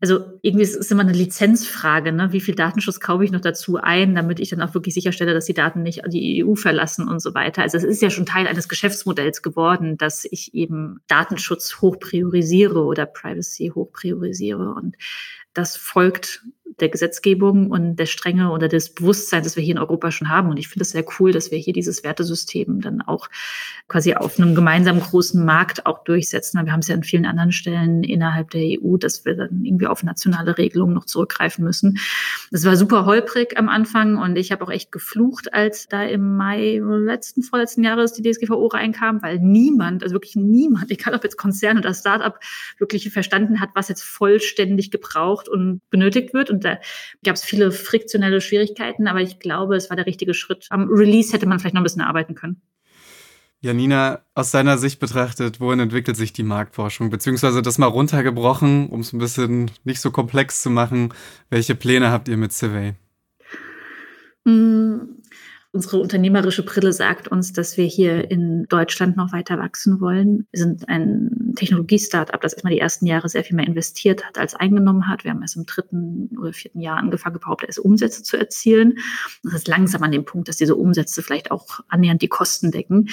also 0.00 0.20
irgendwie 0.40 0.62
ist 0.62 0.76
es 0.76 0.90
immer 0.90 1.02
eine 1.02 1.12
Lizenzfrage, 1.12 2.10
ne? 2.10 2.32
Wie 2.32 2.40
viel 2.40 2.54
Datenschutz 2.54 3.00
kaufe 3.00 3.24
ich 3.24 3.32
noch 3.32 3.42
dazu 3.42 3.76
ein, 3.76 4.14
damit 4.14 4.40
ich 4.40 4.48
dann 4.48 4.62
auch 4.62 4.72
wirklich 4.72 4.94
sicherstelle, 4.94 5.34
dass 5.34 5.44
die 5.44 5.54
Daten 5.54 5.82
nicht 5.82 6.02
die 6.08 6.42
EU 6.42 6.54
verlassen 6.54 7.06
und 7.06 7.20
so 7.20 7.34
weiter. 7.34 7.62
Also 7.62 7.76
es 7.76 7.84
ist 7.84 8.00
ja 8.00 8.08
schon 8.08 8.24
Teil 8.24 8.46
eines 8.46 8.68
Geschäftsmodells 8.68 9.42
geworden, 9.42 9.98
dass 9.98 10.24
ich 10.24 10.54
eben 10.54 11.00
Datenschutz 11.06 11.82
hoch 11.82 11.98
priorisiere 12.00 12.82
oder 12.82 13.04
Privacy 13.04 13.72
hoch 13.74 13.92
priorisiere. 13.92 14.72
Und 14.74 14.96
das 15.52 15.76
folgt 15.76 16.44
der 16.80 16.88
Gesetzgebung 16.88 17.70
und 17.70 17.96
der 17.96 18.06
Strenge 18.06 18.50
oder 18.50 18.68
des 18.68 18.94
Bewusstseins, 18.94 19.46
das 19.46 19.56
wir 19.56 19.62
hier 19.62 19.74
in 19.74 19.78
Europa 19.78 20.10
schon 20.10 20.28
haben. 20.28 20.48
Und 20.50 20.58
ich 20.58 20.68
finde 20.68 20.82
es 20.82 20.90
sehr 20.90 21.04
cool, 21.18 21.32
dass 21.32 21.50
wir 21.50 21.58
hier 21.58 21.72
dieses 21.72 22.04
Wertesystem 22.04 22.80
dann 22.80 23.02
auch 23.02 23.28
quasi 23.88 24.14
auf 24.14 24.38
einem 24.38 24.54
gemeinsamen 24.54 25.00
großen 25.00 25.44
Markt 25.44 25.86
auch 25.86 26.04
durchsetzen. 26.04 26.64
Wir 26.64 26.72
haben 26.72 26.80
es 26.80 26.88
ja 26.88 26.94
an 26.94 27.02
vielen 27.02 27.26
anderen 27.26 27.52
Stellen 27.52 28.04
innerhalb 28.04 28.50
der 28.50 28.80
EU, 28.80 28.96
dass 28.96 29.24
wir 29.24 29.36
dann 29.36 29.64
irgendwie 29.64 29.86
auf 29.86 30.02
nationale 30.02 30.58
Regelungen 30.58 30.94
noch 30.94 31.06
zurückgreifen 31.06 31.64
müssen. 31.64 31.98
Das 32.50 32.64
war 32.64 32.76
super 32.76 33.04
holprig 33.04 33.58
am 33.58 33.68
Anfang 33.68 34.16
und 34.16 34.36
ich 34.36 34.52
habe 34.52 34.64
auch 34.64 34.70
echt 34.70 34.92
geflucht, 34.92 35.52
als 35.52 35.88
da 35.88 36.02
im 36.02 36.36
Mai 36.36 36.80
letzten, 36.80 37.42
vorletzten 37.42 37.84
Jahres 37.84 38.12
die 38.12 38.22
DSGVO 38.22 38.66
reinkam, 38.66 39.22
weil 39.22 39.38
niemand, 39.38 40.02
also 40.02 40.14
wirklich 40.14 40.36
niemand, 40.36 40.90
egal 40.90 41.14
ob 41.14 41.24
jetzt 41.24 41.36
Konzern 41.36 41.78
oder 41.78 41.94
Startup, 41.94 42.38
wirklich 42.78 43.10
verstanden 43.10 43.60
hat, 43.60 43.70
was 43.74 43.88
jetzt 43.88 44.02
vollständig 44.02 44.90
gebraucht 44.90 45.48
und 45.48 45.80
benötigt 45.90 46.34
wird. 46.34 46.50
Und 46.50 46.64
da 46.76 46.80
gab 47.24 47.36
es 47.36 47.44
viele 47.44 47.72
friktionelle 47.72 48.40
Schwierigkeiten, 48.40 49.08
aber 49.08 49.20
ich 49.20 49.38
glaube, 49.38 49.76
es 49.76 49.90
war 49.90 49.96
der 49.96 50.06
richtige 50.06 50.34
Schritt. 50.34 50.66
Am 50.70 50.88
Release 50.88 51.32
hätte 51.32 51.46
man 51.46 51.58
vielleicht 51.58 51.74
noch 51.74 51.80
ein 51.80 51.84
bisschen 51.84 52.02
arbeiten 52.02 52.34
können. 52.34 52.60
Janina, 53.62 54.20
aus 54.34 54.52
deiner 54.52 54.78
Sicht 54.78 55.00
betrachtet, 55.00 55.60
wohin 55.60 55.80
entwickelt 55.80 56.16
sich 56.16 56.32
die 56.32 56.42
Marktforschung? 56.42 57.10
Beziehungsweise 57.10 57.60
das 57.60 57.76
mal 57.76 57.88
runtergebrochen, 57.88 58.88
um 58.88 59.00
es 59.00 59.12
ein 59.12 59.18
bisschen 59.18 59.70
nicht 59.84 60.00
so 60.00 60.10
komplex 60.10 60.62
zu 60.62 60.70
machen. 60.70 61.12
Welche 61.50 61.74
Pläne 61.74 62.10
habt 62.10 62.28
ihr 62.28 62.38
mit 62.38 62.54
Survey? 62.54 62.94
Mm, 64.44 65.19
Unsere 65.72 65.98
unternehmerische 65.98 66.64
Brille 66.64 66.92
sagt 66.92 67.28
uns, 67.28 67.52
dass 67.52 67.76
wir 67.76 67.84
hier 67.84 68.28
in 68.28 68.66
Deutschland 68.68 69.16
noch 69.16 69.32
weiter 69.32 69.56
wachsen 69.56 70.00
wollen. 70.00 70.48
Wir 70.50 70.58
sind 70.58 70.88
ein 70.88 71.52
Technologie-Startup, 71.54 72.40
das 72.40 72.54
erstmal 72.54 72.72
die 72.72 72.80
ersten 72.80 73.06
Jahre 73.06 73.28
sehr 73.28 73.44
viel 73.44 73.54
mehr 73.54 73.68
investiert 73.68 74.24
hat, 74.24 74.36
als 74.36 74.56
eingenommen 74.56 75.06
hat. 75.06 75.22
Wir 75.22 75.30
haben 75.30 75.42
erst 75.42 75.54
im 75.54 75.66
dritten 75.66 76.36
oder 76.40 76.52
vierten 76.52 76.80
Jahr 76.80 76.96
angefangen, 76.96 77.36
überhaupt 77.36 77.62
erst 77.62 77.78
Umsätze 77.78 78.24
zu 78.24 78.36
erzielen. 78.36 78.98
Das 79.44 79.54
ist 79.54 79.68
langsam 79.68 80.02
an 80.02 80.10
dem 80.10 80.24
Punkt, 80.24 80.48
dass 80.48 80.56
diese 80.56 80.74
Umsätze 80.74 81.22
vielleicht 81.22 81.52
auch 81.52 81.80
annähernd 81.86 82.20
die 82.22 82.28
Kosten 82.28 82.72
decken. 82.72 83.08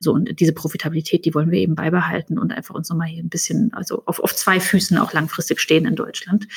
So, 0.00 0.12
und 0.12 0.40
diese 0.40 0.54
Profitabilität, 0.54 1.24
die 1.24 1.34
wollen 1.34 1.52
wir 1.52 1.60
eben 1.60 1.76
beibehalten 1.76 2.36
und 2.36 2.52
einfach 2.52 2.74
uns 2.74 2.88
nochmal 2.88 3.06
hier 3.06 3.22
ein 3.22 3.28
bisschen, 3.28 3.72
also 3.74 4.02
auf, 4.06 4.18
auf 4.18 4.34
zwei 4.34 4.58
Füßen 4.58 4.98
auch 4.98 5.12
langfristig 5.12 5.60
stehen 5.60 5.86
in 5.86 5.94
Deutschland. 5.94 6.48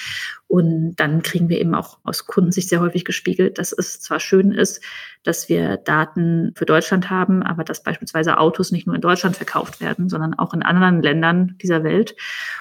Und 0.47 0.95
dann 0.97 1.23
kriegen 1.23 1.49
wir 1.49 1.59
eben 1.59 1.73
auch 1.73 1.97
aus 2.03 2.27
Kundensicht 2.27 2.69
sehr 2.69 2.79
häufig 2.79 3.03
gespiegelt, 3.03 3.57
dass 3.57 3.71
es 3.71 3.99
zwar 3.99 4.19
schön 4.19 4.51
ist, 4.51 4.81
dass 5.23 5.49
wir 5.49 5.77
Daten 5.77 6.53
für 6.55 6.65
Deutschland 6.65 7.09
haben, 7.09 7.41
aber 7.41 7.63
dass 7.63 7.81
beispielsweise 7.81 8.37
Autos 8.37 8.71
nicht 8.71 8.85
nur 8.85 8.95
in 8.95 9.01
Deutschland 9.01 9.35
verkauft 9.35 9.81
werden, 9.81 10.07
sondern 10.07 10.35
auch 10.35 10.53
in 10.53 10.61
anderen 10.61 11.01
Ländern 11.01 11.57
dieser 11.61 11.83
Welt. 11.83 12.15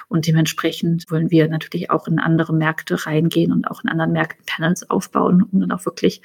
Und 0.07 0.25
dementsprechend 0.25 1.09
wollen 1.11 1.29
wir 1.29 1.47
natürlich 1.47 1.91
auch 1.91 2.07
in 2.07 2.19
andere 2.19 2.53
Märkte 2.53 3.05
reingehen 3.05 3.51
und 3.51 3.69
auch 3.69 3.83
in 3.83 3.89
anderen 3.89 4.13
Märkten 4.13 4.45
Panels 4.45 4.89
aufbauen, 4.89 5.43
um 5.43 5.59
dann 5.59 5.71
auch 5.71 5.85
wirklich 5.85 6.21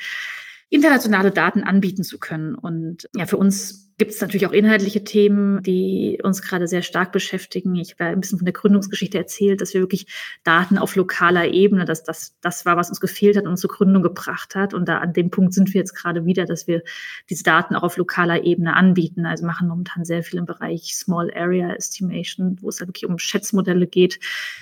internationale 0.70 1.30
Daten 1.30 1.62
anbieten 1.62 2.04
zu 2.04 2.18
können. 2.18 2.54
Und 2.54 3.08
ja, 3.14 3.26
für 3.26 3.36
uns 3.36 3.89
gibt 4.00 4.12
es 4.12 4.20
natürlich 4.22 4.46
auch 4.46 4.52
inhaltliche 4.52 5.04
Themen, 5.04 5.62
die 5.62 6.20
uns 6.22 6.40
gerade 6.40 6.66
sehr 6.66 6.80
stark 6.80 7.12
beschäftigen. 7.12 7.74
Ich 7.74 7.92
habe 7.92 8.04
ja 8.04 8.10
ein 8.10 8.20
bisschen 8.22 8.38
von 8.38 8.46
der 8.46 8.54
Gründungsgeschichte 8.54 9.18
erzählt, 9.18 9.60
dass 9.60 9.74
wir 9.74 9.82
wirklich 9.82 10.06
Daten 10.42 10.78
auf 10.78 10.96
lokaler 10.96 11.48
Ebene, 11.48 11.84
dass 11.84 12.02
das 12.02 12.34
das 12.40 12.64
war, 12.64 12.78
was 12.78 12.88
uns 12.88 12.98
gefehlt 12.98 13.36
hat 13.36 13.44
und 13.44 13.50
uns 13.50 13.60
zur 13.60 13.68
Gründung 13.68 14.02
gebracht 14.02 14.54
hat. 14.54 14.72
Und 14.72 14.88
da 14.88 15.00
an 15.00 15.12
dem 15.12 15.28
Punkt 15.28 15.52
sind 15.52 15.74
wir 15.74 15.80
jetzt 15.80 15.92
gerade 15.92 16.24
wieder, 16.24 16.46
dass 16.46 16.66
wir 16.66 16.82
diese 17.28 17.44
Daten 17.44 17.76
auch 17.76 17.82
auf 17.82 17.98
lokaler 17.98 18.42
Ebene 18.42 18.74
anbieten. 18.74 19.26
Also 19.26 19.44
machen 19.44 19.68
momentan 19.68 20.06
sehr 20.06 20.22
viel 20.22 20.38
im 20.38 20.46
Bereich 20.46 20.96
Small 20.96 21.30
Area 21.34 21.74
Estimation, 21.74 22.56
wo 22.62 22.70
es 22.70 22.78
ja 22.78 22.86
wirklich 22.86 23.04
um 23.04 23.18
Schätzmodelle 23.18 23.86
geht, 23.86 24.18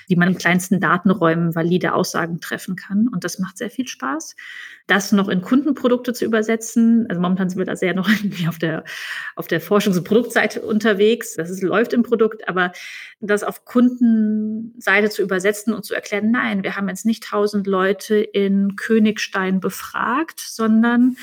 wie 0.09 0.17
man 0.17 0.31
in 0.31 0.39
kleinsten 0.39 0.81
Datenräumen 0.81 1.55
valide 1.55 1.95
Aussagen 1.95 2.41
treffen 2.41 2.75
kann. 2.75 3.07
Und 3.07 3.23
das 3.23 3.39
macht 3.39 3.57
sehr 3.57 3.71
viel 3.71 3.87
Spaß. 3.87 4.35
Das 4.89 5.13
noch 5.13 5.29
in 5.29 5.43
Kundenprodukte 5.43 6.13
zu 6.13 6.25
übersetzen. 6.25 7.07
Also 7.09 7.21
momentan 7.21 7.51
sind 7.51 7.59
wir 7.59 7.67
da 7.67 7.77
sehr 7.77 7.95
noch 7.95 8.09
irgendwie 8.23 8.49
auf 8.49 8.59
der 8.59 8.83
auf 9.37 9.47
der 9.47 9.61
Forschungs- 9.61 9.97
und 9.99 10.05
Produktseite 10.05 10.63
unterwegs. 10.63 11.35
Das 11.35 11.51
ist, 11.51 11.63
läuft 11.63 11.93
im 11.93 12.03
Produkt, 12.03 12.49
aber 12.49 12.73
das 13.21 13.43
auf 13.43 13.65
Kundenseite 13.65 15.11
zu 15.11 15.23
übersetzen 15.23 15.73
und 15.75 15.85
zu 15.85 15.95
erklären, 15.95 16.31
nein, 16.31 16.63
wir 16.63 16.77
haben 16.77 16.89
jetzt 16.89 17.07
nicht 17.07 17.25
tausend 17.25 17.67
Leute 17.67 18.17
in 18.17 18.77
Königstein 18.77 19.61
befragt, 19.61 20.41
sondern 20.41 21.17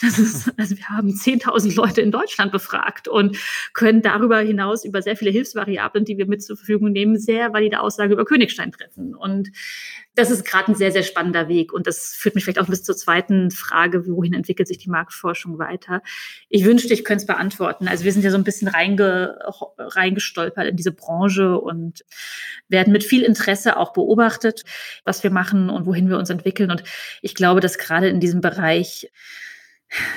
das 0.00 0.18
ist, 0.18 0.52
also 0.56 0.76
wir 0.76 0.88
haben 0.88 1.10
10.000 1.10 1.74
Leute 1.76 2.00
in 2.00 2.10
Deutschland 2.10 2.52
befragt 2.52 3.06
und 3.06 3.36
können 3.74 4.02
darüber 4.02 4.38
hinaus 4.38 4.84
über 4.84 5.02
sehr 5.02 5.16
viele 5.16 5.30
Hilfsvariablen, 5.30 6.04
die 6.04 6.16
wir 6.16 6.26
mit 6.26 6.42
zur 6.42 6.56
Verfügung 6.56 6.92
nehmen, 6.92 7.18
sehr 7.18 7.52
valide 7.52 7.80
Aussagen 7.80 8.12
über 8.12 8.24
Königstein 8.24 8.72
treffen. 8.72 9.14
Und 9.14 9.50
das 10.14 10.30
ist 10.30 10.44
gerade 10.44 10.72
ein 10.72 10.74
sehr, 10.74 10.90
sehr 10.90 11.02
spannender 11.02 11.48
Weg. 11.48 11.72
Und 11.72 11.86
das 11.86 12.14
führt 12.14 12.34
mich 12.34 12.44
vielleicht 12.44 12.58
auch 12.58 12.66
bis 12.66 12.82
zur 12.82 12.96
zweiten 12.96 13.50
Frage, 13.50 14.06
wohin 14.06 14.32
entwickelt 14.32 14.68
sich 14.68 14.78
die 14.78 14.90
Marktforschung 14.90 15.58
weiter? 15.58 16.02
Ich 16.48 16.64
wünschte, 16.64 16.92
ich 16.94 17.04
könnte 17.04 17.22
es 17.22 17.26
beantworten. 17.26 17.86
Also 17.86 18.04
wir 18.04 18.12
sind 18.12 18.22
ja 18.22 18.30
so 18.30 18.36
ein 18.36 18.44
bisschen 18.44 18.68
reinge, 18.68 19.38
reingestolpert 19.78 20.66
in 20.66 20.76
diese 20.76 20.92
Branche 20.92 21.58
und 21.58 22.04
werden 22.68 22.92
mit 22.92 23.04
viel 23.04 23.22
Interesse 23.22 23.76
auch 23.76 23.92
beobachtet, 23.92 24.64
was 25.04 25.22
wir 25.22 25.30
machen 25.30 25.70
und 25.70 25.86
wohin 25.86 26.08
wir 26.08 26.18
uns 26.18 26.30
entwickeln. 26.30 26.70
Und 26.70 26.82
ich 27.22 27.34
glaube, 27.34 27.60
dass 27.60 27.78
gerade 27.78 28.08
in 28.08 28.20
diesem 28.20 28.40
Bereich 28.40 29.10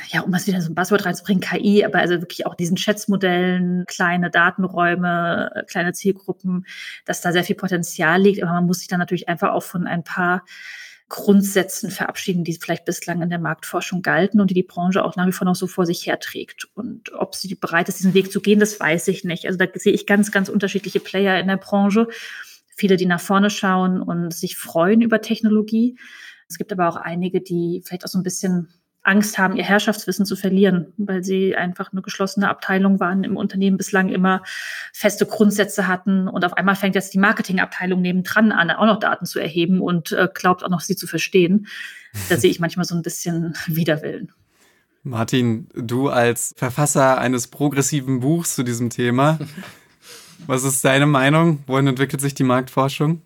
ja, 0.09 0.21
um 0.21 0.31
was 0.31 0.47
wieder 0.47 0.61
so 0.61 0.71
ein 0.71 0.75
Buzzword 0.75 1.05
reinzubringen, 1.05 1.41
KI, 1.41 1.83
aber 1.83 1.99
also 1.99 2.21
wirklich 2.21 2.45
auch 2.45 2.55
diesen 2.55 2.77
Schätzmodellen, 2.77 3.85
kleine 3.87 4.29
Datenräume, 4.29 5.51
äh, 5.55 5.63
kleine 5.63 5.93
Zielgruppen, 5.93 6.65
dass 7.05 7.21
da 7.21 7.31
sehr 7.31 7.43
viel 7.43 7.55
Potenzial 7.55 8.21
liegt. 8.21 8.43
Aber 8.43 8.53
man 8.53 8.65
muss 8.65 8.79
sich 8.79 8.87
dann 8.87 8.99
natürlich 8.99 9.29
einfach 9.29 9.51
auch 9.51 9.63
von 9.63 9.87
ein 9.87 10.03
paar 10.03 10.43
Grundsätzen 11.09 11.91
verabschieden, 11.91 12.43
die 12.43 12.53
vielleicht 12.53 12.85
bislang 12.85 13.21
in 13.21 13.29
der 13.29 13.39
Marktforschung 13.39 14.01
galten 14.01 14.39
und 14.41 14.49
die 14.49 14.55
die 14.55 14.63
Branche 14.63 15.03
auch 15.03 15.15
nach 15.15 15.27
wie 15.27 15.31
vor 15.31 15.45
noch 15.45 15.55
so 15.55 15.67
vor 15.67 15.85
sich 15.85 16.05
herträgt. 16.05 16.67
Und 16.75 17.13
ob 17.13 17.35
sie 17.35 17.53
bereit 17.55 17.89
ist, 17.89 17.99
diesen 17.99 18.13
Weg 18.13 18.31
zu 18.31 18.41
gehen, 18.41 18.59
das 18.59 18.79
weiß 18.79 19.07
ich 19.09 19.23
nicht. 19.23 19.45
Also 19.45 19.57
da 19.57 19.65
sehe 19.73 19.93
ich 19.93 20.05
ganz, 20.05 20.31
ganz 20.31 20.49
unterschiedliche 20.49 20.99
Player 20.99 21.39
in 21.39 21.47
der 21.47 21.57
Branche. 21.57 22.07
Viele, 22.75 22.97
die 22.97 23.05
nach 23.05 23.21
vorne 23.21 23.49
schauen 23.49 24.01
und 24.01 24.33
sich 24.33 24.57
freuen 24.57 25.01
über 25.01 25.21
Technologie. 25.21 25.97
Es 26.49 26.57
gibt 26.57 26.71
aber 26.71 26.87
auch 26.89 26.95
einige, 26.95 27.41
die 27.41 27.83
vielleicht 27.85 28.05
auch 28.05 28.09
so 28.09 28.17
ein 28.17 28.23
bisschen 28.23 28.69
Angst 29.03 29.37
haben, 29.37 29.55
ihr 29.57 29.63
Herrschaftswissen 29.63 30.25
zu 30.25 30.35
verlieren, 30.35 30.93
weil 30.97 31.23
sie 31.23 31.55
einfach 31.55 31.91
eine 31.91 32.01
geschlossene 32.01 32.49
Abteilung 32.49 32.99
waren 32.99 33.23
im 33.23 33.35
Unternehmen, 33.35 33.77
bislang 33.77 34.09
immer 34.09 34.43
feste 34.93 35.25
Grundsätze 35.25 35.87
hatten 35.87 36.27
und 36.27 36.45
auf 36.45 36.53
einmal 36.53 36.75
fängt 36.75 36.95
jetzt 36.95 37.13
die 37.13 37.19
Marketingabteilung 37.19 38.01
nebendran 38.01 38.51
an, 38.51 38.71
auch 38.71 38.85
noch 38.85 38.99
Daten 38.99 39.25
zu 39.25 39.39
erheben 39.39 39.81
und 39.81 40.13
äh, 40.13 40.29
glaubt 40.33 40.63
auch 40.63 40.69
noch, 40.69 40.79
sie 40.79 40.95
zu 40.95 41.05
verstehen. 41.05 41.67
Da 42.29 42.37
sehe 42.37 42.49
ich 42.49 42.59
manchmal 42.59 42.85
so 42.85 42.95
ein 42.95 43.01
bisschen 43.01 43.53
Widerwillen. 43.67 44.31
Martin, 45.03 45.67
du 45.75 46.07
als 46.07 46.53
Verfasser 46.55 47.17
eines 47.17 47.47
progressiven 47.47 48.21
Buchs 48.21 48.55
zu 48.55 48.63
diesem 48.63 48.89
Thema, 48.89 49.37
was 50.47 50.63
ist 50.63 50.85
deine 50.85 51.07
Meinung? 51.07 51.59
Wohin 51.67 51.87
entwickelt 51.87 52.21
sich 52.21 52.35
die 52.35 52.43
Marktforschung? 52.43 53.21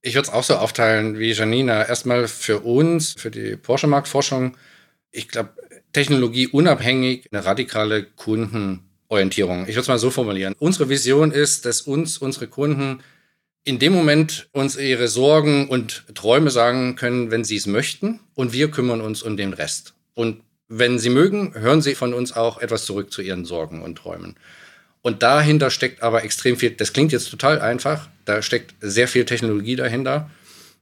Ich 0.00 0.14
würde 0.14 0.28
es 0.28 0.32
auch 0.32 0.44
so 0.44 0.56
aufteilen 0.56 1.18
wie 1.18 1.32
Janina. 1.32 1.86
Erstmal 1.86 2.28
für 2.28 2.60
uns, 2.60 3.14
für 3.18 3.30
die 3.30 3.56
Porsche-Marktforschung, 3.56 4.56
ich 5.10 5.28
glaube, 5.28 5.54
technologieunabhängig 5.92 7.28
eine 7.32 7.44
radikale 7.44 8.04
Kundenorientierung. 8.04 9.62
Ich 9.62 9.70
würde 9.70 9.80
es 9.80 9.88
mal 9.88 9.98
so 9.98 10.10
formulieren. 10.10 10.54
Unsere 10.58 10.88
Vision 10.88 11.32
ist, 11.32 11.64
dass 11.64 11.80
uns 11.80 12.18
unsere 12.18 12.46
Kunden 12.46 13.00
in 13.64 13.78
dem 13.78 13.92
Moment 13.92 14.48
uns 14.52 14.76
ihre 14.76 15.08
Sorgen 15.08 15.68
und 15.68 16.04
Träume 16.14 16.50
sagen 16.50 16.96
können, 16.96 17.30
wenn 17.30 17.44
sie 17.44 17.56
es 17.56 17.66
möchten. 17.66 18.20
Und 18.34 18.52
wir 18.52 18.70
kümmern 18.70 19.00
uns 19.00 19.22
um 19.22 19.36
den 19.36 19.52
Rest. 19.52 19.94
Und 20.14 20.42
wenn 20.68 20.98
sie 20.98 21.10
mögen, 21.10 21.54
hören 21.54 21.82
sie 21.82 21.94
von 21.94 22.14
uns 22.14 22.32
auch 22.32 22.58
etwas 22.58 22.84
zurück 22.84 23.12
zu 23.12 23.22
ihren 23.22 23.44
Sorgen 23.44 23.82
und 23.82 23.96
Träumen. 23.96 24.36
Und 25.02 25.22
dahinter 25.22 25.70
steckt 25.70 26.02
aber 26.02 26.24
extrem 26.24 26.56
viel, 26.56 26.70
das 26.70 26.92
klingt 26.92 27.12
jetzt 27.12 27.30
total 27.30 27.60
einfach, 27.60 28.08
da 28.24 28.42
steckt 28.42 28.74
sehr 28.80 29.08
viel 29.08 29.24
Technologie 29.24 29.76
dahinter 29.76 30.30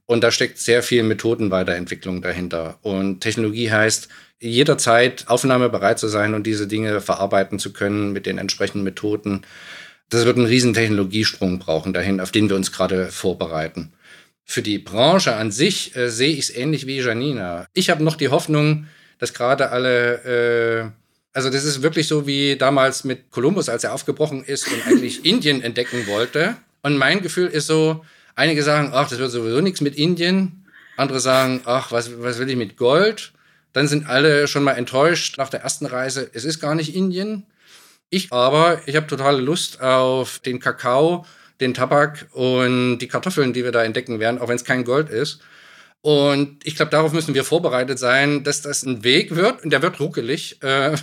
und 0.05 0.23
da 0.23 0.31
steckt 0.31 0.57
sehr 0.57 0.83
viel 0.83 1.03
Methodenweiterentwicklung 1.03 2.21
dahinter. 2.21 2.79
Und 2.81 3.21
Technologie 3.21 3.71
heißt, 3.71 4.09
jederzeit 4.39 5.25
aufnahmebereit 5.27 5.99
zu 5.99 6.07
sein 6.07 6.33
und 6.33 6.45
diese 6.45 6.67
Dinge 6.67 7.01
verarbeiten 7.01 7.59
zu 7.59 7.73
können 7.73 8.13
mit 8.13 8.25
den 8.25 8.37
entsprechenden 8.37 8.83
Methoden. 8.83 9.41
Das 10.09 10.25
wird 10.25 10.37
einen 10.37 10.45
riesen 10.45 10.73
Technologiesprung 10.73 11.59
brauchen 11.59 11.93
dahin, 11.93 12.19
auf 12.19 12.31
den 12.31 12.49
wir 12.49 12.55
uns 12.55 12.71
gerade 12.71 13.07
vorbereiten. 13.07 13.93
Für 14.45 14.61
die 14.61 14.79
Branche 14.79 15.35
an 15.35 15.51
sich 15.51 15.95
äh, 15.95 16.09
sehe 16.09 16.31
ich 16.31 16.39
es 16.39 16.55
ähnlich 16.55 16.87
wie 16.87 16.99
Janina. 16.99 17.67
Ich 17.73 17.89
habe 17.89 18.03
noch 18.03 18.15
die 18.15 18.29
Hoffnung, 18.29 18.87
dass 19.19 19.33
gerade 19.33 19.71
alle 19.71 20.93
äh, 20.93 21.06
also 21.37 21.51
das 21.51 21.65
ist 21.65 21.83
wirklich 21.83 22.07
so 22.07 22.25
wie 22.25 22.55
damals 22.55 23.03
mit 23.03 23.29
Kolumbus, 23.29 23.69
als 23.69 23.83
er 23.83 23.93
aufgebrochen 23.93 24.43
ist 24.43 24.67
und 24.73 24.87
eigentlich 24.87 25.23
Indien 25.31 25.61
entdecken 25.61 26.07
wollte. 26.07 26.55
Und 26.81 26.97
mein 26.97 27.21
Gefühl 27.21 27.45
ist 27.45 27.67
so, 27.67 28.03
einige 28.33 28.63
sagen, 28.63 28.89
ach, 28.91 29.07
das 29.07 29.19
wird 29.19 29.29
sowieso 29.29 29.61
nichts 29.61 29.79
mit 29.79 29.95
Indien. 29.95 30.65
Andere 30.95 31.19
sagen, 31.19 31.61
ach, 31.65 31.91
was, 31.91 32.19
was 32.23 32.39
will 32.39 32.49
ich 32.49 32.55
mit 32.55 32.75
Gold? 32.75 33.33
Dann 33.71 33.87
sind 33.87 34.09
alle 34.09 34.47
schon 34.47 34.63
mal 34.63 34.71
enttäuscht 34.71 35.37
nach 35.37 35.51
der 35.51 35.61
ersten 35.61 35.85
Reise. 35.85 36.27
Es 36.33 36.43
ist 36.43 36.59
gar 36.59 36.73
nicht 36.73 36.95
Indien. 36.95 37.45
Ich 38.09 38.33
aber, 38.33 38.81
ich 38.87 38.95
habe 38.95 39.05
totale 39.05 39.39
Lust 39.39 39.79
auf 39.79 40.39
den 40.39 40.59
Kakao, 40.59 41.23
den 41.59 41.75
Tabak 41.75 42.29
und 42.31 42.97
die 42.97 43.07
Kartoffeln, 43.07 43.53
die 43.53 43.63
wir 43.63 43.71
da 43.71 43.83
entdecken 43.83 44.19
werden, 44.19 44.41
auch 44.41 44.47
wenn 44.47 44.55
es 44.55 44.65
kein 44.65 44.85
Gold 44.85 45.11
ist. 45.11 45.39
Und 46.01 46.65
ich 46.65 46.75
glaube, 46.75 46.91
darauf 46.91 47.11
müssen 47.11 47.33
wir 47.33 47.43
vorbereitet 47.43 47.99
sein, 47.99 48.43
dass 48.43 48.61
das 48.61 48.83
ein 48.83 49.03
Weg 49.03 49.35
wird. 49.35 49.63
Und 49.63 49.71
der 49.71 49.81
wird 49.81 49.99
ruckelig. 49.99 50.61
Äh, 50.63 50.95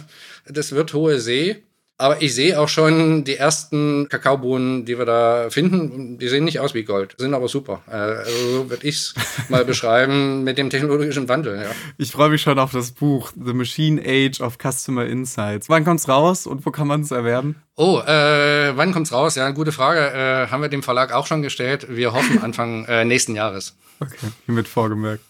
das 0.47 0.73
wird 0.73 0.95
hohe 0.95 1.21
See. 1.21 1.63
Aber 1.97 2.23
ich 2.23 2.35
sehe 2.35 2.59
auch 2.59 2.69
schon 2.69 3.23
die 3.23 3.37
ersten 3.37 4.09
Kakaobohnen, 4.09 4.85
die 4.85 4.99
wir 4.99 5.05
da 5.05 5.49
finden. 5.51 6.19
Die 6.19 6.27
sehen 6.27 6.45
nicht 6.45 6.59
aus 6.59 6.75
wie 6.75 6.83
Gold, 6.83 7.15
sind 7.19 7.35
aber 7.35 7.47
super. 7.47 7.83
Äh, 7.89 7.93
also 7.93 8.49
so 8.51 8.71
würde 8.71 8.85
ich 8.87 8.97
es 8.97 9.15
mal 9.49 9.65
beschreiben 9.65 10.43
mit 10.43 10.59
dem 10.59 10.71
technologischen 10.71 11.29
Wandel. 11.29 11.57
Ja. 11.57 11.71
Ich 11.97 12.11
freue 12.11 12.31
mich 12.31 12.43
schon 12.43 12.59
auf 12.59 12.73
das 12.73 12.91
Buch 12.91 13.31
The 13.37 13.53
Machine 13.53 14.03
Age 14.05 14.41
of 14.41 14.59
Customer 14.59 15.07
Insights. 15.07 15.69
Wann 15.69 15.85
kommt's 15.85 16.09
raus 16.09 16.49
und 16.49 16.67
wo 16.67 16.73
kann 16.73 16.89
man 16.89 17.03
es 17.03 17.13
erwerben? 17.13 17.63
Oh, 17.77 18.01
äh, 18.01 18.77
wann 18.77 18.93
kommt's 18.93 19.13
raus? 19.13 19.37
Ja, 19.37 19.51
gute 19.51 19.71
Frage. 19.71 20.01
Äh, 20.01 20.51
haben 20.51 20.63
wir 20.63 20.69
dem 20.69 20.83
Verlag 20.83 21.13
auch 21.13 21.29
schon 21.29 21.43
gestellt. 21.43 21.87
Wir 21.91 22.13
hoffen 22.13 22.43
Anfang 22.43 22.87
äh, 22.87 23.05
nächsten 23.05 23.37
Jahres. 23.37 23.77
Okay, 24.01 24.33
hiermit 24.47 24.67
vorgemerkt. 24.67 25.23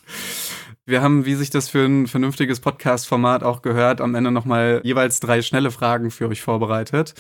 Wir 0.87 1.01
haben, 1.01 1.25
wie 1.25 1.35
sich 1.35 1.49
das 1.49 1.71
für 1.71 1.87
ein 1.87 2.07
vernünftiges 2.07 2.61
Podcast-Format 2.61 3.43
auch 3.43 3.63
gehört, 3.63 4.03
am 4.03 4.15
Ende 4.15 4.31
nochmal 4.31 4.83
jeweils 4.85 5.19
drei 5.19 5.41
schnelle 5.41 5.71
Fragen 5.71 6.11
für 6.11 6.29
euch 6.29 6.43
vorbereitet. 6.43 7.15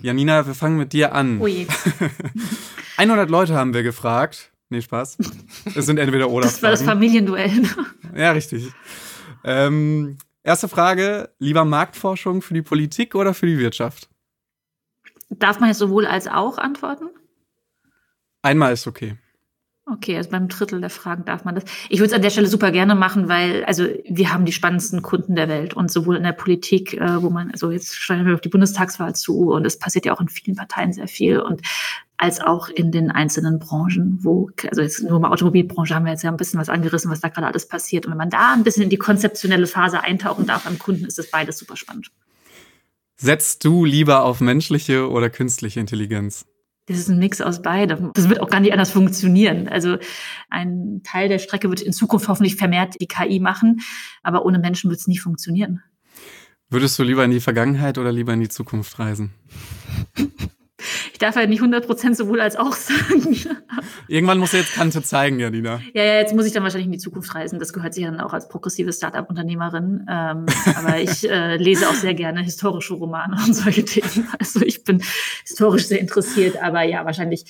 Janina, 0.00 0.46
wir 0.46 0.54
fangen 0.54 0.76
mit 0.76 0.92
dir 0.92 1.12
an. 1.12 1.40
Ui. 1.40 1.66
100 2.96 3.28
Leute 3.28 3.56
haben 3.56 3.74
wir 3.74 3.82
gefragt. 3.82 4.52
Nee, 4.68 4.80
Spaß. 4.80 5.18
Es 5.74 5.86
sind 5.86 5.98
entweder 5.98 6.30
oder. 6.30 6.44
Das 6.44 6.62
war 6.62 6.70
das 6.70 6.82
Familienduell. 6.82 7.64
Ja, 8.14 8.30
richtig. 8.30 8.68
Ähm, 9.42 10.18
erste 10.44 10.68
Frage: 10.68 11.30
Lieber 11.40 11.64
Marktforschung 11.64 12.42
für 12.42 12.54
die 12.54 12.62
Politik 12.62 13.16
oder 13.16 13.34
für 13.34 13.46
die 13.46 13.58
Wirtschaft? 13.58 14.08
Darf 15.30 15.58
man 15.58 15.70
jetzt 15.70 15.78
sowohl 15.78 16.06
als 16.06 16.28
auch 16.28 16.58
antworten? 16.58 17.06
Einmal 18.42 18.72
ist 18.72 18.86
okay. 18.86 19.18
Okay, 19.92 20.16
also 20.16 20.30
beim 20.30 20.46
Drittel 20.46 20.80
der 20.80 20.90
Fragen 20.90 21.24
darf 21.24 21.44
man 21.44 21.56
das. 21.56 21.64
Ich 21.88 21.98
würde 21.98 22.10
es 22.10 22.12
an 22.12 22.22
der 22.22 22.30
Stelle 22.30 22.46
super 22.46 22.70
gerne 22.70 22.94
machen, 22.94 23.28
weil 23.28 23.64
also 23.64 23.86
wir 24.08 24.32
haben 24.32 24.44
die 24.44 24.52
spannendsten 24.52 25.02
Kunden 25.02 25.34
der 25.34 25.48
Welt 25.48 25.74
und 25.74 25.90
sowohl 25.90 26.16
in 26.16 26.22
der 26.22 26.32
Politik, 26.32 26.94
äh, 26.94 27.22
wo 27.22 27.30
man, 27.30 27.50
also 27.50 27.72
jetzt 27.72 27.96
steuern 27.96 28.24
wir 28.24 28.34
auf 28.34 28.40
die 28.40 28.48
Bundestagswahl 28.48 29.16
zu 29.16 29.50
und 29.50 29.66
es 29.66 29.78
passiert 29.78 30.06
ja 30.06 30.14
auch 30.14 30.20
in 30.20 30.28
vielen 30.28 30.56
Parteien 30.56 30.92
sehr 30.92 31.08
viel 31.08 31.40
und 31.40 31.62
als 32.16 32.40
auch 32.40 32.68
in 32.68 32.92
den 32.92 33.10
einzelnen 33.10 33.58
Branchen, 33.58 34.18
wo, 34.20 34.50
also 34.68 34.82
jetzt 34.82 35.02
nur 35.02 35.18
mal 35.18 35.32
Automobilbranche 35.32 35.94
haben 35.94 36.04
wir 36.04 36.12
jetzt 36.12 36.22
ja 36.22 36.30
ein 36.30 36.36
bisschen 36.36 36.60
was 36.60 36.68
angerissen, 36.68 37.10
was 37.10 37.20
da 37.20 37.28
gerade 37.28 37.46
alles 37.46 37.66
passiert. 37.66 38.04
Und 38.04 38.12
wenn 38.12 38.18
man 38.18 38.30
da 38.30 38.52
ein 38.52 38.62
bisschen 38.62 38.82
in 38.82 38.90
die 38.90 38.98
konzeptionelle 38.98 39.66
Phase 39.66 40.02
eintauchen 40.02 40.46
darf 40.46 40.64
beim 40.64 40.78
Kunden, 40.78 41.06
ist 41.06 41.18
das 41.18 41.30
beides 41.30 41.58
super 41.58 41.76
spannend. 41.76 42.10
Setzt 43.16 43.64
du 43.64 43.86
lieber 43.86 44.22
auf 44.24 44.40
menschliche 44.40 45.10
oder 45.10 45.30
künstliche 45.30 45.80
Intelligenz? 45.80 46.44
Das 46.90 46.98
ist 46.98 47.08
ein 47.08 47.20
Mix 47.20 47.40
aus 47.40 47.62
beidem. 47.62 48.10
Das 48.14 48.28
wird 48.28 48.40
auch 48.40 48.50
gar 48.50 48.58
nicht 48.58 48.72
anders 48.72 48.90
funktionieren. 48.90 49.68
Also 49.68 49.98
ein 50.48 51.02
Teil 51.04 51.28
der 51.28 51.38
Strecke 51.38 51.68
wird 51.68 51.80
in 51.80 51.92
Zukunft 51.92 52.26
hoffentlich 52.26 52.56
vermehrt 52.56 52.96
die 53.00 53.06
KI 53.06 53.38
machen, 53.38 53.80
aber 54.24 54.44
ohne 54.44 54.58
Menschen 54.58 54.90
wird 54.90 54.98
es 54.98 55.06
nie 55.06 55.16
funktionieren. 55.16 55.84
Würdest 56.68 56.98
du 56.98 57.04
lieber 57.04 57.24
in 57.24 57.30
die 57.30 57.38
Vergangenheit 57.38 57.96
oder 57.96 58.10
lieber 58.10 58.32
in 58.32 58.40
die 58.40 58.48
Zukunft 58.48 58.98
reisen? 58.98 59.32
Ich 61.20 61.26
darf 61.26 61.36
halt 61.36 61.50
nicht 61.50 61.60
100% 61.60 62.14
sowohl 62.14 62.40
als 62.40 62.56
auch 62.56 62.72
sagen. 62.72 63.36
Irgendwann 64.08 64.38
muss 64.38 64.54
er 64.54 64.60
jetzt 64.60 64.72
Kante 64.72 65.02
zeigen, 65.02 65.38
Janina. 65.38 65.82
Ja, 65.92 66.02
ja, 66.02 66.14
jetzt 66.14 66.34
muss 66.34 66.46
ich 66.46 66.54
dann 66.54 66.62
wahrscheinlich 66.62 66.86
in 66.86 66.92
die 66.92 66.98
Zukunft 66.98 67.34
reisen. 67.34 67.58
Das 67.58 67.74
gehört 67.74 67.92
sich 67.92 68.04
dann 68.04 68.18
auch 68.20 68.32
als 68.32 68.48
progressive 68.48 68.90
Startup-Unternehmerin. 68.90 70.06
Ähm, 70.08 70.46
aber 70.74 70.98
ich 70.98 71.28
äh, 71.30 71.58
lese 71.58 71.90
auch 71.90 71.94
sehr 71.94 72.14
gerne 72.14 72.40
historische 72.40 72.94
Romane 72.94 73.36
und 73.46 73.52
solche 73.52 73.84
Themen. 73.84 74.28
Also 74.38 74.62
ich 74.62 74.82
bin 74.82 75.02
historisch 75.44 75.88
sehr 75.88 76.00
interessiert. 76.00 76.56
Aber 76.56 76.84
ja, 76.84 77.04
wahrscheinlich 77.04 77.44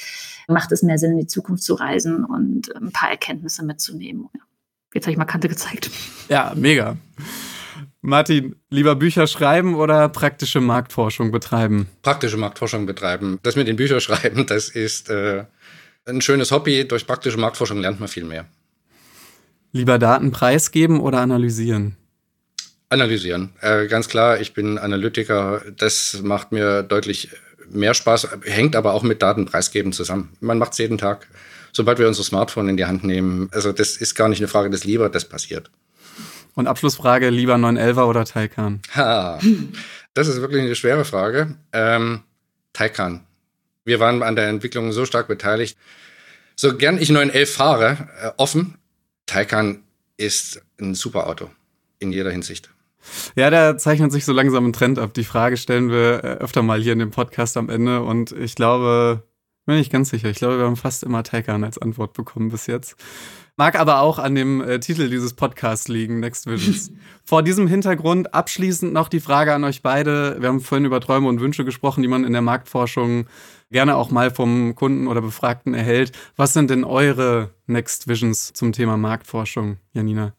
macht 0.49 0.73
es 0.73 0.83
mehr 0.83 0.99
Sinn, 0.99 1.13
in 1.13 1.19
die 1.19 1.29
Zukunft 1.29 1.63
zu 1.63 1.75
reisen 1.75 2.25
und 2.25 2.75
ein 2.75 2.91
paar 2.91 3.11
Erkenntnisse 3.11 3.65
mitzunehmen. 3.65 4.31
Jetzt 4.93 5.05
habe 5.05 5.13
ich 5.13 5.17
mal 5.17 5.27
Kante 5.27 5.49
gezeigt. 5.49 5.93
Ja, 6.29 6.55
mega. 6.57 6.97
Martin, 8.03 8.57
lieber 8.71 8.97
Bücher 8.97 9.27
schreiben 9.27 9.75
oder 9.75 10.09
praktische 10.09 10.61
Marktforschung 10.61 11.31
betreiben? 11.33 11.89
Praktische 12.03 12.39
Marktforschung 12.39 12.87
betreiben. 12.87 13.39
Das 13.43 13.57
mit 13.57 13.69
den 13.69 13.77
Büchern 13.77 14.01
schreiben, 14.01 14.47
das 14.47 14.71
ist 14.71 15.11
äh, 15.11 15.45
ein 16.07 16.23
schönes 16.23 16.51
Hobby. 16.51 16.89
Durch 16.89 17.07
praktische 17.07 17.37
Marktforschung 17.37 17.81
lernt 17.81 18.01
man 18.01 18.09
viel 18.09 18.25
mehr. 18.25 18.47
Lieber 19.73 19.99
Daten 19.99 20.33
preisgeben 20.33 20.99
oder 21.01 21.21
analysieren? 21.21 21.97
Analysieren. 22.89 23.51
Äh, 23.61 23.87
ganz 23.87 24.09
klar, 24.09 24.41
ich 24.41 24.55
bin 24.55 24.79
Analytiker. 24.79 25.63
Das 25.77 26.21
macht 26.23 26.53
mir 26.53 26.83
deutlich 26.83 27.29
mehr 27.71 27.95
Spaß, 27.95 28.29
hängt 28.45 28.75
aber 28.77 28.95
auch 28.95 29.03
mit 29.03 29.23
Daten 29.23 29.45
preisgeben 29.45 29.93
zusammen. 29.93 30.31
Man 30.41 30.59
macht 30.59 30.73
es 30.73 30.79
jeden 30.79 30.99
Tag. 30.99 31.29
Sobald 31.73 31.99
wir 31.99 32.09
unser 32.09 32.25
Smartphone 32.25 32.69
in 32.69 32.77
die 32.77 32.87
Hand 32.87 33.05
nehmen, 33.05 33.49
also 33.53 33.71
das 33.73 33.97
ist 33.97 34.17
gar 34.17 34.29
nicht 34.29 34.41
eine 34.41 34.49
Frage 34.49 34.71
des 34.71 34.85
Lieber, 34.85 35.09
das 35.09 35.25
passiert. 35.25 35.71
Und 36.55 36.67
Abschlussfrage, 36.67 37.31
lieber 37.31 37.55
911er 37.55 38.05
oder 38.05 38.25
Taycan? 38.25 38.81
Ha, 38.95 39.39
das 40.15 40.29
ist 40.29 40.41
wirklich 40.41 40.63
eine 40.63 40.75
schwere 40.75 41.05
Frage. 41.05 41.57
Ähm, 41.73 42.23
Taycan. 42.73 43.25
Wir 43.85 44.01
waren 44.01 44.23
an 44.23 44.37
der 44.37 44.49
Entwicklung 44.49 44.93
so 44.93 45.05
stark 45.05 45.29
beteiligt. 45.29 45.79
So 46.57 46.77
gern 46.77 46.99
ich 46.99 47.11
911 47.11 47.55
fahre, 47.55 48.09
äh, 48.23 48.31
offen, 48.37 48.79
Taycan 49.27 49.83
ist 50.17 50.61
ein 50.81 50.95
super 50.95 51.27
Auto. 51.27 51.51
In 51.99 52.13
jeder 52.13 52.31
Hinsicht. 52.31 52.71
Ja, 53.35 53.51
da 53.51 53.79
zeichnet 53.79 54.13
sich 54.13 54.25
so 54.25 54.33
langsam 54.33 54.67
ein 54.67 54.73
Trend 54.73 54.99
ab. 54.99 55.15
Die 55.15 55.25
Frage 55.25 55.57
stellen 55.57 55.91
wir 55.91 56.25
äh, 56.25 56.27
öfter 56.39 56.63
mal 56.63 56.81
hier 56.81 56.93
in 56.93 56.99
dem 56.99 57.11
Podcast 57.11 57.57
am 57.57 57.69
Ende 57.69 58.03
und 58.03 58.33
ich 58.33 58.55
glaube, 58.55 59.23
bin 59.67 59.77
ich 59.77 59.91
ganz 59.91 60.11
sicher. 60.11 60.29
Ich 60.29 60.39
glaube, 60.39 60.59
wir 60.59 60.65
haben 60.67 60.77
fast 60.77 61.03
immer 61.03 61.23
Taycan 61.23 61.65
als 61.65 61.79
Antwort 61.79 62.13
bekommen 62.13 62.51
bis 62.51 62.67
jetzt. 62.67 62.97
Mag 63.61 63.79
aber 63.79 64.01
auch 64.01 64.19
an 64.19 64.35
dem 64.35 64.63
äh, 64.63 64.81
Titel 64.81 65.11
dieses 65.11 65.35
Podcasts 65.35 65.87
liegen, 65.87 66.19
Next 66.19 66.47
Visions. 66.47 66.93
Vor 67.25 67.43
diesem 67.43 67.67
Hintergrund 67.67 68.33
abschließend 68.33 68.91
noch 68.91 69.11
die 69.11 69.21
Frage 69.21 69.53
an 69.53 69.65
euch 69.65 69.83
beide. 69.83 70.39
Wir 70.41 70.49
haben 70.49 70.63
vorhin 70.63 70.87
über 70.87 70.99
Träume 70.99 71.29
und 71.29 71.43
Wünsche 71.43 71.67
gesprochen, 71.67 72.01
die 72.01 72.09
man 72.09 72.25
in 72.25 72.33
der 72.33 72.41
Marktforschung 72.41 73.27
gerne 73.71 73.97
auch 73.97 74.11
mal 74.11 74.31
vom 74.31 74.75
Kunden 74.75 75.09
oder 75.09 75.21
Befragten 75.21 75.75
erhält. 75.75 76.13
Was 76.37 76.55
sind 76.55 76.71
denn 76.71 76.85
eure 76.85 77.51
Next 77.67 78.09
Visions 78.09 78.55
zum 78.55 78.73
Thema 78.73 78.97
Marktforschung, 78.97 79.77
Janina? 79.93 80.33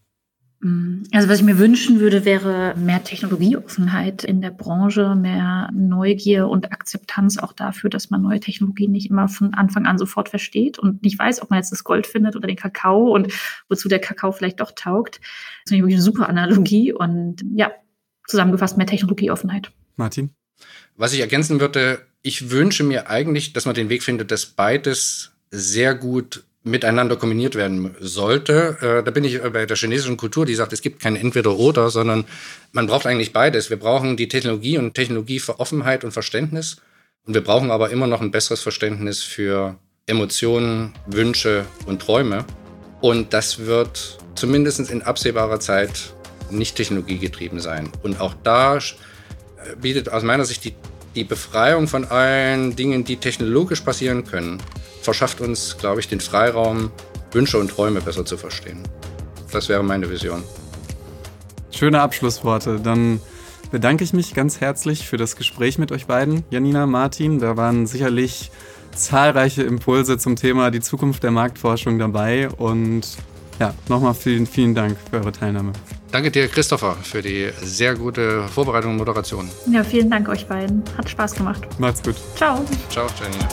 Mm, 0.61 1.03
also 1.11 1.27
was 1.27 1.39
ich 1.39 1.45
mir 1.45 1.57
wünschen 1.57 1.99
würde, 1.99 2.23
wäre 2.23 2.75
mehr 2.77 3.03
Technologieoffenheit 3.03 4.23
in 4.23 4.41
der 4.41 4.51
Branche, 4.51 5.15
mehr 5.15 5.69
Neugier 5.73 6.47
und 6.47 6.71
Akzeptanz 6.71 7.37
auch 7.37 7.53
dafür, 7.53 7.89
dass 7.89 8.09
man 8.09 8.21
neue 8.21 8.39
Technologien 8.39 8.91
nicht 8.91 9.09
immer 9.09 9.27
von 9.27 9.53
Anfang 9.53 9.85
an 9.85 9.97
sofort 9.97 10.29
versteht 10.29 10.77
und 10.77 11.03
nicht 11.03 11.17
weiß, 11.17 11.41
ob 11.41 11.49
man 11.49 11.57
jetzt 11.57 11.71
das 11.71 11.83
Gold 11.83 12.05
findet 12.05 12.35
oder 12.35 12.47
den 12.47 12.55
Kakao 12.55 13.13
und 13.13 13.33
wozu 13.69 13.89
der 13.89 13.99
Kakao 13.99 14.31
vielleicht 14.31 14.59
doch 14.59 14.71
taugt. 14.75 15.19
Das 15.65 15.71
ist 15.71 15.77
wirklich 15.77 15.95
eine 15.95 16.03
super 16.03 16.29
Analogie 16.29 16.93
und 16.93 17.43
ja, 17.55 17.71
zusammengefasst 18.27 18.77
mehr 18.77 18.87
Technologieoffenheit. 18.87 19.71
Martin? 19.95 20.29
Was 20.95 21.13
ich 21.13 21.21
ergänzen 21.21 21.59
würde, 21.59 22.05
ich 22.21 22.51
wünsche 22.51 22.83
mir 22.83 23.09
eigentlich, 23.09 23.53
dass 23.53 23.65
man 23.65 23.73
den 23.73 23.89
Weg 23.89 24.03
findet, 24.03 24.29
dass 24.29 24.45
beides 24.45 25.31
sehr 25.49 25.95
gut 25.95 26.43
miteinander 26.63 27.15
kombiniert 27.15 27.55
werden 27.55 27.95
sollte. 27.99 28.77
Äh, 28.81 29.03
da 29.03 29.11
bin 29.11 29.23
ich 29.23 29.41
bei 29.41 29.65
der 29.65 29.77
chinesischen 29.77 30.17
Kultur, 30.17 30.45
die 30.45 30.55
sagt, 30.55 30.73
es 30.73 30.81
gibt 30.81 31.01
kein 31.01 31.15
Entweder-Oder, 31.15 31.89
sondern 31.89 32.25
man 32.71 32.87
braucht 32.87 33.07
eigentlich 33.07 33.33
beides. 33.33 33.69
Wir 33.69 33.77
brauchen 33.77 34.15
die 34.17 34.27
Technologie 34.27 34.77
und 34.77 34.93
Technologie 34.93 35.39
für 35.39 35.59
Offenheit 35.59 36.03
und 36.03 36.11
Verständnis. 36.11 36.77
Und 37.25 37.33
wir 37.33 37.43
brauchen 37.43 37.71
aber 37.71 37.89
immer 37.89 38.07
noch 38.07 38.21
ein 38.21 38.31
besseres 38.31 38.61
Verständnis 38.61 39.23
für 39.23 39.75
Emotionen, 40.05 40.93
Wünsche 41.07 41.65
und 41.85 42.01
Träume. 42.01 42.45
Und 42.99 43.33
das 43.33 43.65
wird 43.65 44.19
zumindest 44.35 44.91
in 44.91 45.01
absehbarer 45.01 45.59
Zeit 45.59 46.13
nicht 46.51 46.75
technologiegetrieben 46.75 47.59
sein. 47.59 47.89
Und 48.03 48.19
auch 48.19 48.35
da 48.43 48.77
äh, 48.77 48.81
bietet 49.81 50.09
aus 50.09 50.23
meiner 50.23 50.45
Sicht 50.45 50.63
die, 50.65 50.73
die 51.15 51.23
Befreiung 51.23 51.87
von 51.87 52.05
allen 52.05 52.75
Dingen, 52.75 53.03
die 53.03 53.17
technologisch 53.17 53.81
passieren 53.81 54.25
können, 54.25 54.61
verschafft 55.01 55.41
uns, 55.41 55.77
glaube 55.77 55.99
ich, 55.99 56.07
den 56.07 56.19
Freiraum, 56.19 56.91
Wünsche 57.31 57.57
und 57.57 57.69
Träume 57.69 58.01
besser 58.01 58.25
zu 58.25 58.37
verstehen. 58.37 58.83
Das 59.51 59.69
wäre 59.69 59.83
meine 59.83 60.09
Vision. 60.09 60.43
Schöne 61.71 62.01
Abschlussworte. 62.01 62.79
Dann 62.79 63.19
bedanke 63.71 64.03
ich 64.03 64.13
mich 64.13 64.33
ganz 64.33 64.61
herzlich 64.61 65.07
für 65.07 65.17
das 65.17 65.35
Gespräch 65.35 65.77
mit 65.77 65.91
euch 65.91 66.05
beiden, 66.05 66.43
Janina, 66.49 66.85
Martin. 66.85 67.39
Da 67.39 67.57
waren 67.57 67.87
sicherlich 67.87 68.51
zahlreiche 68.93 69.63
Impulse 69.63 70.17
zum 70.17 70.35
Thema 70.35 70.71
die 70.71 70.81
Zukunft 70.81 71.23
der 71.23 71.31
Marktforschung 71.31 71.97
dabei. 71.97 72.49
Und 72.49 73.03
ja, 73.59 73.73
nochmal 73.87 74.13
vielen, 74.13 74.45
vielen 74.45 74.75
Dank 74.75 74.97
für 75.09 75.17
eure 75.17 75.31
Teilnahme. 75.31 75.73
Danke 76.11 76.29
dir, 76.29 76.47
Christopher, 76.49 76.97
für 77.01 77.21
die 77.21 77.49
sehr 77.61 77.95
gute 77.95 78.43
Vorbereitung 78.49 78.91
und 78.91 78.97
Moderation. 78.97 79.49
Ja, 79.71 79.83
vielen 79.83 80.09
Dank 80.09 80.27
euch 80.27 80.45
beiden. 80.45 80.83
Hat 80.97 81.09
Spaß 81.09 81.35
gemacht. 81.35 81.61
Macht's 81.79 82.03
gut. 82.03 82.15
Ciao. 82.35 82.65
Ciao, 82.89 83.07
Janina. 83.21 83.47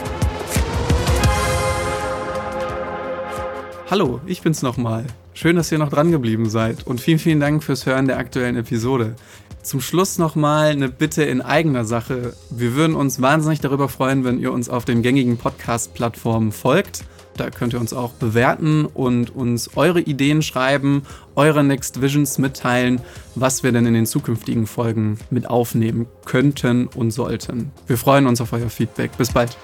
Hallo, 3.91 4.21
ich 4.27 4.43
bin's 4.43 4.61
nochmal. 4.61 5.07
Schön, 5.33 5.57
dass 5.57 5.73
ihr 5.73 5.79
noch 5.79 5.89
dran 5.89 6.11
geblieben 6.11 6.51
seid 6.51 6.87
und 6.87 7.01
vielen, 7.01 7.19
vielen 7.19 7.41
Dank 7.41 7.65
fürs 7.65 7.87
Hören 7.87 8.07
der 8.07 8.19
aktuellen 8.19 8.57
Episode. 8.57 9.17
Zum 9.63 9.81
Schluss 9.81 10.19
nochmal 10.19 10.73
eine 10.73 10.91
Bitte 10.91 11.23
in 11.23 11.41
eigener 11.41 11.87
Sache. 11.87 12.35
Wir 12.51 12.75
würden 12.75 12.95
uns 12.95 13.23
wahnsinnig 13.23 13.61
darüber 13.61 13.89
freuen, 13.89 14.25
wenn 14.25 14.41
ihr 14.41 14.53
uns 14.53 14.69
auf 14.69 14.85
den 14.85 15.01
gängigen 15.01 15.39
Podcast-Plattformen 15.39 16.53
folgt 16.53 17.05
Da 17.39 17.49
könnt 17.49 17.73
ihr 17.73 17.81
uns 17.81 17.95
auch 17.95 18.13
bewerten 18.13 18.85
und 18.85 19.35
uns 19.35 19.71
eure 19.75 20.01
Ideen 20.01 20.43
schreiben, 20.43 21.05
eure 21.35 21.65
Next 21.65 22.03
Visions 22.03 22.37
mitteilen, 22.37 23.01
was 23.37 23.63
wir 23.63 23.73
denn 23.73 23.87
in 23.87 23.95
den 23.95 24.05
zukünftigen 24.05 24.67
Folgen 24.67 25.19
mit 25.31 25.49
aufnehmen 25.49 26.09
könnten 26.27 26.89
und 26.89 27.11
sollten. 27.11 27.71
Wir 27.87 27.97
freuen 27.97 28.27
uns 28.27 28.43
auf 28.43 28.53
euer 28.53 28.69
Feedback. 28.69 29.17
Bis 29.17 29.33
bald. 29.33 29.57